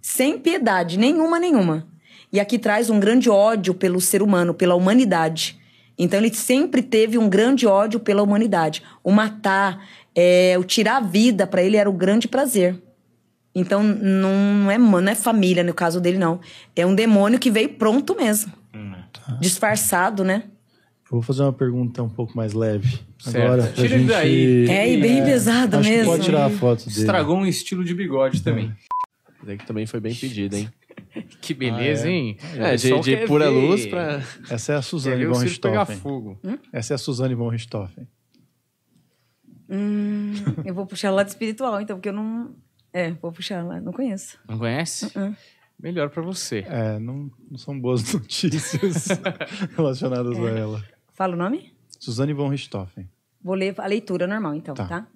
Sem 0.00 0.38
piedade, 0.38 0.98
nenhuma, 0.98 1.38
nenhuma. 1.38 1.86
E 2.34 2.40
aqui 2.40 2.58
traz 2.58 2.90
um 2.90 2.98
grande 2.98 3.30
ódio 3.30 3.72
pelo 3.72 4.00
ser 4.00 4.20
humano, 4.20 4.52
pela 4.52 4.74
humanidade. 4.74 5.56
Então 5.96 6.18
ele 6.18 6.34
sempre 6.34 6.82
teve 6.82 7.16
um 7.16 7.28
grande 7.28 7.64
ódio 7.64 8.00
pela 8.00 8.24
humanidade. 8.24 8.82
O 9.04 9.12
matar, 9.12 9.86
é, 10.12 10.56
o 10.58 10.64
tirar 10.64 10.96
a 10.96 11.00
vida 11.00 11.46
para 11.46 11.62
ele 11.62 11.76
era 11.76 11.88
o 11.88 11.92
grande 11.92 12.26
prazer. 12.26 12.76
Então 13.54 13.84
não 13.84 14.68
é, 14.68 14.76
não 14.76 14.98
é 15.08 15.14
família 15.14 15.62
no 15.62 15.72
caso 15.72 16.00
dele 16.00 16.18
não. 16.18 16.40
É 16.74 16.84
um 16.84 16.92
demônio 16.92 17.38
que 17.38 17.52
veio 17.52 17.68
pronto 17.68 18.16
mesmo, 18.16 18.52
disfarçado, 19.40 20.24
né? 20.24 20.42
Eu 21.04 21.20
vou 21.20 21.22
fazer 21.22 21.44
uma 21.44 21.52
pergunta 21.52 22.02
um 22.02 22.08
pouco 22.08 22.36
mais 22.36 22.52
leve. 22.52 22.98
Certo. 23.16 23.36
Agora, 23.36 23.72
Tira 23.72 23.88
gente... 23.96 24.08
daí. 24.08 24.68
É, 24.68 24.92
e 24.92 25.00
bem 25.00 25.24
pesado 25.24 25.76
acho 25.76 25.88
que 25.88 25.96
mesmo. 25.96 26.10
pode 26.10 26.24
tirar 26.24 26.46
a 26.46 26.50
foto 26.50 26.84
dele. 26.86 26.98
Estragou 26.98 27.36
um 27.36 27.46
estilo 27.46 27.84
de 27.84 27.94
bigode 27.94 28.42
também. 28.42 28.74
Isso 29.40 29.52
aqui 29.52 29.64
também 29.64 29.86
foi 29.86 30.00
bem 30.00 30.12
pedido, 30.12 30.56
hein? 30.56 30.68
Que 31.40 31.54
beleza, 31.54 32.06
Ah, 32.06 32.10
é? 32.10 32.12
hein? 32.12 32.36
É, 32.56 32.76
de, 32.76 33.00
de 33.00 33.16
pura 33.26 33.50
ver. 33.50 33.56
luz 33.56 33.86
pra. 33.86 34.22
Essa 34.50 34.72
é 34.72 34.76
a 34.76 34.82
Suzane 34.82 35.24
von 35.26 35.38
Richthofen. 35.38 35.96
fogo. 35.98 36.38
Essa 36.72 36.94
é 36.94 36.96
a 36.96 36.98
Suzane 36.98 37.34
von 37.34 37.48
Richthofen. 37.48 38.06
Hum, 39.68 40.34
eu 40.64 40.74
vou 40.74 40.86
puxar 40.86 41.10
o 41.10 41.14
lado 41.14 41.28
espiritual, 41.28 41.80
então, 41.80 41.96
porque 41.96 42.08
eu 42.08 42.12
não. 42.12 42.54
É, 42.92 43.10
vou 43.12 43.32
puxar 43.32 43.64
lá, 43.64 43.80
não 43.80 43.92
conheço. 43.92 44.38
Não 44.48 44.58
conhece? 44.58 45.06
Uh-uh. 45.16 45.34
Melhor 45.80 46.10
pra 46.10 46.22
você. 46.22 46.64
É, 46.68 46.98
não, 46.98 47.30
não 47.50 47.58
são 47.58 47.78
boas 47.78 48.02
notícias 48.14 49.08
relacionadas 49.76 50.38
a 50.38 50.50
ela. 50.50 50.84
Fala 51.12 51.34
o 51.34 51.36
nome? 51.36 51.72
Suzane 51.98 52.32
von 52.32 52.48
Richthofen. 52.48 53.08
Vou 53.42 53.54
ler 53.54 53.74
a 53.78 53.86
leitura 53.86 54.26
normal, 54.26 54.54
então, 54.54 54.74
Tá. 54.74 54.86
tá? 54.86 55.06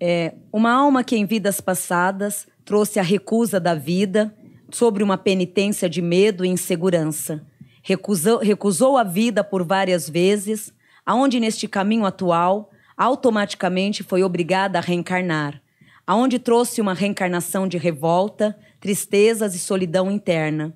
É, 0.00 0.34
uma 0.52 0.72
alma 0.72 1.04
que 1.04 1.16
em 1.16 1.24
vidas 1.24 1.60
passadas 1.60 2.46
trouxe 2.64 2.98
a 2.98 3.02
recusa 3.02 3.60
da 3.60 3.74
vida 3.74 4.34
sobre 4.74 5.04
uma 5.04 5.16
penitência 5.16 5.88
de 5.88 6.02
medo 6.02 6.44
e 6.44 6.48
insegurança. 6.48 7.46
Recusou, 7.80 8.38
recusou 8.38 8.98
a 8.98 9.04
vida 9.04 9.44
por 9.44 9.64
várias 9.64 10.08
vezes, 10.10 10.74
aonde 11.06 11.38
neste 11.38 11.68
caminho 11.68 12.04
atual 12.04 12.70
automaticamente 12.96 14.02
foi 14.02 14.24
obrigada 14.24 14.78
a 14.78 14.82
reencarnar, 14.82 15.62
aonde 16.04 16.40
trouxe 16.40 16.80
uma 16.80 16.92
reencarnação 16.92 17.68
de 17.68 17.78
revolta, 17.78 18.58
tristezas 18.80 19.54
e 19.54 19.60
solidão 19.60 20.10
interna. 20.10 20.74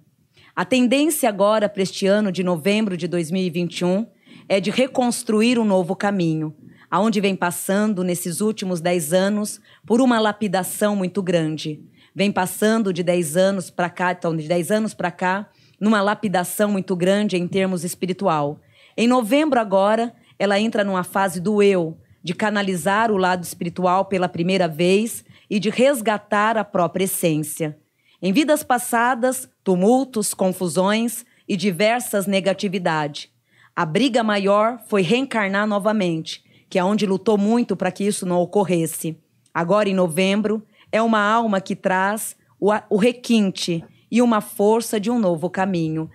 A 0.55 0.65
tendência 0.65 1.29
agora 1.29 1.69
para 1.69 1.83
este 1.83 2.07
ano 2.07 2.31
de 2.31 2.45
novembro 2.45 2.97
de 2.97 3.09
2021 3.09 4.07
é 4.49 4.61
de 4.61 4.71
reconstruir 4.71 5.59
um 5.59 5.65
novo 5.65 5.97
caminho, 5.97 6.55
aonde 6.89 7.21
vem 7.21 7.35
passando 7.35 8.05
nesses 8.05 8.41
últimos 8.41 8.81
10 8.81 9.13
anos 9.13 9.61
por 9.85 10.01
uma 10.01 10.21
lapidação 10.21 10.95
muito 10.95 11.21
grande. 11.21 11.83
Vem 12.19 12.33
passando 12.33 12.93
de 12.93 13.05
10 13.05 13.37
anos 13.37 13.71
para 13.71 13.89
cá, 13.89 14.11
então 14.11 14.37
de 14.37 14.49
10 14.49 14.73
anos 14.73 14.93
para 14.93 15.09
cá, 15.09 15.49
numa 15.79 16.03
lapidação 16.03 16.69
muito 16.69 16.97
grande 16.97 17.37
em 17.37 17.47
termos 17.47 17.85
espiritual. 17.85 18.59
Em 18.97 19.07
novembro 19.07 19.61
agora, 19.61 20.13
ela 20.37 20.59
entra 20.59 20.83
numa 20.83 21.05
fase 21.05 21.41
do 21.41 21.63
eu, 21.63 21.97
de 22.21 22.35
canalizar 22.35 23.13
o 23.13 23.17
lado 23.17 23.45
espiritual 23.45 24.07
pela 24.07 24.29
primeira 24.29 24.67
vez 24.67 25.25
e 25.49 25.61
de 25.61 25.71
resgatar 25.71 26.59
a 26.59 26.65
própria 26.65 27.05
essência. 27.05 27.79
Em 28.21 28.33
vidas 28.33 28.65
passadas, 28.65 29.49
tumultos, 29.63 30.35
confusões 30.35 31.25
e 31.49 31.57
diversas 31.57 32.27
negatividades. 32.27 33.29
A 33.77 33.87
briga 33.87 34.25
maior 34.25 34.81
foi 34.89 35.03
reencarnar 35.03 35.69
novamente, 35.69 36.43
que 36.69 36.81
é 36.81 36.85
onde 36.85 37.07
lutou 37.07 37.39
muito 37.39 37.77
para 37.77 37.93
que 37.93 38.03
isso 38.03 38.27
não 38.27 38.41
ocorresse. 38.41 39.17
Agora, 39.55 39.89
em 39.89 39.95
novembro, 39.95 40.67
é 40.91 41.01
uma 41.03 41.21
alma 41.21 41.61
que 41.61 41.77
traz 41.77 42.37
o, 42.59 42.71
o 42.91 42.97
requinte 42.97 43.85
e 44.11 44.23
uma 44.23 44.41
força 44.41 44.99
de 44.99 45.11
um 45.11 45.19
novo 45.19 45.51
caminho. 45.51 46.11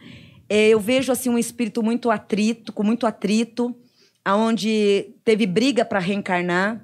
É, 0.49 0.69
eu 0.69 0.80
vejo 0.80 1.11
assim 1.11 1.30
um 1.30 1.38
espírito 1.38 1.82
muito 1.82 2.11
atrito, 2.11 2.74
com 2.74 2.84
muito 2.84 3.05
atrito, 3.05 3.76
aonde 4.24 5.13
teve 5.24 5.45
briga 5.45 5.84
para 5.86 5.99
reencarnar, 5.99 6.84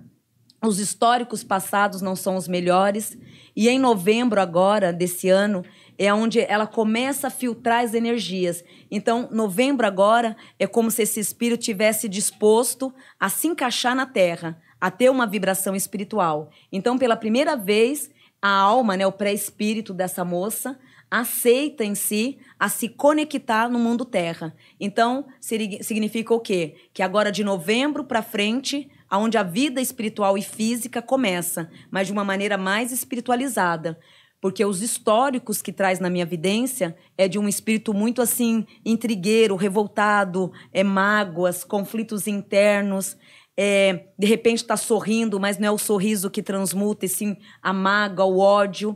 os 0.61 0.79
históricos 0.79 1.43
passados 1.43 2.01
não 2.01 2.15
são 2.15 2.35
os 2.35 2.47
melhores. 2.47 3.17
E 3.55 3.69
em 3.69 3.79
novembro 3.79 4.41
agora, 4.41 4.91
desse 4.91 5.29
ano, 5.29 5.63
é 5.97 6.13
onde 6.13 6.39
ela 6.39 6.67
começa 6.67 7.27
a 7.27 7.31
filtrar 7.31 7.83
as 7.83 7.93
energias. 7.93 8.63
Então, 8.91 9.29
novembro 9.31 9.87
agora 9.87 10.35
é 10.57 10.67
como 10.67 10.91
se 10.91 11.03
esse 11.03 11.19
espírito 11.19 11.63
tivesse 11.63 12.09
disposto 12.09 12.93
a 13.19 13.29
se 13.29 13.47
encaixar 13.47 13.95
na 13.95 14.05
Terra, 14.05 14.59
a 14.79 14.89
ter 14.89 15.09
uma 15.09 15.27
vibração 15.27 15.75
espiritual. 15.75 16.49
Então, 16.71 16.97
pela 16.97 17.15
primeira 17.15 17.55
vez, 17.55 18.09
a 18.41 18.49
alma, 18.49 18.95
né, 18.95 19.05
o 19.05 19.11
pré-espírito 19.11 19.93
dessa 19.93 20.23
moça, 20.23 20.79
aceita 21.11 21.83
em 21.83 21.95
si 21.95 22.37
a 22.59 22.69
se 22.69 22.87
conectar 22.87 23.67
no 23.67 23.79
mundo 23.79 24.05
terra. 24.05 24.55
Então, 24.79 25.25
significa 25.39 26.33
o 26.33 26.39
quê? 26.39 26.75
Que 26.93 27.01
agora 27.01 27.31
de 27.31 27.43
novembro 27.43 28.03
para 28.03 28.21
frente, 28.21 28.89
aonde 29.09 29.37
a 29.37 29.43
vida 29.43 29.81
espiritual 29.81 30.37
e 30.37 30.41
física 30.41 31.01
começa, 31.01 31.69
mas 31.89 32.07
de 32.07 32.13
uma 32.13 32.23
maneira 32.23 32.57
mais 32.57 32.91
espiritualizada. 32.91 33.99
Porque 34.41 34.63
os 34.63 34.81
históricos 34.81 35.61
que 35.61 35.73
traz 35.73 35.99
na 35.99 36.09
minha 36.09 36.25
vidência 36.25 36.95
é 37.17 37.27
de 37.27 37.37
um 37.37 37.47
espírito 37.49 37.93
muito 37.93 38.21
assim, 38.21 38.65
intrigueiro, 38.85 39.55
revoltado, 39.55 40.53
é 40.71 40.81
mágoas, 40.81 41.65
conflitos 41.65 42.25
internos, 42.25 43.17
é, 43.61 44.05
de 44.17 44.25
repente 44.25 44.59
está 44.59 44.77
sorrindo, 44.77 45.37
mas 45.37 45.57
não 45.57 45.67
é 45.67 45.71
o 45.71 45.77
sorriso 45.77 46.31
que 46.31 46.41
transmuta, 46.41 47.05
e 47.05 47.09
sim 47.09 47.35
a 47.61 47.73
mágoa, 47.73 48.25
o 48.25 48.39
ódio. 48.39 48.95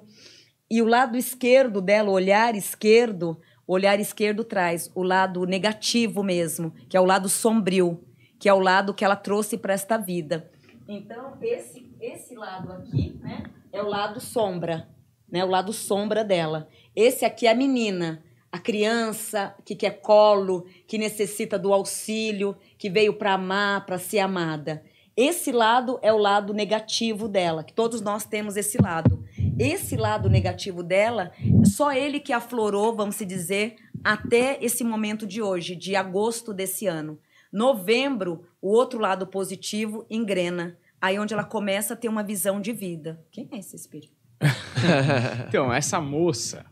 E 0.72 0.82
o 0.82 0.86
lado 0.86 1.18
esquerdo 1.18 1.82
dela, 1.82 2.09
o 2.09 2.14
olhar 2.14 2.55
esquerdo, 2.55 3.38
O 3.66 3.74
olhar 3.74 3.99
esquerdo 3.99 4.43
traz 4.43 4.91
o 4.93 5.03
lado 5.03 5.45
negativo 5.45 6.22
mesmo, 6.22 6.74
que 6.89 6.97
é 6.97 6.99
o 6.99 7.05
lado 7.05 7.30
sombrio, 7.30 8.03
que 8.39 8.49
é 8.49 8.53
o 8.53 8.59
lado 8.59 8.93
que 8.93 9.05
ela 9.05 9.16
trouxe 9.16 9.57
para 9.57 9.74
esta 9.74 9.97
vida. 9.97 10.51
Então, 10.88 11.38
esse, 11.41 11.89
esse 12.01 12.36
lado 12.36 12.74
aqui, 12.74 13.18
né, 13.22 13.43
é 13.72 13.82
o 13.82 13.88
lado 13.88 14.20
sombra, 14.20 14.89
né, 15.32 15.43
o 15.45 15.47
lado 15.47 15.72
sombra 15.72 16.26
dela. 16.26 16.68
Esse 16.93 17.24
aqui 17.24 17.47
é 17.47 17.51
a 17.51 17.55
menina, 17.55 18.22
a 18.54 18.60
criança 18.60 19.56
que 19.66 19.76
quer 19.76 19.99
colo, 19.99 20.68
que 20.86 20.99
necessita 20.99 21.58
do 21.58 21.74
auxílio, 21.74 22.56
que 22.78 22.88
veio 22.88 23.16
para 23.16 23.34
amar, 23.34 23.84
para 23.84 23.97
ser 23.97 24.20
amada. 24.20 24.84
Esse 25.18 25.51
lado 25.51 25.97
é 26.04 26.14
o 26.14 26.20
lado 26.20 26.54
negativo 26.54 27.28
dela, 27.28 27.64
que 27.64 27.74
todos 27.74 27.99
nós 27.99 28.26
temos 28.26 28.56
esse 28.56 28.80
lado. 28.80 29.26
Esse 29.58 29.97
lado 29.97 30.30
negativo 30.30 30.84
dela, 30.84 31.32
só 31.66 31.91
ele 31.91 32.20
que 32.20 32.32
aflorou, 32.32 32.95
vamos 32.95 33.18
dizer, 33.18 33.76
até 34.04 34.60
esse 34.62 34.84
momento 34.84 35.26
de 35.26 35.41
hoje, 35.41 35.76
de 35.76 35.95
agosto 35.95 36.54
desse 36.54 36.86
ano. 36.86 37.18
Novembro, 37.51 38.45
o 38.62 38.72
outro 38.72 38.99
lado 38.99 39.26
positivo 39.26 40.06
engrena. 40.12 40.78
Aí 41.01 41.18
onde 41.18 41.34
ela 41.34 41.43
começa 41.43 41.95
a 41.95 41.97
ter 41.97 42.08
uma 42.08 42.22
visão 42.22 42.62
de 42.62 42.72
vida. 42.72 43.20
Quem 43.32 43.49
é 43.51 43.58
esse 43.58 43.76
espírito? 43.76 44.14
Então, 45.47 45.74
essa 45.74 46.01
moça 46.01 46.66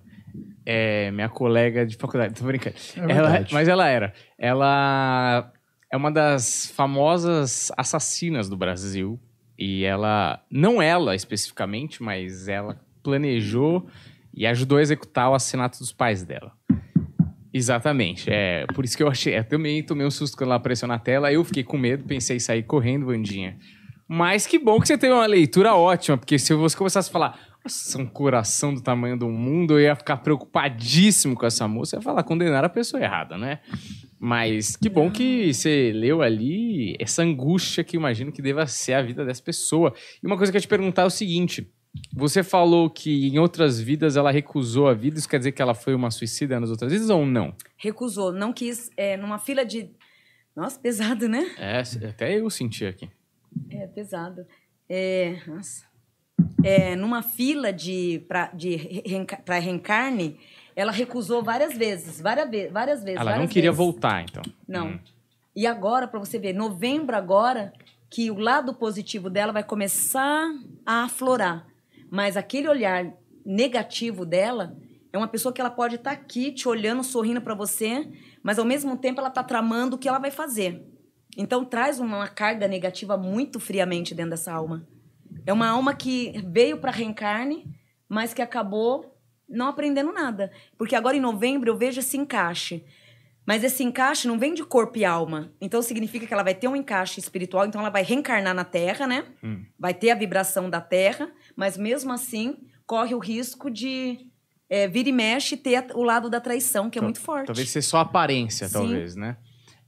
é 0.66 1.12
minha 1.12 1.30
colega 1.30 1.86
de 1.86 1.96
faculdade, 1.96 2.34
tô 2.34 2.46
brincando. 2.46 2.76
É 2.98 3.12
Ela- 3.12 3.46
mas 3.52 3.68
ela 3.68 3.88
era. 3.88 4.14
Ela 4.38 5.52
é 5.92 5.98
uma 5.98 6.12
das 6.12 6.72
famosas 6.76 7.72
assassinas 7.78 8.48
do 8.50 8.56
Brasil. 8.58 9.20
E 9.58 9.84
ela, 9.84 10.42
não 10.50 10.82
ela 10.82 11.14
especificamente, 11.16 12.02
mas 12.02 12.48
ela 12.48 12.80
planejou 13.04 13.88
e 14.34 14.48
ajudou 14.48 14.80
a 14.80 14.82
executar 14.82 15.30
o 15.30 15.36
assassinato 15.36 15.78
dos 15.78 15.92
pais 15.92 16.24
dela. 16.24 16.52
Exatamente. 17.54 18.30
É 18.32 18.66
por 18.74 18.86
isso 18.86 18.96
que 18.96 19.04
eu 19.04 19.08
achei. 19.10 19.38
Eu 19.38 19.44
também 19.44 19.84
tomei 19.84 20.06
um 20.06 20.12
susto 20.12 20.38
quando 20.38 20.48
ela 20.50 20.56
apareceu 20.56 20.88
na 20.88 20.98
tela. 20.98 21.32
Eu 21.32 21.44
fiquei 21.44 21.64
com 21.64 21.78
medo, 21.78 22.06
pensei 22.06 22.38
em 22.38 22.40
sair 22.40 22.64
correndo, 22.64 23.06
Vandinha. 23.08 23.58
Mas 24.08 24.48
que 24.48 24.58
bom 24.58 24.80
que 24.80 24.88
você 24.88 24.98
teve 24.98 25.14
uma 25.14 25.26
leitura 25.26 25.76
ótima, 25.76 26.18
porque 26.18 26.38
se 26.40 26.54
você 26.54 26.76
começasse 26.76 27.10
a 27.10 27.14
falar, 27.14 27.40
nossa, 27.64 27.98
um 28.00 28.06
coração 28.06 28.74
do 28.74 28.82
tamanho 28.82 29.18
do 29.18 29.30
mundo, 29.30 29.74
eu 29.74 29.82
ia 29.82 29.96
ficar 29.96 30.18
preocupadíssimo 30.18 31.36
com 31.36 31.46
essa 31.46 31.68
moça. 31.68 31.96
Eu 31.96 32.00
ia 32.00 32.04
falar, 32.04 32.24
condenar 32.24 32.66
a 32.66 32.70
pessoa 32.70 33.02
errada, 33.02 33.38
né? 33.38 33.60
Mas 34.20 34.76
que 34.76 34.90
bom 34.90 35.12
que 35.12 35.54
você 35.54 35.92
leu 35.94 36.22
ali 36.22 36.96
essa 37.00 37.24
angústia 37.24 37.84
que 37.84 37.96
imagino 37.96 38.32
que 38.32 38.42
deva 38.42 38.66
ser 38.68 38.94
a 38.94 39.02
vida 39.02 39.26
dessa 39.26 39.42
pessoa. 39.42 39.94
E 40.22 40.28
uma 40.28 40.38
coisa 40.38 40.52
que 40.52 40.58
eu 40.58 40.60
ia 40.60 40.62
te 40.62 40.68
perguntar 40.68 41.04
é 41.04 41.06
o 41.06 41.10
seguinte: 41.10 41.72
você 42.14 42.44
falou 42.44 42.90
que 42.90 43.28
em 43.28 43.38
outras 43.38 43.80
vidas 43.80 44.16
ela 44.16 44.32
recusou 44.32 44.88
a 44.88 44.94
vida, 44.94 45.18
isso 45.18 45.30
quer 45.30 45.38
dizer 45.38 45.52
que 45.52 45.62
ela 45.62 45.74
foi 45.74 45.94
uma 45.94 46.10
suicida 46.10 46.60
nas 46.60 46.70
outras 46.70 46.92
vidas 46.92 47.10
ou 47.10 47.26
não? 47.26 47.56
Recusou, 47.78 48.32
não 48.32 48.54
quis, 48.54 48.90
é, 48.98 49.18
numa 49.18 49.38
fila 49.38 49.66
de. 49.66 49.90
Nossa, 50.56 50.80
pesado, 50.80 51.30
né? 51.30 51.56
É, 51.58 51.82
até 52.08 52.40
eu 52.40 52.50
senti 52.50 52.86
aqui. 52.86 53.10
É 53.70 53.88
pesado. 53.88 54.46
É, 54.88 55.40
nossa. 55.48 55.91
É, 56.64 56.96
numa 56.96 57.22
fila 57.22 57.72
de 57.74 58.24
para 58.28 58.48
de 58.54 58.76
reenca- 58.76 59.42
reencarne, 59.60 60.40
ela 60.76 60.92
recusou 60.92 61.44
várias 61.44 61.76
vezes, 61.78 62.22
várias, 62.22 62.50
várias 62.72 63.04
vezes. 63.04 63.20
Ela 63.20 63.32
não 63.32 63.38
várias 63.40 63.52
queria 63.52 63.72
vezes. 63.72 63.78
voltar, 63.78 64.24
então. 64.24 64.44
Não. 64.68 64.88
Hum. 64.90 65.00
E 65.56 65.68
agora, 65.68 66.08
para 66.08 66.20
você 66.20 66.40
ver, 66.40 66.54
novembro 66.54 67.16
agora, 67.16 67.74
que 68.10 68.32
o 68.32 68.38
lado 68.38 68.74
positivo 68.74 69.30
dela 69.30 69.52
vai 69.52 69.64
começar 69.64 70.50
a 70.86 71.04
aflorar. 71.04 71.68
Mas 72.10 72.38
aquele 72.38 72.68
olhar 72.68 73.12
negativo 73.46 74.26
dela 74.26 74.76
é 75.12 75.18
uma 75.18 75.28
pessoa 75.28 75.54
que 75.54 75.60
ela 75.60 75.70
pode 75.70 75.96
estar 75.96 76.12
aqui 76.12 76.52
te 76.52 76.68
olhando, 76.68 77.04
sorrindo 77.04 77.42
para 77.42 77.54
você, 77.54 78.08
mas 78.42 78.58
ao 78.60 78.66
mesmo 78.66 78.96
tempo 78.98 79.20
ela 79.20 79.30
está 79.30 79.44
tramando 79.44 79.96
o 79.96 80.00
que 80.00 80.08
ela 80.08 80.20
vai 80.20 80.32
fazer. 80.32 80.86
Então 81.38 81.64
traz 81.66 82.00
uma 82.00 82.28
carga 82.28 82.68
negativa 82.68 83.18
muito 83.18 83.60
friamente 83.60 84.14
dentro 84.14 84.32
dessa 84.32 84.54
alma. 84.54 84.86
É 85.46 85.54
uma 85.54 85.68
alma 85.70 85.94
que 85.94 86.34
veio 86.52 86.78
para 86.78 86.92
reencarne, 86.92 87.66
mas 88.08 88.34
que 88.34 88.42
acabou 88.42 89.18
não 89.48 89.68
aprendendo 89.68 90.12
nada. 90.12 90.52
Porque 90.78 90.96
agora 90.96 91.18
em 91.18 91.20
novembro 91.20 91.70
eu 91.70 91.78
vejo 91.78 92.00
esse 92.00 92.18
encaixe. 92.18 92.86
Mas 93.46 93.64
esse 93.64 93.84
encaixe 93.84 94.28
não 94.28 94.38
vem 94.38 94.54
de 94.54 94.64
corpo 94.64 94.98
e 94.98 95.04
alma. 95.04 95.52
Então 95.60 95.82
significa 95.82 96.28
que 96.28 96.34
ela 96.34 96.44
vai 96.44 96.54
ter 96.54 96.68
um 96.68 96.76
encaixe 96.76 97.20
espiritual, 97.20 97.66
então 97.66 97.82
ela 97.82 97.90
vai 97.90 98.04
reencarnar 98.04 98.54
na 98.54 98.64
Terra, 98.64 99.08
né? 99.08 99.26
Hum. 99.44 99.66
Vai 99.78 99.94
ter 99.94 100.12
a 100.12 100.16
vibração 100.16 100.70
da 100.70 100.80
Terra, 100.80 101.32
mas 101.56 101.78
mesmo 101.78 102.12
assim 102.14 102.58
corre 102.86 103.16
o 103.16 103.20
risco 103.20 103.70
de 103.70 104.20
é, 104.70 104.88
vir 104.88 105.08
e 105.08 105.12
mexe 105.12 105.56
e 105.56 105.58
ter 105.58 105.88
o 105.96 106.04
lado 106.04 106.30
da 106.30 106.40
traição, 106.40 106.90
que 106.90 107.00
é 107.00 107.02
Tal- 107.02 107.08
muito 107.08 107.20
forte. 107.20 107.48
Talvez 107.48 107.70
ser 107.70 107.82
só 107.82 108.00
aparência, 108.00 108.68
Sim. 108.68 108.74
talvez, 108.74 109.16
né? 109.16 109.38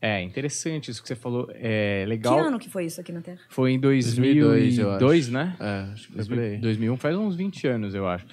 É, 0.06 0.22
interessante 0.22 0.91
isso 0.91 1.01
que 1.01 1.08
você 1.08 1.16
falou. 1.16 1.49
É 1.54 2.01
Que 2.04 2.10
legal. 2.10 2.38
ano 2.38 2.60
que 2.60 2.70
foi 2.70 2.84
isso 2.84 2.99
aqui 2.99 3.14
na 3.14 3.22
Terra? 3.22 3.39
Foi 3.47 3.72
em 3.72 3.80
2002, 3.80 4.78
eu 4.78 4.88
2002, 4.89 5.24
acho. 5.24 5.32
né? 5.32 5.56
É, 5.62 5.93
acho 5.93 6.08
que 6.10 6.14
foi 6.14 6.26
por 6.26 6.39
aí. 6.39 6.58
2001 6.58 6.97
faz 6.97 7.16
uns 7.16 7.36
20 7.38 7.68
anos, 7.68 7.95
eu 7.95 8.06
acho. 8.06 8.26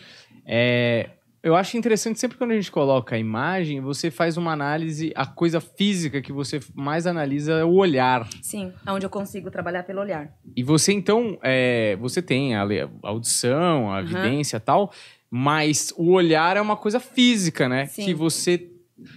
É, 0.45 1.11
eu 1.45 1.55
acho 1.55 1.77
interessante, 1.77 2.19
sempre 2.19 2.37
quando 2.37 2.51
a 2.51 2.55
gente 2.57 2.73
coloca 2.73 3.15
a 3.15 3.19
imagem, 3.21 3.81
você 3.81 4.11
faz 4.11 4.37
uma 4.37 4.51
análise, 4.51 5.13
a 5.15 5.25
coisa 5.25 5.61
física 5.61 6.21
que 6.21 6.33
você 6.33 6.59
mais 6.75 7.07
analisa 7.07 7.53
é 7.53 7.65
o 7.65 7.75
olhar. 7.75 8.29
Sim, 8.43 8.73
onde 8.89 9.07
eu 9.07 9.11
consigo 9.11 9.49
trabalhar 9.49 9.85
pelo 9.85 10.01
olhar. 10.01 10.29
E 10.57 10.65
você, 10.65 10.93
então, 10.93 11.39
é, 11.41 11.95
você 12.01 12.21
tem 12.21 12.57
a, 12.57 12.67
audição, 13.05 13.93
a 13.93 14.01
Aham. 14.01 14.03
evidência 14.03 14.57
e 14.57 14.61
tal, 14.61 14.93
mas 15.31 15.95
o 15.97 16.11
olhar 16.11 16.57
é 16.57 16.61
uma 16.61 16.77
coisa 16.77 16.99
física, 16.99 17.69
né? 17.69 17.87
Sim. 17.87 18.07
Que 18.07 18.13
você. 18.13 18.69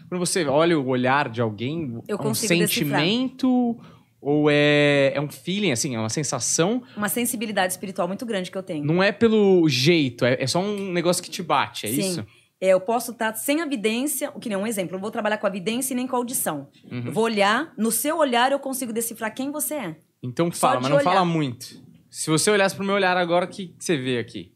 Quando 0.09 0.19
você 0.19 0.45
olha 0.45 0.77
o 0.79 0.87
olhar 0.87 1.29
de 1.29 1.41
alguém, 1.41 2.01
Eu 2.07 2.17
é 2.17 2.19
um 2.19 2.23
consigo 2.23 2.53
decifrar. 2.59 3.01
sentimento 3.01 3.77
ou 4.21 4.49
é, 4.49 5.11
é 5.13 5.19
um 5.19 5.29
feeling, 5.29 5.71
assim, 5.71 5.95
é 5.95 5.99
uma 5.99 6.09
sensação. 6.09 6.81
Uma 6.95 7.09
sensibilidade 7.09 7.73
espiritual 7.73 8.07
muito 8.07 8.25
grande 8.25 8.49
que 8.49 8.57
eu 8.57 8.63
tenho. 8.63 8.85
Não 8.85 9.03
é 9.03 9.11
pelo 9.11 9.67
jeito, 9.67 10.23
é, 10.23 10.37
é 10.41 10.47
só 10.47 10.59
um 10.61 10.91
negócio 10.93 11.21
que 11.21 11.29
te 11.29 11.43
bate, 11.43 11.85
é 11.85 11.89
Sim. 11.89 11.99
isso? 11.99 12.25
É, 12.61 12.69
eu 12.69 12.79
posso 12.79 13.11
estar 13.11 13.33
sem 13.33 13.61
a 13.61 13.65
vidência, 13.65 14.31
o 14.33 14.39
que 14.39 14.47
nem 14.47 14.57
um 14.57 14.65
exemplo, 14.65 14.95
eu 14.95 14.99
vou 15.01 15.11
trabalhar 15.11 15.37
com 15.37 15.45
a 15.45 15.49
vidência 15.49 15.93
e 15.93 15.97
nem 15.97 16.07
com 16.07 16.15
a 16.15 16.19
audição. 16.19 16.69
Uhum. 16.89 17.03
Eu 17.07 17.11
vou 17.11 17.25
olhar, 17.25 17.73
no 17.77 17.91
seu 17.91 18.17
olhar 18.17 18.53
eu 18.53 18.59
consigo 18.59 18.93
decifrar 18.93 19.35
quem 19.35 19.51
você 19.51 19.73
é. 19.73 19.95
Então 20.23 20.49
Só 20.49 20.67
fala, 20.67 20.79
mas 20.79 20.89
não 20.89 20.97
olhar. 20.97 21.03
fala 21.03 21.25
muito. 21.25 21.83
Se 22.09 22.29
você 22.29 22.49
olhasse 22.49 22.73
pro 22.73 22.85
meu 22.85 22.95
olhar 22.95 23.17
agora, 23.17 23.43
o 23.43 23.47
que 23.49 23.67
que 23.67 23.83
você 23.83 23.97
vê 23.97 24.19
aqui? 24.19 24.52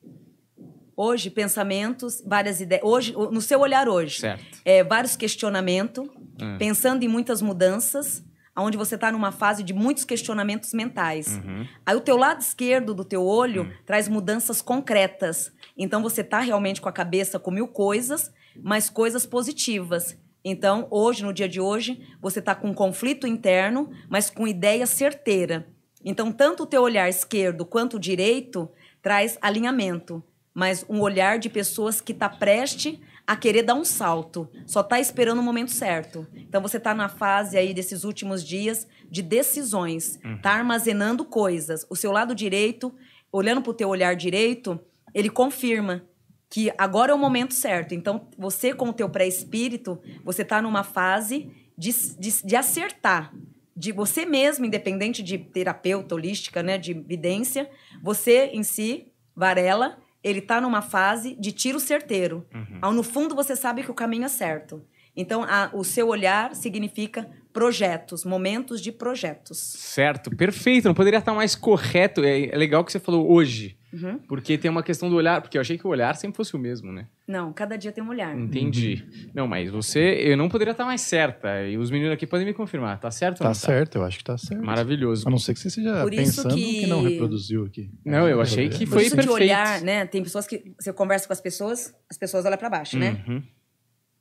Hoje, 0.99 1.29
pensamentos, 1.29 2.23
várias 2.25 2.59
ideias. 2.59 2.83
Hoje, 2.83 3.13
no 3.13 3.39
seu 3.39 3.59
olhar 3.59 3.87
hoje, 3.87 4.23
é, 4.65 4.83
vários 4.83 5.15
questionamentos, 5.15 6.09
Hum. 6.41 6.57
pensando 6.57 7.03
em 7.03 7.07
muitas 7.07 7.39
mudanças, 7.41 8.23
onde 8.55 8.77
você 8.77 8.95
está 8.95 9.11
numa 9.11 9.31
fase 9.31 9.61
de 9.61 9.73
muitos 9.73 10.03
questionamentos 10.03 10.73
mentais. 10.73 11.37
Uhum. 11.37 11.67
Aí 11.85 11.95
o 11.95 12.01
teu 12.01 12.17
lado 12.17 12.41
esquerdo 12.41 12.95
do 12.95 13.05
teu 13.05 13.23
olho 13.23 13.71
traz 13.85 14.07
mudanças 14.07 14.59
concretas. 14.61 15.51
Então 15.77 16.01
você 16.01 16.23
tá 16.23 16.39
realmente 16.39 16.81
com 16.81 16.89
a 16.89 16.91
cabeça 16.91 17.37
com 17.39 17.51
mil 17.51 17.67
coisas, 17.67 18.31
mas 18.55 18.89
coisas 18.89 19.25
positivas. 19.25 20.17
Então, 20.43 20.87
hoje, 20.89 21.23
no 21.23 21.33
dia 21.33 21.47
de 21.47 21.59
hoje, 21.59 22.01
você 22.21 22.41
tá 22.41 22.55
com 22.55 22.69
um 22.69 22.73
conflito 22.73 23.27
interno, 23.27 23.91
mas 24.09 24.29
com 24.31 24.47
ideia 24.47 24.87
certeira. 24.87 25.67
Então, 26.03 26.31
tanto 26.31 26.63
o 26.63 26.65
teu 26.65 26.81
olhar 26.81 27.09
esquerdo 27.09 27.65
quanto 27.65 27.97
o 27.97 27.99
direito 27.99 28.69
traz 29.01 29.37
alinhamento, 29.41 30.23
mas 30.57 30.83
um 30.89 31.01
olhar 31.01 31.37
de 31.37 31.51
pessoas 31.51 32.01
que 32.01 32.15
tá 32.15 32.27
preste 32.27 32.99
a 33.27 33.35
querer 33.35 33.61
dar 33.61 33.75
um 33.75 33.85
salto, 33.85 34.49
só 34.65 34.81
tá 34.81 34.99
esperando 34.99 35.37
o 35.37 35.43
momento 35.43 35.69
certo. 35.69 36.25
Então 36.33 36.59
você 36.59 36.79
tá 36.79 36.95
na 36.95 37.07
fase 37.07 37.55
aí 37.59 37.75
desses 37.75 38.03
últimos 38.03 38.43
dias 38.43 38.87
de 39.07 39.21
decisões, 39.21 40.19
tá 40.41 40.53
armazenando 40.53 41.23
coisas. 41.23 41.85
O 41.91 41.95
seu 41.95 42.11
lado 42.11 42.33
direito, 42.33 42.91
olhando 43.31 43.61
pro 43.61 43.71
teu 43.71 43.87
olhar 43.87 44.15
direito, 44.15 44.79
ele 45.13 45.29
confirma 45.29 46.03
que 46.49 46.73
agora 46.75 47.11
é 47.11 47.15
o 47.15 47.19
momento 47.19 47.53
certo. 47.53 47.93
Então 47.93 48.27
você 48.35 48.73
com 48.73 48.89
o 48.89 48.93
teu 48.93 49.07
pré-espírito, 49.07 50.01
você 50.23 50.43
tá 50.43 50.59
numa 50.59 50.83
fase 50.83 51.51
de, 51.77 51.91
de, 52.17 52.43
de 52.43 52.55
acertar. 52.55 53.31
De 53.75 53.91
você 53.91 54.25
mesmo, 54.25 54.65
independente 54.65 55.21
de 55.21 55.37
terapeuta 55.37 56.15
holística, 56.15 56.63
né, 56.63 56.79
de 56.79 56.95
vidência, 56.95 57.69
você 58.01 58.47
em 58.47 58.63
si, 58.63 59.11
Varela, 59.35 59.99
ele 60.23 60.41
tá 60.41 60.59
numa 60.59 60.81
fase 60.81 61.35
de 61.39 61.51
tiro 61.51 61.79
certeiro. 61.79 62.45
Ao 62.81 62.91
no 62.93 63.03
fundo 63.03 63.35
você 63.35 63.55
sabe 63.55 63.83
que 63.83 63.91
o 63.91 63.93
caminho 63.93 64.25
é 64.25 64.29
certo. 64.29 64.83
Então 65.15 65.43
a- 65.43 65.69
o 65.73 65.83
seu 65.83 66.07
olhar 66.09 66.55
significa 66.55 67.27
projetos, 67.51 68.23
momentos 68.23 68.81
de 68.81 68.91
projetos. 68.91 69.57
Certo, 69.57 70.29
perfeito. 70.35 70.87
Não 70.87 70.93
poderia 70.93 71.17
estar 71.19 71.33
mais 71.33 71.55
correto. 71.55 72.23
É, 72.23 72.45
é 72.45 72.57
legal 72.57 72.83
que 72.85 72.91
você 72.91 72.99
falou 72.99 73.31
hoje. 73.31 73.76
Uhum. 73.93 74.19
Porque 74.27 74.57
tem 74.57 74.69
uma 74.69 74.83
questão 74.83 75.09
do 75.09 75.15
olhar. 75.15 75.41
Porque 75.41 75.57
eu 75.57 75.61
achei 75.61 75.77
que 75.77 75.87
o 75.87 75.89
olhar 75.89 76.15
sempre 76.15 76.35
fosse 76.35 76.55
o 76.55 76.59
mesmo, 76.59 76.91
né? 76.91 77.07
Não, 77.27 77.53
cada 77.53 77.77
dia 77.77 77.91
tem 77.91 78.03
um 78.03 78.09
olhar. 78.09 78.37
Entendi. 78.37 79.05
Não, 79.33 79.47
mas 79.47 79.69
você, 79.69 79.99
eu 80.21 80.35
não 80.35 80.49
poderia 80.49 80.71
estar 80.71 80.83
mais 80.85 81.01
certa. 81.01 81.63
E 81.65 81.77
os 81.77 81.89
meninos 81.89 82.13
aqui 82.13 82.27
podem 82.27 82.45
me 82.45 82.53
confirmar. 82.53 82.99
Tá 82.99 83.09
certo 83.09 83.35
ou 83.39 83.43
Tá 83.43 83.47
não 83.49 83.53
certo, 83.53 83.95
eu 83.95 84.03
acho 84.03 84.17
que 84.17 84.23
tá 84.25 84.37
certo. 84.37 84.61
Maravilhoso. 84.63 85.27
A 85.27 85.31
não 85.31 85.37
ser 85.37 85.53
que 85.53 85.59
você 85.61 85.69
seja 85.69 86.01
Por 86.03 86.13
isso 86.13 86.41
pensando 86.43 86.55
que- 86.55 86.81
que... 86.81 86.87
não 86.87 87.01
reproduziu 87.01 87.65
aqui. 87.65 87.89
Não, 88.05 88.27
eu 88.27 88.41
achei 88.41 88.67
que 88.69 88.85
Por 88.85 88.93
foi 88.95 89.03
isso 89.05 89.15
perfeito. 89.15 89.37
de 89.37 89.43
olhar, 89.43 89.81
né? 89.81 90.05
Tem 90.05 90.21
pessoas 90.21 90.45
que 90.45 90.73
você 90.79 90.91
conversa 90.91 91.25
com 91.27 91.33
as 91.33 91.41
pessoas, 91.41 91.95
as 92.09 92.17
pessoas 92.17 92.45
olham 92.45 92.57
para 92.57 92.69
baixo, 92.69 92.97
né? 92.99 93.23
Uhum. 93.27 93.41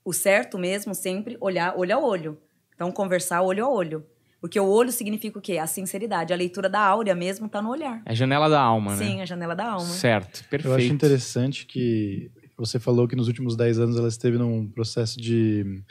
o 0.04 0.12
certo 0.12 0.56
mesmo 0.58 0.94
sempre 0.94 1.36
olhar 1.40 1.74
olho 1.76 1.92
a 1.94 1.98
olho. 1.98 2.38
Então, 2.74 2.92
conversar 2.92 3.42
olho 3.42 3.64
a 3.64 3.68
olho. 3.68 4.04
Porque 4.40 4.60
o 4.60 4.66
olho 4.66 4.92
significa 4.92 5.38
o 5.38 5.42
quê? 5.42 5.58
A 5.58 5.66
sinceridade. 5.66 6.32
A 6.32 6.36
leitura 6.36 6.68
da 6.68 6.80
áurea 6.80 7.14
mesmo 7.14 7.48
tá 7.48 7.62
no 7.62 7.70
olhar. 7.70 8.02
É 8.04 8.12
a 8.12 8.14
janela 8.14 8.48
da 8.48 8.60
alma, 8.60 8.94
né? 8.94 9.04
Sim, 9.04 9.20
a 9.20 9.24
janela 9.24 9.54
da 9.54 9.70
alma. 9.72 9.86
Certo, 9.86 10.44
perfeito. 10.48 10.68
Eu 10.68 10.74
acho 10.74 10.92
interessante 10.92 11.66
que 11.66 12.30
você 12.56 12.78
falou 12.78 13.06
que 13.06 13.16
nos 13.16 13.28
últimos 13.28 13.56
10 13.56 13.78
anos 13.78 13.96
ela 13.96 14.08
esteve 14.08 14.38
num 14.38 14.66
processo 14.68 15.20
de. 15.20 15.82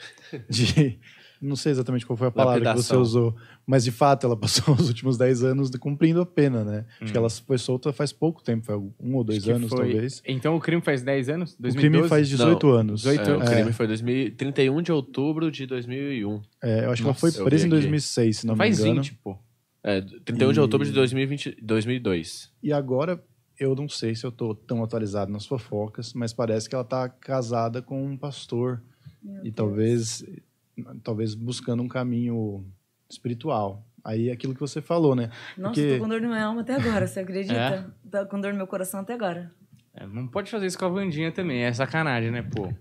de 0.48 0.98
não 1.40 1.56
sei 1.56 1.72
exatamente 1.72 2.06
qual 2.06 2.16
foi 2.16 2.28
a 2.28 2.30
palavra 2.30 2.60
que 2.60 2.64
você 2.66 2.94
Lapidação. 2.94 3.00
usou, 3.02 3.36
mas 3.66 3.84
de 3.84 3.90
fato 3.90 4.26
ela 4.26 4.36
passou 4.38 4.74
os 4.74 4.88
últimos 4.88 5.16
10 5.18 5.42
anos 5.44 5.70
de- 5.70 5.78
cumprindo 5.78 6.20
a 6.20 6.26
pena, 6.26 6.64
né? 6.64 6.84
Acho 7.00 7.12
que 7.12 7.18
ela 7.18 7.28
foi 7.30 7.58
solta 7.58 7.92
faz 7.92 8.12
pouco 8.12 8.42
tempo, 8.42 8.64
foi 8.64 8.76
um 8.76 9.14
ou 9.16 9.24
dois 9.24 9.46
Hum. 9.46 9.54
Anos, 9.56 9.68
foi- 9.68 9.90
talvez. 9.92 10.22
Então 10.26 10.56
o 10.56 10.60
crime 10.60 10.80
faz 10.82 11.02
10 11.02 11.28
anos? 11.28 11.52
O 11.54 11.62
2012? 11.62 11.90
crime 11.98 12.08
faz 12.08 12.28
18 12.28 12.66
Não, 12.66 12.72
anos. 12.74 13.02
18 13.02 13.30
É, 13.30 13.36
o 13.36 13.42
É. 13.42 13.46
crime 13.46 13.72
foi 13.72 13.86
2000, 13.86 14.36
31 14.36 14.82
de 14.82 14.92
outubro 14.92 15.50
de 15.50 15.66
2001. 15.66 16.40
É, 16.62 16.84
eu 16.86 16.90
acho 16.90 17.02
Nossa, 17.02 17.02
que 17.02 17.02
ela 17.02 17.14
foi 17.14 17.44
presa 17.44 17.64
em 17.64 17.66
aqui. 17.68 17.70
2006, 17.70 18.38
se 18.38 18.46
não 18.46 18.56
Faz 18.56 18.78
me 18.78 18.84
engano. 18.84 19.02
20, 19.02 19.14
pô. 19.22 19.36
É, 19.84 20.00
31 20.00 20.52
de 20.52 20.58
E- 20.58 20.62
outubro 20.62 20.86
de 20.86 20.92
2020, 20.92 21.56
2002. 21.62 22.50
E 22.62 22.72
agora, 22.72 23.22
eu 23.58 23.74
não 23.74 23.88
sei 23.88 24.14
se 24.14 24.24
eu 24.26 24.32
tô 24.32 24.54
tão 24.54 24.82
atualizado 24.82 25.30
nas 25.32 25.46
fofocas, 25.46 26.12
mas 26.12 26.32
parece 26.32 26.68
que 26.68 26.74
ela 26.74 26.84
tá 26.84 27.08
casada 27.08 27.80
com 27.80 28.04
um 28.04 28.16
pastor. 28.16 28.82
Meu 29.22 29.38
e 29.38 29.42
Deus. 29.44 29.54
talvez, 29.54 30.24
talvez 31.06 31.36
buscando 31.36 31.84
um 31.84 31.88
caminho 31.88 32.66
espiritual. 33.08 33.86
Aí 34.04 34.28
é 34.28 34.32
aquilo 34.32 34.54
que 34.54 34.60
você 34.60 34.82
falou, 34.82 35.14
né? 35.14 35.30
Nossa, 35.56 35.74
Porque- 35.80 35.94
tô 35.96 36.02
com 36.02 36.08
dor 36.08 36.20
na 36.20 36.28
minha 36.28 36.44
alma 36.44 36.60
até 36.62 36.74
agora, 36.74 37.06
você 37.06 37.20
acredita? 37.20 37.54
É? 37.54 37.84
Tô 38.10 38.26
com 38.26 38.40
dor 38.40 38.50
no 38.52 38.56
meu 38.58 38.66
coração 38.66 39.00
até 39.00 39.14
agora. 39.14 39.52
É, 39.94 40.04
não 40.06 40.26
pode 40.26 40.50
fazer 40.50 40.66
isso 40.66 40.78
com 40.78 40.84
a 40.84 40.88
Vandinha 40.88 41.30
também, 41.32 41.62
é 41.62 41.72
sacanagem, 41.72 42.30
né, 42.32 42.42
pô? 42.42 42.72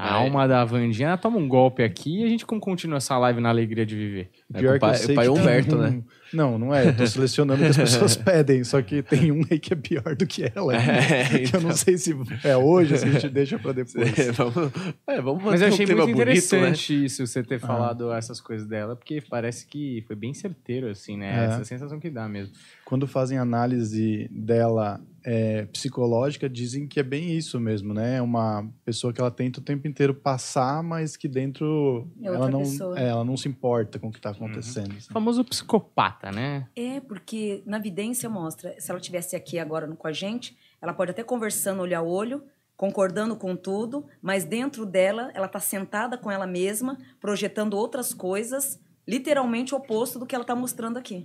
A 0.00 0.08
É. 0.08 0.10
alma 0.12 0.46
da 0.48 0.64
Vandinha 0.64 1.16
toma 1.18 1.36
um 1.36 1.46
golpe 1.48 1.82
aqui 1.82 2.20
e 2.20 2.24
a 2.24 2.28
gente 2.28 2.46
como 2.46 2.60
continua 2.60 2.96
essa 2.98 3.18
live 3.18 3.40
na 3.40 3.48
alegria 3.50 3.84
de 3.84 3.94
viver. 3.96 4.30
É 4.54 4.58
Pior 4.60 4.78
que 4.78 4.84
o 4.84 4.88
eu 4.88 4.90
pai- 4.90 4.94
sei 4.96 5.12
o 5.12 5.14
pai 5.16 5.26
que 5.28 5.32
tem 5.34 5.40
Humberto, 5.42 5.76
um- 5.76 5.78
né? 5.80 6.02
Não, 6.32 6.56
não 6.58 6.72
é. 6.72 6.86
Eu 6.86 6.96
tô 6.96 7.04
selecionando 7.06 7.60
o 7.60 7.64
que 7.64 7.70
as 7.72 7.76
pessoas 7.76 8.14
pedem, 8.16 8.62
só 8.62 8.80
que 8.80 9.02
tem 9.02 9.32
um 9.32 9.42
aí 9.50 9.58
que 9.58 9.72
é 9.72 9.76
pior 9.76 10.14
do 10.14 10.24
que 10.26 10.50
ela. 10.54 10.76
É, 10.76 11.40
Que 11.50 11.56
eu 11.56 11.60
não 11.60 11.72
sei 11.72 11.98
se 11.98 12.16
é 12.44 12.56
hoje 12.56 12.92
ou 12.92 12.98
se 13.00 13.04
a 13.04 13.10
gente 13.10 13.28
deixa 13.28 13.58
pra 13.58 13.72
depois. 13.72 13.90
É, 14.18 14.30
vamos, 14.32 14.72
é, 15.08 15.20
vamos 15.20 15.42
Mas 15.44 15.60
eu 15.60 15.68
um 15.68 15.72
achei 15.72 15.86
clima 15.86 16.04
muito 16.04 16.16
bonito, 16.16 16.28
né? 16.28 16.32
interessante 16.58 17.04
isso, 17.04 17.26
você 17.26 17.42
ter 17.42 17.58
falado 17.58 18.12
essas 18.12 18.40
coisas 18.40 18.66
dela, 18.66 18.94
porque 18.94 19.20
parece 19.28 19.66
que 19.66 20.04
foi 20.06 20.14
bem 20.14 20.32
certeiro, 20.32 20.88
assim, 20.88 21.16
né? 21.16 21.30
É. 21.42 21.44
Essa 21.46 21.64
sensação 21.64 21.98
que 21.98 22.08
dá 22.08 22.28
mesmo. 22.28 22.54
Quando 22.84 23.06
fazem 23.08 23.36
análise 23.36 24.28
dela 24.30 25.00
é, 25.24 25.66
psicológica, 25.66 26.48
dizem 26.48 26.86
que 26.86 26.98
é 27.00 27.02
bem 27.02 27.30
isso 27.36 27.58
mesmo, 27.60 27.92
né? 27.94 28.16
É 28.16 28.22
uma 28.22 28.68
pessoa 28.84 29.12
que 29.12 29.20
ela 29.20 29.30
tenta 29.30 29.60
o 29.60 29.62
tempo 29.62 29.86
inteiro 29.86 30.14
passar, 30.14 30.82
mas 30.82 31.16
que 31.16 31.28
dentro 31.28 32.08
É 32.22 32.26
ela, 32.28 32.48
não, 32.48 32.62
é, 32.96 33.08
ela 33.08 33.24
não 33.24 33.36
se 33.36 33.48
importa 33.48 33.98
com 33.98 34.08
o 34.08 34.10
que 34.10 34.18
Uhum. 34.18 34.22
tá 34.22 34.30
acontecendo. 34.30 34.92
O 34.92 34.96
assim. 34.96 35.12
famoso 35.12 35.44
psicopata, 35.44 36.30
né? 36.30 36.66
É, 36.76 37.00
porque 37.00 37.62
na 37.66 37.78
vidência 37.78 38.28
mostra, 38.28 38.74
se 38.78 38.90
ela 38.90 39.00
tivesse 39.00 39.34
aqui 39.36 39.58
agora 39.58 39.86
no- 39.86 39.96
com 39.96 40.06
a 40.08 40.12
gente, 40.12 40.56
ela 40.80 40.92
pode 40.92 41.10
até 41.10 41.22
conversando 41.22 41.82
olho 41.82 41.96
a 41.98 42.02
olho, 42.02 42.42
concordando 42.76 43.36
com 43.36 43.54
tudo, 43.54 44.06
mas 44.22 44.44
dentro 44.44 44.86
dela, 44.86 45.30
ela 45.34 45.46
tá 45.48 45.60
sentada 45.60 46.16
com 46.16 46.30
ela 46.30 46.46
mesma, 46.46 46.96
projetando 47.20 47.74
outras 47.74 48.14
coisas, 48.14 48.80
literalmente 49.06 49.74
o 49.74 49.78
oposto 49.78 50.18
do 50.18 50.26
que 50.26 50.34
ela 50.34 50.44
tá 50.44 50.54
mostrando 50.54 50.98
aqui. 50.98 51.24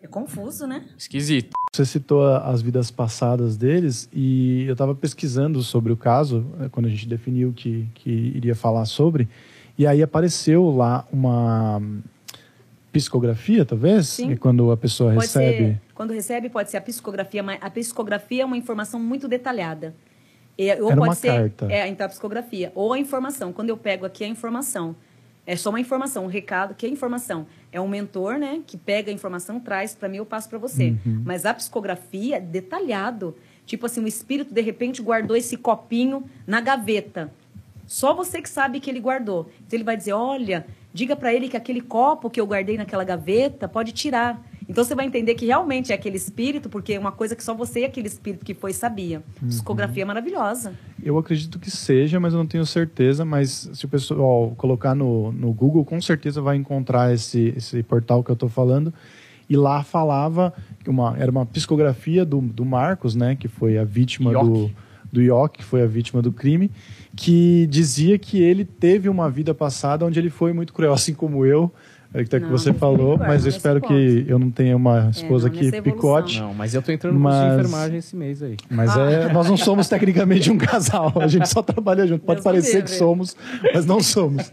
É 0.00 0.06
confuso, 0.06 0.66
né? 0.66 0.84
Esquisito. 0.96 1.50
Você 1.72 1.84
citou 1.84 2.26
as 2.26 2.62
vidas 2.62 2.90
passadas 2.90 3.56
deles 3.56 4.08
e 4.12 4.64
eu 4.66 4.72
estava 4.72 4.94
pesquisando 4.94 5.62
sobre 5.62 5.92
o 5.92 5.96
caso, 5.96 6.46
eh, 6.60 6.68
quando 6.70 6.86
a 6.86 6.88
gente 6.88 7.06
definiu 7.06 7.52
que, 7.52 7.86
que 7.94 8.10
iria 8.10 8.54
falar 8.54 8.86
sobre, 8.86 9.28
e 9.76 9.86
aí 9.86 10.02
apareceu 10.02 10.70
lá 10.70 11.06
uma 11.12 11.76
hum, 11.76 12.00
psicografia, 12.90 13.64
talvez? 13.66 14.08
Sim. 14.08 14.30
E 14.32 14.36
quando 14.36 14.70
a 14.70 14.76
pessoa 14.76 15.12
Pode 15.12 15.26
recebe. 15.26 15.56
ser, 15.58 15.80
quando 15.94 16.12
recebe, 16.12 16.48
pode 16.48 16.70
ser 16.70 16.78
a 16.78 16.80
psicografia, 16.80 17.42
mas 17.42 17.58
a 17.60 17.68
psicografia 17.68 18.42
é 18.42 18.46
uma 18.46 18.56
informação 18.56 18.98
muito 18.98 19.28
detalhada. 19.28 19.94
E, 20.56 20.72
ou 20.80 20.86
Era 20.90 20.96
pode 20.96 21.00
uma 21.00 21.14
ser, 21.14 21.28
carta. 21.28 21.70
É, 21.70 21.86
então 21.88 22.06
a 22.06 22.08
psicografia. 22.08 22.72
Ou 22.74 22.94
a 22.94 22.98
informação. 22.98 23.52
Quando 23.52 23.68
eu 23.68 23.76
pego 23.76 24.06
aqui 24.06 24.24
a 24.24 24.28
informação, 24.28 24.96
é 25.46 25.54
só 25.54 25.70
uma 25.70 25.78
informação, 25.78 26.24
um 26.24 26.28
recado, 26.28 26.74
que 26.74 26.84
é 26.84 26.88
informação. 26.88 27.46
É 27.70 27.80
um 27.80 27.86
mentor, 27.86 28.36
né, 28.36 28.60
que 28.66 28.76
pega 28.76 29.10
a 29.10 29.14
informação, 29.14 29.60
traz 29.60 29.94
para 29.94 30.08
mim, 30.08 30.16
eu 30.16 30.26
passo 30.26 30.48
para 30.48 30.58
você. 30.58 30.96
Uhum. 31.06 31.22
Mas 31.24 31.46
a 31.46 31.54
psicografia 31.54 32.36
é 32.36 32.40
detalhado. 32.40 33.36
Tipo 33.64 33.86
assim, 33.86 34.02
o 34.02 34.08
espírito 34.08 34.52
de 34.52 34.60
repente 34.60 35.00
guardou 35.00 35.36
esse 35.36 35.56
copinho 35.56 36.24
na 36.46 36.60
gaveta. 36.60 37.32
Só 37.86 38.12
você 38.12 38.42
que 38.42 38.50
sabe 38.50 38.80
que 38.80 38.90
ele 38.90 38.98
guardou. 39.00 39.48
Então 39.64 39.76
ele 39.76 39.84
vai 39.84 39.96
dizer: 39.96 40.12
olha, 40.12 40.66
diga 40.92 41.14
para 41.14 41.32
ele 41.32 41.48
que 41.48 41.56
aquele 41.56 41.80
copo 41.80 42.28
que 42.28 42.40
eu 42.40 42.46
guardei 42.46 42.76
naquela 42.76 43.04
gaveta 43.04 43.68
pode 43.68 43.92
tirar. 43.92 44.42
Então 44.68 44.82
você 44.82 44.94
vai 44.94 45.06
entender 45.06 45.34
que 45.34 45.46
realmente 45.46 45.92
é 45.92 45.94
aquele 45.94 46.16
espírito, 46.16 46.68
porque 46.68 46.94
é 46.94 46.98
uma 46.98 47.12
coisa 47.12 47.36
que 47.36 47.44
só 47.44 47.54
você 47.54 47.80
e 47.80 47.84
aquele 47.84 48.08
espírito 48.08 48.44
que 48.44 48.52
foi 48.52 48.72
sabia. 48.72 49.22
Psicografia 49.46 50.02
é 50.02 50.06
maravilhosa. 50.06 50.74
Eu 51.02 51.16
acredito 51.18 51.58
que 51.58 51.70
seja, 51.70 52.18
mas 52.18 52.32
eu 52.32 52.38
não 52.38 52.46
tenho 52.46 52.66
certeza. 52.66 53.24
Mas 53.24 53.70
se 53.72 53.84
o 53.84 53.88
pessoal 53.88 54.52
colocar 54.56 54.94
no, 54.94 55.30
no 55.30 55.52
Google, 55.52 55.84
com 55.84 56.00
certeza 56.00 56.40
vai 56.40 56.56
encontrar 56.56 57.14
esse, 57.14 57.54
esse 57.56 57.82
portal 57.82 58.24
que 58.24 58.30
eu 58.30 58.34
estou 58.34 58.48
falando. 58.48 58.92
E 59.48 59.56
lá 59.56 59.84
falava 59.84 60.52
que 60.82 60.90
uma, 60.90 61.16
era 61.16 61.30
uma 61.30 61.46
psicografia 61.46 62.24
do, 62.24 62.40
do 62.40 62.64
Marcos, 62.64 63.14
né? 63.14 63.36
Que 63.36 63.46
foi 63.46 63.78
a 63.78 63.84
vítima 63.84 64.32
Ioc. 64.32 64.44
do, 64.44 64.70
do 65.12 65.22
Ioc, 65.22 65.58
que 65.58 65.64
foi 65.64 65.82
a 65.82 65.86
vítima 65.86 66.20
do 66.20 66.32
crime, 66.32 66.70
que 67.14 67.68
dizia 67.68 68.18
que 68.18 68.42
ele 68.42 68.64
teve 68.64 69.08
uma 69.08 69.30
vida 69.30 69.54
passada 69.54 70.04
onde 70.04 70.18
ele 70.18 70.30
foi 70.30 70.52
muito 70.52 70.72
cruel, 70.72 70.92
assim 70.92 71.14
como 71.14 71.46
eu. 71.46 71.72
É 72.18 72.24
que 72.24 72.30
tá 72.30 72.38
que 72.38 72.44
Não, 72.46 72.50
você 72.52 72.72
falou, 72.72 73.14
cruel, 73.16 73.28
mas 73.28 73.44
eu 73.44 73.50
espero 73.50 73.80
que 73.80 74.24
eu 74.26 74.38
não 74.38 74.50
tenha 74.50 74.76
uma 74.76 75.10
esposa 75.10 75.48
não, 75.48 75.54
aqui 75.54 75.64
nessa 75.66 75.76
evolução. 75.76 75.94
picote. 76.00 76.40
Não, 76.40 76.54
mas 76.54 76.74
eu 76.74 76.80
tô 76.82 76.90
entrando 76.92 77.14
no 77.14 77.20
curso 77.22 77.36
de 77.38 77.44
Mas- 77.46 77.58
enfermagem 77.58 77.98
esse 77.98 78.16
mês 78.16 78.42
aí. 78.42 78.56
Mas 78.70 78.96
Ah. 78.96 79.10
é, 79.10 79.32
nós 79.32 79.48
não 79.48 79.56
somos 79.56 79.88
tecnicamente 79.88 80.50
um 80.50 80.56
casal, 80.58 81.12
a 81.16 81.26
gente 81.28 81.48
só 81.48 81.62
trabalha 81.62 82.06
junto. 82.06 82.24
Pode 82.24 82.38
Deus 82.38 82.44
parecer 82.44 82.82
que 82.82 82.90
somos, 82.90 83.36
mas 83.74 83.84
não 83.84 84.00
somos. 84.00 84.50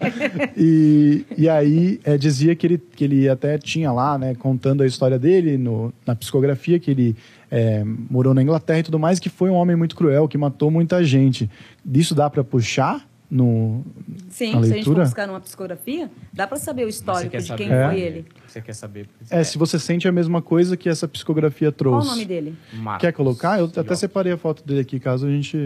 E, 0.58 1.26
e 1.38 1.48
aí 1.50 2.00
é, 2.04 2.18
dizia 2.18 2.56
que 2.56 2.68
ele, 2.68 2.78
que 2.78 3.04
ele 3.04 3.30
até 3.30 3.58
tinha 3.58 3.92
lá, 3.92 4.18
né, 4.18 4.36
contando 4.36 4.84
a 4.84 4.86
história 4.88 5.18
dele 5.18 5.58
no, 5.58 5.94
na 6.06 6.16
psicografia, 6.16 6.80
que 6.80 6.92
ele 6.92 7.16
é, 7.50 7.84
morou 8.10 8.34
na 8.34 8.42
Inglaterra 8.42 8.80
e 8.80 8.84
tudo 8.84 9.00
mais, 9.00 9.20
que 9.20 9.30
foi 9.30 9.50
um 9.50 9.54
homem 9.56 9.76
muito 9.76 9.96
cruel, 9.96 10.28
que 10.28 10.38
matou 10.38 10.70
muita 10.72 11.04
gente. 11.04 11.50
Disso 11.86 12.14
dá 12.16 12.30
para 12.30 12.44
puxar 12.44 13.06
no, 13.34 13.84
Sim, 14.30 14.54
na 14.54 14.64
se 14.64 14.74
a 14.74 14.76
gente 14.76 14.86
for 14.86 14.96
buscar 14.96 15.26
numa 15.28 15.40
psicografia, 15.40 16.12
dá 16.32 16.46
para 16.46 16.58
saber 16.58 16.86
o 16.86 16.88
histórico 16.88 17.36
de 17.36 17.56
quem 17.56 17.72
É. 17.72 17.90
foi 17.90 18.00
ele. 18.00 18.26
Você 18.48 18.62
quer 18.62 18.74
saber? 18.74 19.10
É, 19.28 19.44
se 19.44 19.58
você 19.58 19.80
sente 19.80 20.08
a 20.08 20.12
mesma 20.12 20.40
coisa 20.40 20.78
que 20.78 20.88
essa 20.88 21.08
psicografia 21.08 21.72
Qual 21.72 21.78
trouxe. 21.78 22.08
o 22.08 22.12
nome 22.12 22.26
dele? 22.26 22.56
Marcos. 22.74 23.02
Quer 23.02 23.12
colocar? 23.12 23.58
Eu 23.60 23.72
até 23.76 23.96
separei 23.96 24.34
a 24.34 24.38
foto 24.38 24.64
dele 24.64 24.82
aqui, 24.82 25.00
caso 25.00 25.26
a 25.26 25.32
gente... 25.32 25.58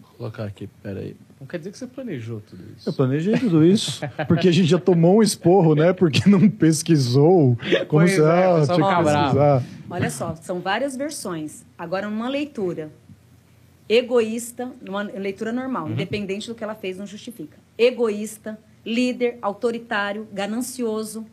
Vou 0.00 0.10
colocar 0.16 0.44
aqui, 0.44 0.68
peraí. 0.80 1.16
Não 1.40 1.48
quer 1.48 1.58
dizer 1.58 1.72
que 1.72 1.78
você 1.78 1.86
planejou 1.88 2.40
tudo 2.40 2.62
isso. 2.76 2.88
Eu 2.88 2.92
planejei 2.92 3.36
tudo 3.38 3.64
isso, 3.64 4.00
porque 4.28 4.48
a 4.48 4.52
gente 4.52 4.68
já 4.68 4.78
tomou 4.78 5.18
um 5.18 5.22
esporro, 5.22 5.74
né? 5.74 5.92
Porque 5.92 6.28
não 6.30 6.48
pesquisou. 6.48 7.56
Como 7.88 8.04
Pois 8.04 8.12
se 8.12 8.20
é, 8.20 8.24
ah, 8.24 8.62
tinha 8.64 8.76
que 8.76 9.04
pesquisar. 9.04 9.62
Olha 9.90 10.10
só, 10.10 10.34
são 10.36 10.60
várias 10.60 10.96
versões. 10.96 11.64
Agora, 11.76 12.08
numa 12.08 12.28
leitura 12.28 12.90
egoísta, 13.88 14.72
numa 14.80 15.02
leitura 15.02 15.52
normal, 15.52 15.86
Uhum. 15.86 15.92
independente 15.92 16.46
do 16.46 16.54
que 16.54 16.62
ela 16.62 16.74
fez, 16.74 16.98
não 16.98 17.06
justifica. 17.06 17.58
Egoísta, 17.76 18.58
líder, 18.84 19.38
autoritário, 19.40 20.28
ganancioso, 20.32 21.26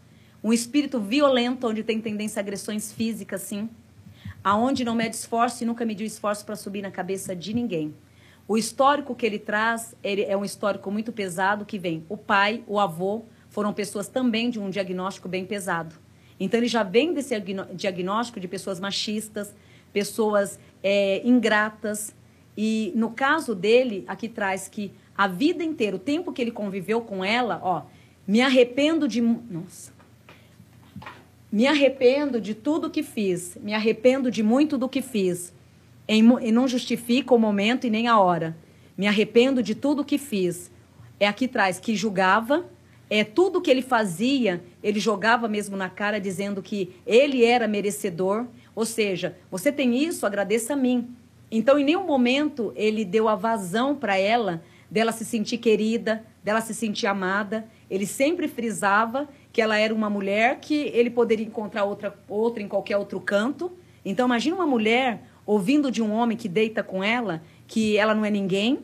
um 0.44 0.54
espírito 0.54 1.00
violento, 1.00 1.68
onde 1.68 1.84
tem 1.84 2.00
tendência 2.00 2.40
a 2.40 2.42
agressões 2.42 2.92
físicas, 2.92 3.42
sim, 3.42 3.70
aonde 4.44 4.86
não 4.86 4.94
mede 4.96 5.16
esforço 5.16 5.64
e 5.64 5.66
nunca 5.66 5.86
mediu 5.86 6.06
esforço 6.06 6.46
para 6.46 6.56
subir 6.56 6.82
na 6.82 6.92
cabeça 6.92 7.36
de 7.36 7.54
ninguém. 7.54 7.94
O 8.48 8.58
histórico 8.58 9.16
que 9.16 9.26
ele 9.26 9.40
traz 9.40 9.96
ele 10.04 10.22
é 10.22 10.38
um 10.38 10.46
histórico 10.46 10.92
muito 10.92 11.12
pesado 11.12 11.66
que 11.66 11.80
vem. 11.80 12.06
O 12.08 12.16
pai, 12.16 12.64
o 12.68 12.80
avô 12.80 13.24
foram 13.50 13.74
pessoas 13.74 14.08
também 14.08 14.52
de 14.52 14.60
um 14.60 14.70
diagnóstico 14.70 15.28
bem 15.28 15.46
pesado. 15.46 15.96
Então 16.40 16.60
ele 16.60 16.68
já 16.68 16.84
vem 16.84 17.12
desse 17.12 17.34
diagnóstico 17.74 18.40
de 18.40 18.48
pessoas 18.48 18.80
machistas, 18.80 19.56
pessoas 19.92 20.60
é, 20.84 21.22
ingratas. 21.28 22.14
E 22.58 22.92
no 22.96 23.12
caso 23.12 23.54
dele, 23.54 24.04
aqui 24.08 24.30
traz 24.30 24.68
que 24.68 24.92
a 25.18 25.28
vida 25.28 25.64
inteira, 25.64 25.96
o 25.96 26.00
tempo 26.00 26.32
que 26.32 26.42
ele 26.42 26.52
conviveu 26.52 27.02
com 27.02 27.24
ela, 27.24 27.60
ó, 27.64 27.84
me 28.28 28.42
arrependo 28.42 29.08
de. 29.08 29.22
Nossa. 29.22 29.94
Me 31.52 31.68
arrependo 31.68 32.42
de 32.42 32.54
tudo 32.54 32.90
que 32.90 33.04
fiz. 33.04 33.58
Me 33.62 33.74
arrependo 33.74 34.30
de 34.30 34.44
muito 34.44 34.78
do 34.78 34.90
que 34.90 35.02
fiz. 35.02 35.54
Em 36.08 36.22
e 36.42 36.52
não 36.52 36.68
justifica 36.68 37.34
o 37.34 37.40
momento 37.40 37.88
e 37.88 37.90
nem 37.90 38.08
a 38.08 38.20
hora. 38.20 38.58
Me 38.98 39.08
arrependo 39.08 39.64
de 39.64 39.76
tudo 39.76 40.04
que 40.04 40.18
fiz. 40.18 40.72
É 41.20 41.28
aqui 41.28 41.48
traz 41.48 41.80
que 41.80 41.96
julgava, 41.96 42.66
é 43.10 43.24
tudo 43.24 43.62
que 43.62 43.72
ele 43.72 43.82
fazia, 43.82 44.62
ele 44.84 45.00
jogava 45.00 45.48
mesmo 45.48 45.78
na 45.78 45.90
cara 45.90 46.20
dizendo 46.20 46.62
que 46.62 46.94
ele 47.06 47.44
era 47.46 47.68
merecedor. 47.68 48.46
Ou 48.76 48.86
seja, 48.86 49.38
você 49.50 49.72
tem 49.72 49.98
isso, 50.04 50.26
agradeça 50.26 50.74
a 50.74 50.76
mim. 50.76 51.16
Então, 51.52 51.78
em 51.78 51.84
nenhum 51.84 52.06
momento 52.06 52.74
ele 52.76 53.06
deu 53.06 53.28
a 53.28 53.36
vazão 53.36 53.96
para 53.96 54.18
ela 54.18 54.64
dela 54.90 55.12
se 55.12 55.26
sentir 55.26 55.58
querida, 55.58 56.24
dela 56.44 56.62
se 56.62 56.74
sentir 56.74 57.08
amada. 57.08 57.68
Ele 57.90 58.06
sempre 58.06 58.48
frisava 58.48 59.28
que 59.52 59.62
ela 59.62 59.78
era 59.78 59.94
uma 59.94 60.10
mulher 60.10 60.60
que 60.60 60.92
ele 60.94 61.10
poderia 61.10 61.46
encontrar 61.46 61.84
outra, 61.84 62.18
outra 62.28 62.62
em 62.62 62.68
qualquer 62.68 62.98
outro 62.98 63.20
canto. 63.20 63.72
Então, 64.04 64.26
imagina 64.26 64.56
uma 64.56 64.66
mulher 64.66 65.24
ouvindo 65.46 65.92
de 65.92 66.02
um 66.02 66.12
homem 66.12 66.38
que 66.38 66.48
deita 66.48 66.84
com 66.84 67.04
ela 67.04 67.42
que 67.68 67.98
ela 67.98 68.14
não 68.14 68.24
é 68.24 68.30
ninguém, 68.30 68.80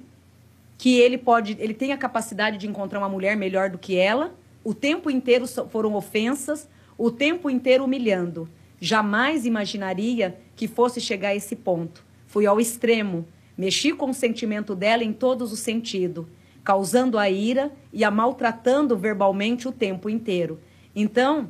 que 0.77 0.99
ele 0.99 1.17
pode, 1.17 1.55
ele 1.59 1.73
tem 1.73 1.91
a 1.91 1.97
capacidade 1.97 2.57
de 2.57 2.67
encontrar 2.67 2.99
uma 2.99 3.09
mulher 3.09 3.37
melhor 3.37 3.69
do 3.69 3.77
que 3.77 3.95
ela. 3.95 4.33
O 4.63 4.73
tempo 4.73 5.09
inteiro 5.09 5.45
foram 5.47 5.93
ofensas, 5.93 6.67
o 6.97 7.11
tempo 7.11 7.49
inteiro 7.49 7.85
humilhando. 7.85 8.49
Jamais 8.79 9.45
imaginaria 9.45 10.37
que 10.55 10.67
fosse 10.67 10.99
chegar 10.99 11.29
a 11.29 11.35
esse 11.35 11.55
ponto. 11.55 12.03
Fui 12.31 12.45
ao 12.45 12.61
extremo, 12.61 13.27
mexi 13.57 13.91
com 13.91 14.09
o 14.09 14.13
sentimento 14.13 14.73
dela 14.73 15.03
em 15.03 15.11
todos 15.11 15.51
os 15.51 15.59
sentidos, 15.59 16.25
causando 16.63 17.17
a 17.17 17.29
ira 17.29 17.73
e 17.91 18.05
a 18.05 18.09
maltratando 18.09 18.95
verbalmente 18.95 19.67
o 19.67 19.71
tempo 19.73 20.09
inteiro. 20.09 20.57
Então, 20.95 21.49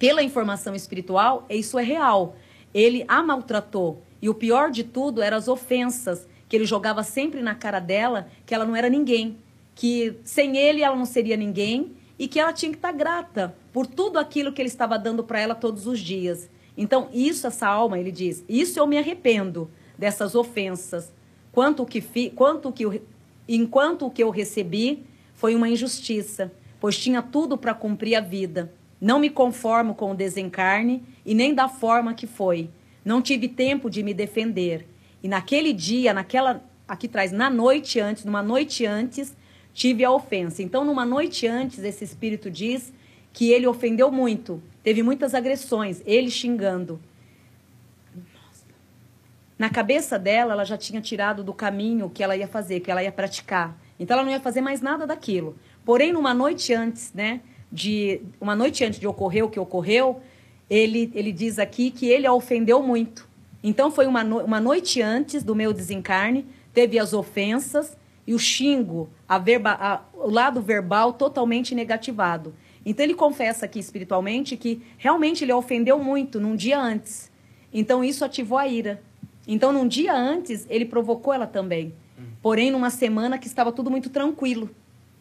pela 0.00 0.20
informação 0.20 0.74
espiritual, 0.74 1.46
isso 1.48 1.78
é 1.78 1.84
real. 1.84 2.34
Ele 2.74 3.04
a 3.06 3.22
maltratou. 3.22 4.02
E 4.20 4.28
o 4.28 4.34
pior 4.34 4.72
de 4.72 4.82
tudo 4.82 5.22
eram 5.22 5.36
as 5.36 5.46
ofensas 5.46 6.26
que 6.48 6.56
ele 6.56 6.64
jogava 6.64 7.04
sempre 7.04 7.40
na 7.40 7.54
cara 7.54 7.78
dela, 7.78 8.26
que 8.44 8.52
ela 8.52 8.64
não 8.64 8.74
era 8.74 8.88
ninguém, 8.88 9.36
que 9.76 10.16
sem 10.24 10.56
ele 10.56 10.82
ela 10.82 10.96
não 10.96 11.06
seria 11.06 11.36
ninguém 11.36 11.92
e 12.18 12.26
que 12.26 12.40
ela 12.40 12.52
tinha 12.52 12.72
que 12.72 12.78
estar 12.78 12.90
grata 12.90 13.54
por 13.72 13.86
tudo 13.86 14.18
aquilo 14.18 14.52
que 14.52 14.60
ele 14.60 14.68
estava 14.68 14.98
dando 14.98 15.22
para 15.22 15.38
ela 15.38 15.54
todos 15.54 15.86
os 15.86 16.00
dias. 16.00 16.50
Então, 16.76 17.08
isso 17.12 17.46
essa 17.46 17.68
alma, 17.68 17.96
ele 17.96 18.10
diz, 18.10 18.44
isso 18.48 18.76
eu 18.76 18.88
me 18.88 18.98
arrependo 18.98 19.70
dessas 20.00 20.34
ofensas. 20.34 21.12
Quanto 21.52 21.84
que 21.84 22.00
fi, 22.00 22.30
quanto 22.30 22.72
que 22.72 22.86
eu, 22.86 23.02
enquanto 23.46 24.06
o 24.06 24.10
que 24.10 24.22
eu 24.22 24.30
recebi 24.30 25.04
foi 25.34 25.54
uma 25.54 25.68
injustiça, 25.68 26.50
pois 26.80 26.98
tinha 26.98 27.20
tudo 27.20 27.58
para 27.58 27.74
cumprir 27.74 28.16
a 28.16 28.20
vida. 28.20 28.72
Não 28.98 29.18
me 29.18 29.28
conformo 29.28 29.94
com 29.94 30.12
o 30.12 30.14
desencarne 30.14 31.02
e 31.24 31.34
nem 31.34 31.54
da 31.54 31.68
forma 31.68 32.14
que 32.14 32.26
foi. 32.26 32.70
Não 33.04 33.20
tive 33.20 33.46
tempo 33.46 33.90
de 33.90 34.02
me 34.02 34.14
defender. 34.14 34.86
E 35.22 35.28
naquele 35.28 35.72
dia, 35.74 36.14
naquela 36.14 36.64
aqui 36.88 37.06
traz 37.06 37.30
na 37.30 37.50
noite 37.50 38.00
antes, 38.00 38.24
numa 38.24 38.42
noite 38.42 38.86
antes, 38.86 39.36
tive 39.74 40.02
a 40.02 40.10
ofensa. 40.10 40.62
Então, 40.62 40.82
numa 40.82 41.04
noite 41.04 41.46
antes, 41.46 41.84
esse 41.84 42.04
espírito 42.04 42.50
diz 42.50 42.90
que 43.32 43.52
ele 43.52 43.66
ofendeu 43.66 44.10
muito, 44.10 44.60
teve 44.82 45.02
muitas 45.02 45.34
agressões, 45.34 46.02
ele 46.04 46.30
xingando. 46.30 46.98
Na 49.60 49.68
cabeça 49.68 50.18
dela, 50.18 50.54
ela 50.54 50.64
já 50.64 50.78
tinha 50.78 51.02
tirado 51.02 51.44
do 51.44 51.52
caminho 51.52 52.08
que 52.08 52.22
ela 52.22 52.34
ia 52.34 52.48
fazer, 52.48 52.80
que 52.80 52.90
ela 52.90 53.02
ia 53.02 53.12
praticar. 53.12 53.76
Então 53.98 54.14
ela 54.14 54.24
não 54.24 54.32
ia 54.32 54.40
fazer 54.40 54.62
mais 54.62 54.80
nada 54.80 55.06
daquilo. 55.06 55.54
Porém, 55.84 56.14
numa 56.14 56.32
noite 56.32 56.72
antes, 56.72 57.12
né, 57.12 57.42
de 57.70 58.22
uma 58.40 58.56
noite 58.56 58.82
antes 58.82 58.98
de 58.98 59.06
ocorrer 59.06 59.44
o 59.44 59.50
que 59.50 59.60
ocorreu, 59.60 60.22
ele 60.70 61.12
ele 61.14 61.30
diz 61.30 61.58
aqui 61.58 61.90
que 61.90 62.08
ele 62.08 62.26
a 62.26 62.32
ofendeu 62.32 62.82
muito. 62.82 63.28
Então 63.62 63.90
foi 63.90 64.06
uma, 64.06 64.24
no, 64.24 64.38
uma 64.38 64.58
noite 64.62 65.02
antes 65.02 65.42
do 65.42 65.54
meu 65.54 65.74
desencarne, 65.74 66.46
teve 66.72 66.98
as 66.98 67.12
ofensas 67.12 67.98
e 68.26 68.32
o 68.32 68.38
xingo, 68.38 69.10
a 69.28 69.36
verba, 69.36 69.76
a, 69.78 70.00
o 70.14 70.30
lado 70.30 70.62
verbal 70.62 71.12
totalmente 71.12 71.74
negativado. 71.74 72.54
Então 72.82 73.04
ele 73.04 73.12
confessa 73.12 73.66
aqui 73.66 73.78
espiritualmente 73.78 74.56
que 74.56 74.80
realmente 74.96 75.44
ele 75.44 75.52
a 75.52 75.56
ofendeu 75.58 75.98
muito 75.98 76.40
num 76.40 76.56
dia 76.56 76.80
antes. 76.80 77.30
Então 77.70 78.02
isso 78.02 78.24
ativou 78.24 78.56
a 78.56 78.66
ira. 78.66 79.02
Então 79.52 79.72
num 79.72 79.86
dia 79.88 80.14
antes 80.14 80.64
ele 80.70 80.84
provocou 80.84 81.34
ela 81.34 81.46
também. 81.46 81.92
Porém 82.40 82.70
numa 82.70 82.88
semana 82.88 83.36
que 83.36 83.46
estava 83.48 83.72
tudo 83.72 83.90
muito 83.90 84.08
tranquilo. 84.08 84.70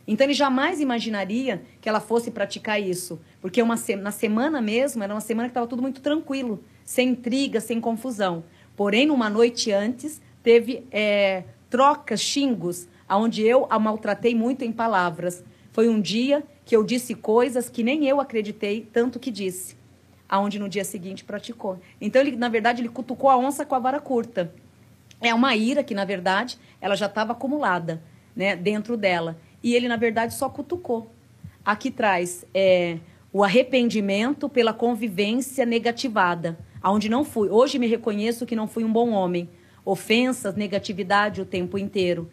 Então 0.07 0.25
ele 0.25 0.33
jamais 0.33 0.79
imaginaria 0.79 1.63
que 1.81 1.89
ela 1.89 1.99
fosse 1.99 2.29
praticar 2.31 2.79
isso, 2.81 3.19
porque 3.41 3.61
uma 3.61 3.75
se- 3.75 3.95
na 3.95 4.11
semana 4.11 4.61
mesmo 4.61 5.03
era 5.03 5.13
uma 5.13 5.19
semana 5.19 5.47
que 5.47 5.51
estava 5.51 5.67
tudo 5.67 5.81
muito 5.81 5.99
tranquilo, 6.01 6.63
sem 6.85 7.09
intriga, 7.09 7.59
sem 7.59 7.81
confusão. 7.81 8.43
Porém 8.75 9.05
numa 9.07 9.29
noite 9.29 9.71
antes 9.71 10.21
teve 10.43 10.83
é, 10.91 11.43
trocas, 11.69 12.21
xingos, 12.21 12.87
aonde 13.07 13.41
eu 13.43 13.65
a 13.69 13.77
maltratei 13.79 14.33
muito 14.35 14.63
em 14.63 14.71
palavras. 14.71 15.43
Foi 15.71 15.87
um 15.89 15.99
dia 15.99 16.43
que 16.65 16.75
eu 16.75 16.83
disse 16.83 17.13
coisas 17.15 17.67
que 17.69 17.83
nem 17.83 18.05
eu 18.07 18.19
acreditei 18.21 18.87
tanto 18.93 19.19
que 19.19 19.31
disse, 19.31 19.75
aonde 20.29 20.59
no 20.59 20.69
dia 20.69 20.83
seguinte 20.85 21.23
praticou. 21.23 21.79
Então 21.99 22.21
ele, 22.21 22.35
na 22.37 22.47
verdade, 22.47 22.81
ele 22.81 22.89
cutucou 22.89 23.29
a 23.29 23.37
onça 23.37 23.65
com 23.65 23.73
a 23.75 23.79
vara 23.79 23.99
curta. 23.99 24.53
É 25.19 25.33
uma 25.33 25.55
ira 25.55 25.83
que, 25.83 25.93
na 25.95 26.05
verdade, 26.05 26.57
ela 26.79 26.95
já 26.95 27.07
estava 27.07 27.33
acumulada 27.33 28.01
né, 28.35 28.55
dentro 28.55 28.95
dela. 28.95 29.37
E 29.61 29.75
ele, 29.75 29.87
na 29.87 29.97
verdade, 29.97 30.33
só 30.33 30.47
cutucou. 30.47 31.11
Aqui 31.65 31.91
traz 31.91 32.45
é, 32.53 32.99
o 33.33 33.43
arrependimento 33.43 34.47
pela 34.47 34.71
convivência 34.71 35.65
negativada, 35.65 36.57
aonde 36.81 37.09
não 37.09 37.25
fui. 37.25 37.49
Hoje 37.49 37.77
me 37.77 37.87
reconheço 37.87 38.45
que 38.45 38.55
não 38.55 38.67
fui 38.67 38.83
um 38.85 38.91
bom 38.93 39.09
homem. 39.09 39.49
Ofensas, 39.83 40.55
negatividade 40.55 41.41
o 41.41 41.45
tempo 41.45 41.77
inteiro. 41.77 42.29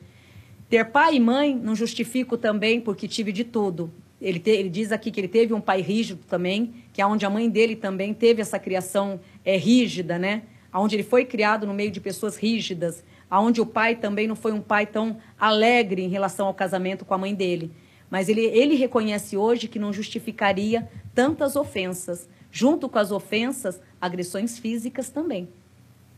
Ter 0.68 0.84
pai 0.84 1.16
e 1.16 1.20
mãe 1.20 1.54
não 1.54 1.74
justifico 1.74 2.36
também 2.36 2.80
porque 2.80 3.08
tive 3.08 3.32
de 3.32 3.42
tudo. 3.44 3.90
Ele, 4.20 4.38
te- 4.38 4.50
ele 4.50 4.68
diz 4.68 4.92
aqui 4.92 5.10
que 5.10 5.20
ele 5.20 5.28
teve 5.28 5.52
um 5.54 5.60
pai 5.60 5.80
rígido 5.80 6.20
também, 6.28 6.74
que 6.96 7.02
é 7.02 7.06
onde 7.06 7.26
a 7.26 7.28
mãe 7.28 7.50
dele 7.50 7.76
também 7.76 8.14
teve 8.14 8.40
essa 8.40 8.58
criação 8.58 9.20
é, 9.44 9.54
rígida, 9.54 10.18
né? 10.18 10.44
Onde 10.72 10.96
ele 10.96 11.02
foi 11.02 11.26
criado 11.26 11.66
no 11.66 11.74
meio 11.74 11.90
de 11.90 12.00
pessoas 12.00 12.38
rígidas, 12.38 13.04
aonde 13.28 13.60
o 13.60 13.66
pai 13.66 13.96
também 13.96 14.26
não 14.26 14.34
foi 14.34 14.50
um 14.50 14.62
pai 14.62 14.86
tão 14.86 15.18
alegre 15.38 16.02
em 16.02 16.08
relação 16.08 16.46
ao 16.46 16.54
casamento 16.54 17.04
com 17.04 17.12
a 17.12 17.18
mãe 17.18 17.34
dele. 17.34 17.70
Mas 18.08 18.30
ele, 18.30 18.46
ele 18.46 18.76
reconhece 18.76 19.36
hoje 19.36 19.68
que 19.68 19.78
não 19.78 19.92
justificaria 19.92 20.88
tantas 21.14 21.54
ofensas. 21.54 22.30
Junto 22.50 22.88
com 22.88 22.98
as 22.98 23.12
ofensas, 23.12 23.78
agressões 24.00 24.58
físicas 24.58 25.10
também. 25.10 25.50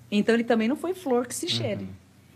Então 0.09 0.33
ele 0.33 0.45
também 0.45 0.69
não 0.69 0.77
foi 0.77 0.95
flor 0.95 1.27
que 1.27 1.35
se 1.35 1.49
cheire. 1.49 1.89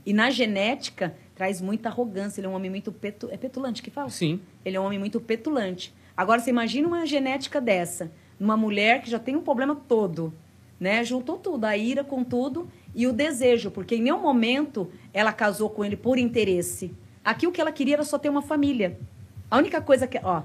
E 0.05 0.13
na 0.13 0.31
genética 0.31 1.15
traz 1.37 1.61
muita 1.61 1.91
arrogância. 1.91 2.41
Ele 2.41 2.49
é 2.49 2.51
um 2.51 2.55
homem 2.55 2.73
muito 2.73 2.91
petu... 2.91 3.29
é 3.31 3.37
petulante 3.37 3.81
que 3.81 3.91
fala. 3.93 4.11
Sim. 4.11 4.41
Ele 4.65 4.77
é 4.77 4.81
um 4.81 4.85
homem 4.85 4.99
muito 4.99 5.21
petulante. 5.21 5.95
Agora 6.17 6.41
você 6.41 6.51
imagina 6.51 6.89
uma 6.89 7.07
genética 7.07 7.61
dessa, 7.61 8.11
numa 8.43 8.57
mulher 8.57 9.03
que 9.03 9.09
já 9.09 9.21
tem 9.21 9.37
um 9.37 9.41
problema 9.41 9.77
todo, 9.77 10.35
né? 10.81 11.05
Juntou 11.05 11.39
tudo, 11.39 11.65
a 11.65 11.77
ira 11.77 12.03
com 12.03 12.25
tudo 12.25 12.69
e 12.93 13.07
o 13.07 13.13
desejo, 13.13 13.71
porque 13.71 13.95
em 13.95 14.03
nenhum 14.03 14.21
momento 14.21 14.91
ela 15.15 15.33
casou 15.33 15.71
com 15.71 15.85
ele 15.85 15.97
por 15.97 16.19
interesse. 16.19 16.93
Aqui 17.25 17.47
o 17.47 17.53
que 17.53 17.61
ela 17.61 17.71
queria 17.71 17.95
era 17.95 18.05
só 18.05 18.19
ter 18.19 18.29
uma 18.29 18.43
família. 18.43 18.99
A 19.49 19.59
única 19.59 19.81
coisa 19.81 20.09
que, 20.09 20.19
ó, 20.25 20.43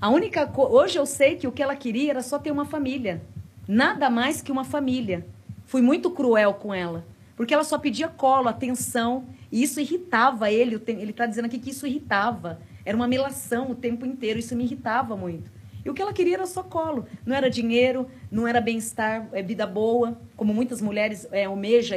a 0.00 0.08
única 0.08 0.46
co... 0.46 0.68
hoje 0.68 0.96
eu 0.96 1.04
sei 1.04 1.34
que 1.34 1.48
o 1.48 1.50
que 1.50 1.60
ela 1.60 1.74
queria 1.74 2.10
era 2.10 2.22
só 2.22 2.38
ter 2.38 2.52
uma 2.52 2.64
família. 2.64 3.20
Nada 3.66 4.08
mais 4.08 4.40
que 4.40 4.52
uma 4.52 4.64
família. 4.64 5.26
Fui 5.66 5.82
muito 5.82 6.12
cruel 6.12 6.54
com 6.54 6.72
ela, 6.72 7.04
porque 7.34 7.52
ela 7.52 7.64
só 7.64 7.76
pedia 7.76 8.06
colo, 8.06 8.46
atenção, 8.46 9.24
e 9.50 9.64
isso 9.64 9.80
irritava 9.80 10.48
ele. 10.52 10.80
Ele 10.86 11.10
está 11.10 11.26
dizendo 11.26 11.46
aqui 11.46 11.58
que 11.58 11.70
isso 11.70 11.88
irritava. 11.88 12.60
Era 12.84 12.96
uma 12.96 13.08
melação 13.08 13.72
o 13.72 13.74
tempo 13.74 14.06
inteiro, 14.06 14.38
isso 14.38 14.54
me 14.54 14.62
irritava 14.62 15.16
muito. 15.16 15.50
E 15.84 15.90
o 15.90 15.94
que 15.94 16.00
ela 16.00 16.12
queria 16.12 16.34
era 16.34 16.46
só 16.46 16.62
colo. 16.62 17.06
Não 17.26 17.34
era 17.34 17.50
dinheiro, 17.50 18.06
não 18.30 18.46
era 18.46 18.60
bem-estar, 18.60 19.28
é 19.32 19.42
vida 19.42 19.66
boa, 19.66 20.20
como 20.36 20.54
muitas 20.54 20.80
mulheres 20.80 21.26
é, 21.32 21.46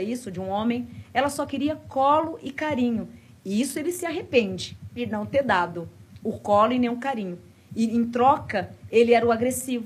isso 0.01 0.31
de 0.31 0.39
um 0.39 0.49
homem. 0.49 0.87
Ela 1.13 1.29
só 1.29 1.45
queria 1.45 1.75
colo 1.75 2.39
e 2.41 2.51
carinho. 2.51 3.07
E 3.43 3.61
isso 3.61 3.77
ele 3.77 3.91
se 3.91 4.05
arrepende 4.05 4.77
de 4.93 5.05
não 5.05 5.25
ter 5.25 5.43
dado 5.43 5.87
o 6.23 6.33
colo 6.33 6.73
e 6.73 6.79
nem 6.79 6.89
o 6.89 6.97
carinho. 6.97 7.37
E 7.75 7.85
em 7.95 8.05
troca, 8.05 8.71
ele 8.91 9.13
era 9.13 9.25
o 9.25 9.31
agressivo. 9.31 9.85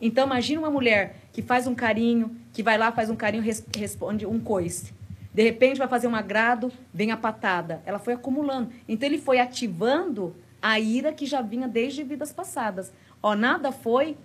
Então 0.00 0.26
imagina 0.26 0.60
uma 0.60 0.70
mulher 0.70 1.16
que 1.32 1.42
faz 1.42 1.66
um 1.66 1.74
carinho, 1.74 2.36
que 2.52 2.62
vai 2.62 2.76
lá, 2.78 2.90
faz 2.90 3.10
um 3.10 3.16
carinho, 3.16 3.42
res- 3.42 3.64
responde 3.76 4.26
um 4.26 4.40
coice. 4.40 4.92
De 5.32 5.42
repente 5.42 5.78
vai 5.78 5.86
fazer 5.86 6.08
um 6.08 6.16
agrado, 6.16 6.72
vem 6.92 7.12
a 7.12 7.16
patada. 7.16 7.82
Ela 7.86 7.98
foi 7.98 8.14
acumulando. 8.14 8.70
Então 8.88 9.08
ele 9.08 9.18
foi 9.18 9.38
ativando 9.38 10.34
a 10.60 10.80
ira 10.80 11.12
que 11.12 11.26
já 11.26 11.40
vinha 11.40 11.68
desde 11.68 12.02
vidas 12.02 12.32
passadas. 12.32 12.92
Ó, 13.22 13.34
nada 13.34 13.72
foi 13.72 14.16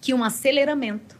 que 0.00 0.12
um 0.12 0.24
aceleramento. 0.24 1.18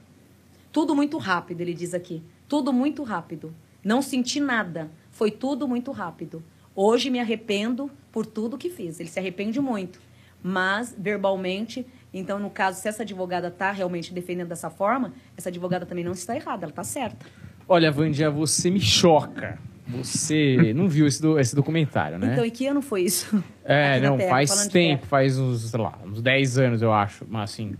Tudo 0.72 0.94
muito 0.94 1.18
rápido, 1.18 1.60
ele 1.60 1.74
diz 1.74 1.94
aqui. 1.94 2.22
Tudo 2.48 2.72
muito 2.72 3.02
rápido. 3.02 3.54
Não 3.84 4.02
senti 4.02 4.40
nada. 4.40 4.90
Foi 5.10 5.30
tudo 5.30 5.66
muito 5.66 5.90
rápido. 5.92 6.42
Hoje 6.74 7.10
me 7.10 7.18
arrependo 7.18 7.90
por 8.12 8.24
tudo 8.24 8.58
que 8.58 8.70
fiz. 8.70 9.00
Ele 9.00 9.08
se 9.08 9.18
arrepende 9.18 9.60
muito. 9.60 10.00
Mas, 10.42 10.94
verbalmente, 10.96 11.84
então, 12.12 12.38
no 12.38 12.50
caso, 12.50 12.80
se 12.80 12.88
essa 12.88 13.02
advogada 13.02 13.48
está 13.48 13.72
realmente 13.72 14.14
defendendo 14.14 14.48
dessa 14.48 14.70
forma, 14.70 15.12
essa 15.36 15.48
advogada 15.48 15.84
também 15.84 16.04
não 16.04 16.12
está 16.12 16.36
errada, 16.36 16.64
ela 16.64 16.70
está 16.70 16.84
certa. 16.84 17.26
Olha, 17.66 17.90
Vandia, 17.90 18.30
você 18.30 18.70
me 18.70 18.80
choca. 18.80 19.58
Você 19.88 20.72
não 20.74 20.88
viu 20.88 21.06
esse, 21.06 21.20
do- 21.22 21.38
esse 21.38 21.56
documentário, 21.56 22.18
né? 22.18 22.30
Então, 22.32 22.44
e 22.44 22.50
que 22.50 22.66
ano 22.66 22.82
foi 22.82 23.02
isso? 23.02 23.42
É, 23.64 23.94
Aqui 23.94 24.06
não, 24.06 24.16
Terra, 24.18 24.30
faz 24.30 24.66
tempo, 24.68 25.06
faz 25.06 25.38
uns, 25.38 25.62
sei 25.70 25.80
lá, 25.80 25.98
uns 26.04 26.20
10 26.20 26.58
anos, 26.58 26.82
eu 26.82 26.92
acho. 26.92 27.24
Mas 27.28 27.50
assim, 27.52 27.74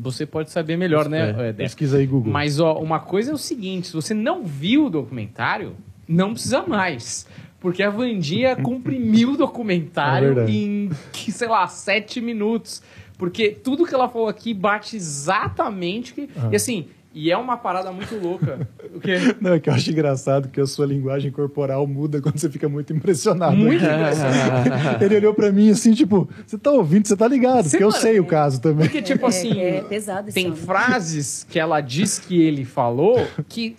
você 0.00 0.24
pode 0.26 0.50
saber 0.50 0.76
melhor, 0.76 1.08
né, 1.08 1.48
É, 1.48 1.52
pesquisa 1.52 1.98
aí, 1.98 2.06
Google. 2.06 2.32
Mas, 2.32 2.58
ó, 2.58 2.78
uma 2.78 3.00
coisa 3.00 3.30
é 3.30 3.34
o 3.34 3.38
seguinte: 3.38 3.88
se 3.88 3.92
você 3.92 4.14
não 4.14 4.44
viu 4.44 4.86
o 4.86 4.90
documentário, 4.90 5.76
não 6.08 6.32
precisa 6.32 6.62
mais. 6.62 7.26
Porque 7.60 7.82
a 7.82 7.90
Vandinha 7.90 8.56
comprimiu 8.60 9.30
o 9.30 9.34
É 9.34 9.38
documentário 9.38 10.34
verdade. 10.34 10.56
em, 10.56 10.90
que, 11.12 11.30
sei 11.30 11.48
lá, 11.48 11.66
sete 11.68 12.20
minutos. 12.20 12.82
Porque 13.16 13.50
tudo 13.50 13.86
que 13.86 13.94
ela 13.94 14.08
falou 14.08 14.26
aqui 14.26 14.52
bate 14.52 14.96
exatamente. 14.96 16.12
que- 16.14 16.28
Ah. 16.36 16.48
E 16.50 16.56
assim, 16.56 16.86
e 17.14 17.30
é 17.30 17.36
uma 17.36 17.56
parada 17.56 17.92
muito 17.92 18.14
louca. 18.16 18.66
O 18.94 19.00
quê? 19.00 19.16
Não, 19.40 19.52
é 19.54 19.60
que 19.60 19.68
eu 19.68 19.74
acho 19.74 19.90
engraçado 19.90 20.48
que 20.48 20.60
a 20.60 20.66
sua 20.66 20.86
linguagem 20.86 21.30
corporal 21.30 21.86
muda 21.86 22.20
quando 22.20 22.38
você 22.38 22.48
fica 22.48 22.68
muito 22.68 22.92
impressionado. 22.92 23.56
Muito 23.56 23.84
Ele 25.00 25.16
olhou 25.16 25.34
pra 25.34 25.50
mim 25.52 25.70
assim, 25.70 25.92
tipo, 25.92 26.28
você 26.46 26.56
tá 26.58 26.70
ouvindo, 26.70 27.06
você 27.06 27.16
tá 27.16 27.28
ligado, 27.28 27.64
Você 27.64 27.70
porque 27.70 27.84
eu 27.84 27.92
sei 27.92 28.18
o 28.20 28.24
caso 28.24 28.60
também. 28.60 28.86
Porque, 28.86 29.02
tipo 29.02 29.24
É- 29.26 29.28
assim. 29.28 29.60
é 29.60 29.80
pesado 29.82 30.28
esse 30.28 30.34
Tem 30.34 30.46
homem. 30.46 30.58
frases 30.58 31.46
que 31.48 31.58
ela 31.58 31.80
diz 31.80 32.18
que 32.18 32.40
ele 32.40 32.64
falou 32.64 33.26
que 33.48 33.76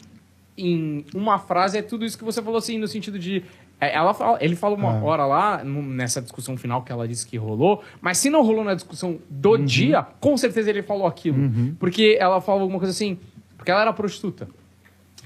em 0.57 1.03
uma 1.15 1.39
frase 1.39 1.77
é 1.77 1.81
tudo 1.81 2.05
isso 2.05 2.17
que 2.17 2.23
você 2.23 2.41
falou 2.41 2.59
assim, 2.59 2.77
no 2.77 2.87
sentido 2.87 3.17
de. 3.17 3.43
É, 3.87 3.93
Ela 3.95 4.13
fala- 4.13 4.37
ele 4.41 4.55
fala 4.55 4.75
uma 4.75 4.91
Ah. 4.99 5.03
hora 5.03 5.25
lá, 5.25 5.63
nessa 5.63 6.21
discussão 6.21 6.55
final 6.57 6.81
que 6.83 6.91
ela 6.91 7.07
disse 7.07 7.25
que 7.25 7.37
rolou, 7.37 7.83
mas 8.01 8.17
se 8.17 8.29
não 8.29 8.41
rolou 8.43 8.63
na 8.63 8.73
discussão 8.73 9.19
do 9.29 9.51
Uhum. 9.51 9.65
dia, 9.65 10.03
com 10.19 10.35
certeza 10.37 10.69
ele 10.69 10.81
falou 10.83 11.05
aquilo. 11.07 11.37
Porque 11.79 12.17
ela 12.19 12.39
falou 12.41 12.61
alguma 12.61 12.79
coisa 12.79 12.91
assim. 12.91 13.17
Porque 13.57 13.71
ela 13.71 13.81
era 13.81 13.93
prostituta. 13.93 14.47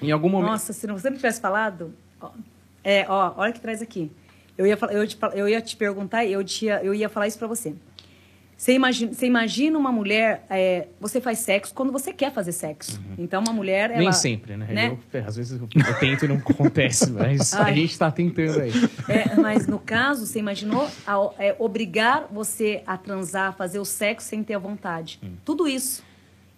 Em 0.01 0.11
algum 0.11 0.29
momento. 0.29 0.51
Nossa, 0.51 0.73
se 0.73 0.85
não- 0.85 0.97
você 0.97 1.09
não 1.09 1.17
tivesse 1.17 1.41
falado. 1.41 1.91
ó, 2.21 2.29
é, 2.83 3.05
ó, 3.09 3.33
olha 3.37 3.51
o 3.51 3.53
que 3.53 3.59
traz 3.59 3.81
aqui. 3.81 4.11
Eu 4.57 4.65
ia, 4.65 4.77
eu, 4.91 5.07
te, 5.07 5.17
eu 5.35 5.47
ia 5.49 5.61
te 5.61 5.75
perguntar, 5.75 6.25
eu, 6.25 6.43
te, 6.43 6.65
ia- 6.65 6.83
eu 6.83 6.93
ia 6.93 7.07
falar 7.09 7.27
isso 7.27 7.37
pra 7.37 7.47
você. 7.47 7.73
Você 8.57 8.73
imagina, 8.73 9.13
você 9.13 9.27
imagina 9.27 9.77
uma 9.77 9.91
mulher. 9.91 10.43
é, 10.49 10.87
você 10.99 11.21
faz 11.21 11.37
sexo 11.39 11.71
quando 11.75 11.91
você 11.91 12.11
quer 12.11 12.33
fazer 12.33 12.51
sexo. 12.51 12.99
Então, 13.15 13.39
uma 13.41 13.53
mulher. 13.53 13.89
Nem 13.91 13.99
ela- 14.07 14.11
sempre, 14.11 14.57
né? 14.57 14.65
né? 14.65 14.97
Eu, 15.13 15.25
às 15.27 15.35
vezes 15.35 15.59
eu, 15.61 15.69
eu 15.75 15.99
tento 15.99 16.25
e 16.25 16.27
não 16.27 16.37
acontece, 16.37 17.11
mas 17.11 17.53
a 17.55 17.65
Ai. 17.65 17.75
gente 17.75 17.99
tá 17.99 18.09
tentando 18.09 18.59
aí. 18.61 18.71
É, 19.07 19.35
mas 19.35 19.67
no 19.67 19.77
caso, 19.77 20.25
você 20.25 20.39
imaginou 20.39 20.89
a- 21.05 21.31
é, 21.37 21.55
obrigar 21.59 22.27
você 22.31 22.81
a 22.87 22.97
transar, 22.97 23.49
a 23.49 23.51
fazer 23.53 23.77
o 23.77 23.85
sexo 23.85 24.27
sem 24.27 24.43
ter 24.43 24.55
a 24.55 24.59
vontade. 24.59 25.19
Tudo 25.45 25.67
isso. 25.67 26.03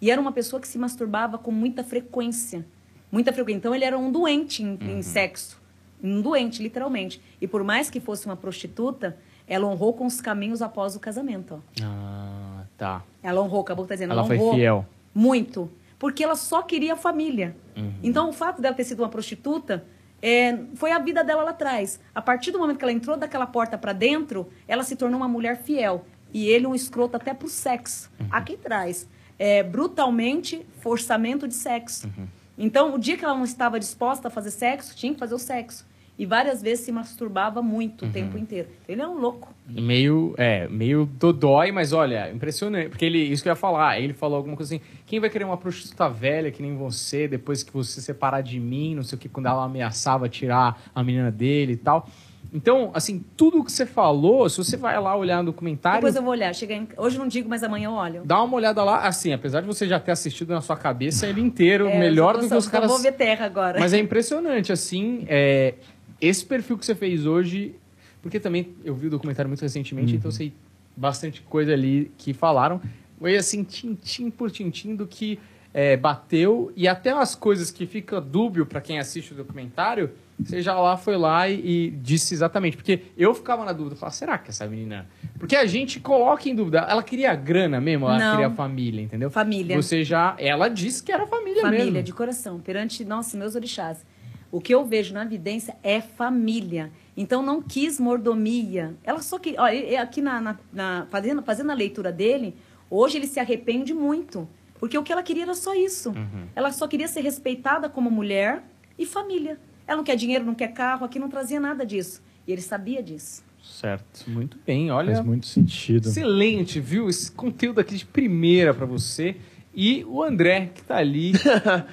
E 0.00 0.10
era 0.10 0.18
uma 0.18 0.32
pessoa 0.32 0.58
que 0.58 0.66
se 0.66 0.78
masturbava 0.78 1.36
com 1.36 1.50
muita 1.52 1.84
frequência. 1.84 2.64
Muita 3.12 3.30
frequência. 3.30 3.58
Então 3.58 3.74
ele 3.74 3.84
era 3.84 3.98
um 3.98 4.10
doente 4.10 4.62
em, 4.62 4.78
em 4.80 5.02
sexo. 5.02 5.60
Um 6.02 6.22
doente, 6.22 6.62
literalmente. 6.62 7.20
E 7.42 7.46
por 7.46 7.62
mais 7.62 7.90
que 7.90 8.00
fosse 8.00 8.24
uma 8.24 8.36
prostituta, 8.36 9.18
ela 9.50 9.66
honrou 9.66 9.92
com 9.92 10.06
os 10.06 10.20
caminhos 10.20 10.62
após 10.62 10.94
o 10.94 11.00
casamento. 11.00 11.60
Ah, 11.82 12.62
tá. 12.78 13.02
Ela 13.20 13.42
honrou, 13.42 13.62
acabou 13.62 13.84
tá 13.84 13.94
dizendo. 13.94 14.12
Ela 14.12 14.24
foi 14.24 14.36
honrou 14.36 14.54
fiel. 14.54 14.86
Muito. 15.12 15.68
Porque 15.98 16.22
ela 16.22 16.36
só 16.36 16.62
queria 16.62 16.94
família. 16.94 17.56
Uhum. 17.76 17.92
Então, 18.00 18.28
o 18.28 18.32
fato 18.32 18.62
dela 18.62 18.76
ter 18.76 18.84
sido 18.84 19.02
uma 19.02 19.08
prostituta 19.08 19.84
é, 20.22 20.56
foi 20.76 20.92
a 20.92 21.00
vida 21.00 21.24
dela 21.24 21.42
lá 21.42 21.50
atrás. 21.50 21.98
A 22.14 22.22
partir 22.22 22.52
do 22.52 22.60
momento 22.60 22.78
que 22.78 22.84
ela 22.84 22.92
entrou 22.92 23.16
daquela 23.16 23.44
porta 23.44 23.76
para 23.76 23.92
dentro, 23.92 24.48
ela 24.68 24.84
se 24.84 24.94
tornou 24.94 25.18
uma 25.18 25.28
mulher 25.28 25.60
fiel. 25.64 26.04
E 26.32 26.46
ele 26.46 26.64
um 26.68 26.74
escroto 26.74 27.16
até 27.16 27.34
pro 27.34 27.48
sexo. 27.48 28.08
Uhum. 28.20 28.28
Aqui 28.30 28.56
traz. 28.56 29.08
É, 29.36 29.64
brutalmente, 29.64 30.64
forçamento 30.78 31.48
de 31.48 31.54
sexo. 31.54 32.06
Uhum. 32.06 32.28
Então, 32.56 32.94
o 32.94 32.98
dia 33.00 33.16
que 33.16 33.24
ela 33.24 33.34
não 33.34 33.42
estava 33.42 33.80
disposta 33.80 34.28
a 34.28 34.30
fazer 34.30 34.52
sexo, 34.52 34.94
tinha 34.94 35.12
que 35.12 35.18
fazer 35.18 35.34
o 35.34 35.38
sexo. 35.38 35.89
E 36.18 36.26
várias 36.26 36.60
vezes 36.60 36.84
se 36.84 36.92
masturbava 36.92 37.62
muito 37.62 38.02
Uhum. 38.04 38.10
o 38.10 38.12
tempo 38.12 38.36
inteiro. 38.36 38.68
Ele 38.86 39.00
é 39.00 39.08
um 39.08 39.18
louco. 39.18 39.54
Meio, 39.66 40.34
é, 40.36 40.68
meio 40.68 41.06
dodói, 41.18 41.72
mas 41.72 41.92
olha, 41.94 42.30
impressionante. 42.30 42.90
Porque 42.90 43.04
ele, 43.06 43.18
isso 43.18 43.42
que 43.42 43.48
eu 43.48 43.52
ia 43.52 43.56
falar, 43.56 43.98
ele 43.98 44.12
falou 44.12 44.36
alguma 44.36 44.54
coisa 44.56 44.74
assim: 44.74 44.84
quem 45.06 45.18
vai 45.18 45.30
querer 45.30 45.44
uma 45.44 45.56
prostituta 45.56 46.08
velha 46.10 46.50
que 46.50 46.60
nem 46.60 46.76
você, 46.76 47.26
depois 47.26 47.62
que 47.62 47.72
você 47.72 48.00
separar 48.02 48.42
de 48.42 48.60
mim, 48.60 48.94
não 48.94 49.02
sei 49.02 49.16
o 49.16 49.18
que, 49.20 49.28
quando 49.30 49.46
ela 49.46 49.64
ameaçava 49.64 50.28
tirar 50.28 50.82
a 50.94 51.02
menina 51.02 51.30
dele 51.30 51.72
e 51.72 51.76
tal. 51.76 52.06
Então, 52.52 52.90
assim, 52.94 53.24
tudo 53.36 53.62
que 53.62 53.70
você 53.70 53.86
falou, 53.86 54.48
se 54.48 54.58
você 54.58 54.76
vai 54.76 55.00
lá 55.00 55.14
olhar 55.16 55.38
no 55.38 55.52
documentário, 55.52 56.00
Depois 56.00 56.16
eu 56.16 56.22
vou 56.22 56.32
olhar. 56.32 56.52
Chega 56.52 56.74
em- 56.74 56.88
Hoje 56.96 57.14
eu 57.16 57.20
não 57.20 57.28
digo, 57.28 57.48
mas 57.48 57.62
amanhã 57.62 57.86
eu 57.86 57.92
olho. 57.92 58.22
dá 58.24 58.42
uma 58.42 58.56
olhada 58.56 58.82
lá. 58.82 59.06
Assim, 59.06 59.32
apesar 59.32 59.60
de 59.60 59.68
você 59.68 59.86
já 59.86 60.00
ter 60.00 60.10
assistido 60.10 60.50
na 60.52 60.60
sua 60.60 60.76
cabeça 60.76 61.28
ele 61.28 61.40
inteiro, 61.40 61.86
É, 61.86 61.96
melhor 61.98 62.34
eu 62.34 62.40
do 62.42 62.48
que 62.48 62.54
os 62.54 62.66
caras. 62.66 62.90
vou 62.90 62.98
ver 62.98 63.12
terra 63.12 63.46
agora. 63.46 63.78
Mas 63.78 63.92
é 63.92 63.98
impressionante, 64.00 64.72
assim, 64.72 65.24
é, 65.28 65.74
esse 66.20 66.44
perfil 66.44 66.76
que 66.78 66.86
você 66.86 66.94
fez 66.94 67.26
hoje, 67.26 67.74
porque 68.22 68.38
também 68.38 68.74
eu 68.84 68.94
vi 68.94 69.06
o 69.06 69.10
documentário 69.10 69.48
muito 69.48 69.62
recentemente, 69.62 70.14
então 70.14 70.28
eu 70.28 70.32
sei 70.32 70.52
bastante 70.96 71.40
coisa 71.42 71.72
ali 71.72 72.10
que 72.18 72.32
falaram. 72.32 72.80
Foi 73.18 73.36
assim, 73.36 73.62
tintim 73.64 74.30
por 74.30 74.50
tintim 74.50 74.94
do 74.94 75.06
que 75.06 75.38
é, 75.72 75.96
bateu, 75.96 76.72
e 76.76 76.88
até 76.88 77.10
as 77.10 77.34
coisas 77.34 77.70
que 77.70 77.86
fica 77.86 78.20
dúbio 78.20 78.66
para 78.66 78.80
quem 78.80 78.98
assiste 78.98 79.32
o 79.32 79.36
documentário, 79.36 80.10
você 80.38 80.62
já 80.62 80.74
lá 80.74 80.96
foi 80.96 81.16
lá 81.16 81.48
e, 81.48 81.60
e 81.60 81.90
disse 81.90 82.34
exatamente. 82.34 82.76
Porque 82.76 83.02
eu 83.16 83.34
ficava 83.34 83.64
na 83.64 83.72
dúvida, 83.72 83.94
falava, 83.94 84.16
será 84.16 84.38
que 84.38 84.50
essa 84.50 84.66
menina. 84.66 85.06
Porque 85.38 85.54
a 85.54 85.66
gente 85.66 86.00
coloca 86.00 86.48
em 86.48 86.54
dúvida, 86.54 86.78
ela 86.88 87.02
queria 87.02 87.34
grana 87.34 87.80
mesmo, 87.80 88.06
ela 88.06 88.18
Não. 88.18 88.30
queria 88.32 88.50
família, 88.50 89.02
entendeu? 89.02 89.30
Família. 89.30 89.76
Você 89.76 90.02
já. 90.02 90.34
Ela 90.38 90.68
disse 90.68 91.02
que 91.02 91.12
era 91.12 91.26
família, 91.26 91.62
família, 91.62 91.84
mesmo. 91.86 92.02
de 92.02 92.12
coração, 92.12 92.58
perante, 92.58 93.04
nossa, 93.04 93.36
meus 93.36 93.54
orixás. 93.54 94.04
O 94.52 94.60
que 94.60 94.74
eu 94.74 94.84
vejo 94.84 95.14
na 95.14 95.22
evidência 95.24 95.76
é 95.82 96.00
família. 96.00 96.90
Então, 97.16 97.42
não 97.42 97.62
quis 97.62 98.00
mordomia. 98.00 98.94
Ela 99.04 99.22
só 99.22 99.38
que, 99.38 99.54
ó, 99.58 99.66
aqui 100.02 100.20
na, 100.20 100.40
na- 100.40 100.58
na- 100.72 101.06
fazendo, 101.10 101.42
fazendo 101.42 101.70
a 101.70 101.74
leitura 101.74 102.10
dele, 102.10 102.56
hoje 102.90 103.16
ele 103.18 103.26
se 103.26 103.38
arrepende 103.38 103.94
muito. 103.94 104.48
Porque 104.78 104.96
o 104.96 105.02
que 105.02 105.12
ela 105.12 105.22
queria 105.22 105.42
era 105.44 105.54
só 105.54 105.74
isso. 105.74 106.08
Uhum. 106.10 106.46
Ela 106.56 106.72
só 106.72 106.88
queria 106.88 107.06
ser 107.06 107.20
respeitada 107.20 107.88
como 107.88 108.10
mulher 108.10 108.64
e 108.98 109.04
família. 109.06 109.58
Ela 109.86 109.98
não 109.98 110.04
quer 110.04 110.16
dinheiro, 110.16 110.44
não 110.44 110.54
quer 110.54 110.68
carro, 110.68 111.04
aqui 111.04 111.18
não 111.18 111.28
trazia 111.28 111.60
nada 111.60 111.84
disso. 111.84 112.22
E 112.46 112.52
ele 112.52 112.62
sabia 112.62 113.02
disso. 113.02 113.44
Certo. 113.62 114.28
Muito 114.28 114.56
bem, 114.66 114.90
olha. 114.90 115.14
Faz 115.14 115.26
muito 115.26 115.46
sentido. 115.46 116.08
Excelente, 116.08 116.80
viu? 116.80 117.08
Esse 117.10 117.30
conteúdo 117.30 117.78
aqui 117.80 117.94
de 117.96 118.06
primeira 118.06 118.72
pra 118.72 118.86
você. 118.86 119.36
E 119.74 120.04
o 120.08 120.22
André, 120.22 120.70
que 120.74 120.82
tá 120.82 120.96
ali. 120.96 121.32
a- 121.64 121.84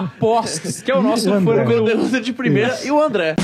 Apostos, 0.00 0.80
que 0.80 0.90
é 0.90 0.96
o 0.96 1.02
nosso 1.02 1.28
O 1.28 1.32
fã 1.32 1.40
número 1.40 1.84
um. 1.84 2.20
De 2.20 2.32
primeira 2.32 2.78
e 2.84 2.90
o 2.90 3.02
André. 3.02 3.34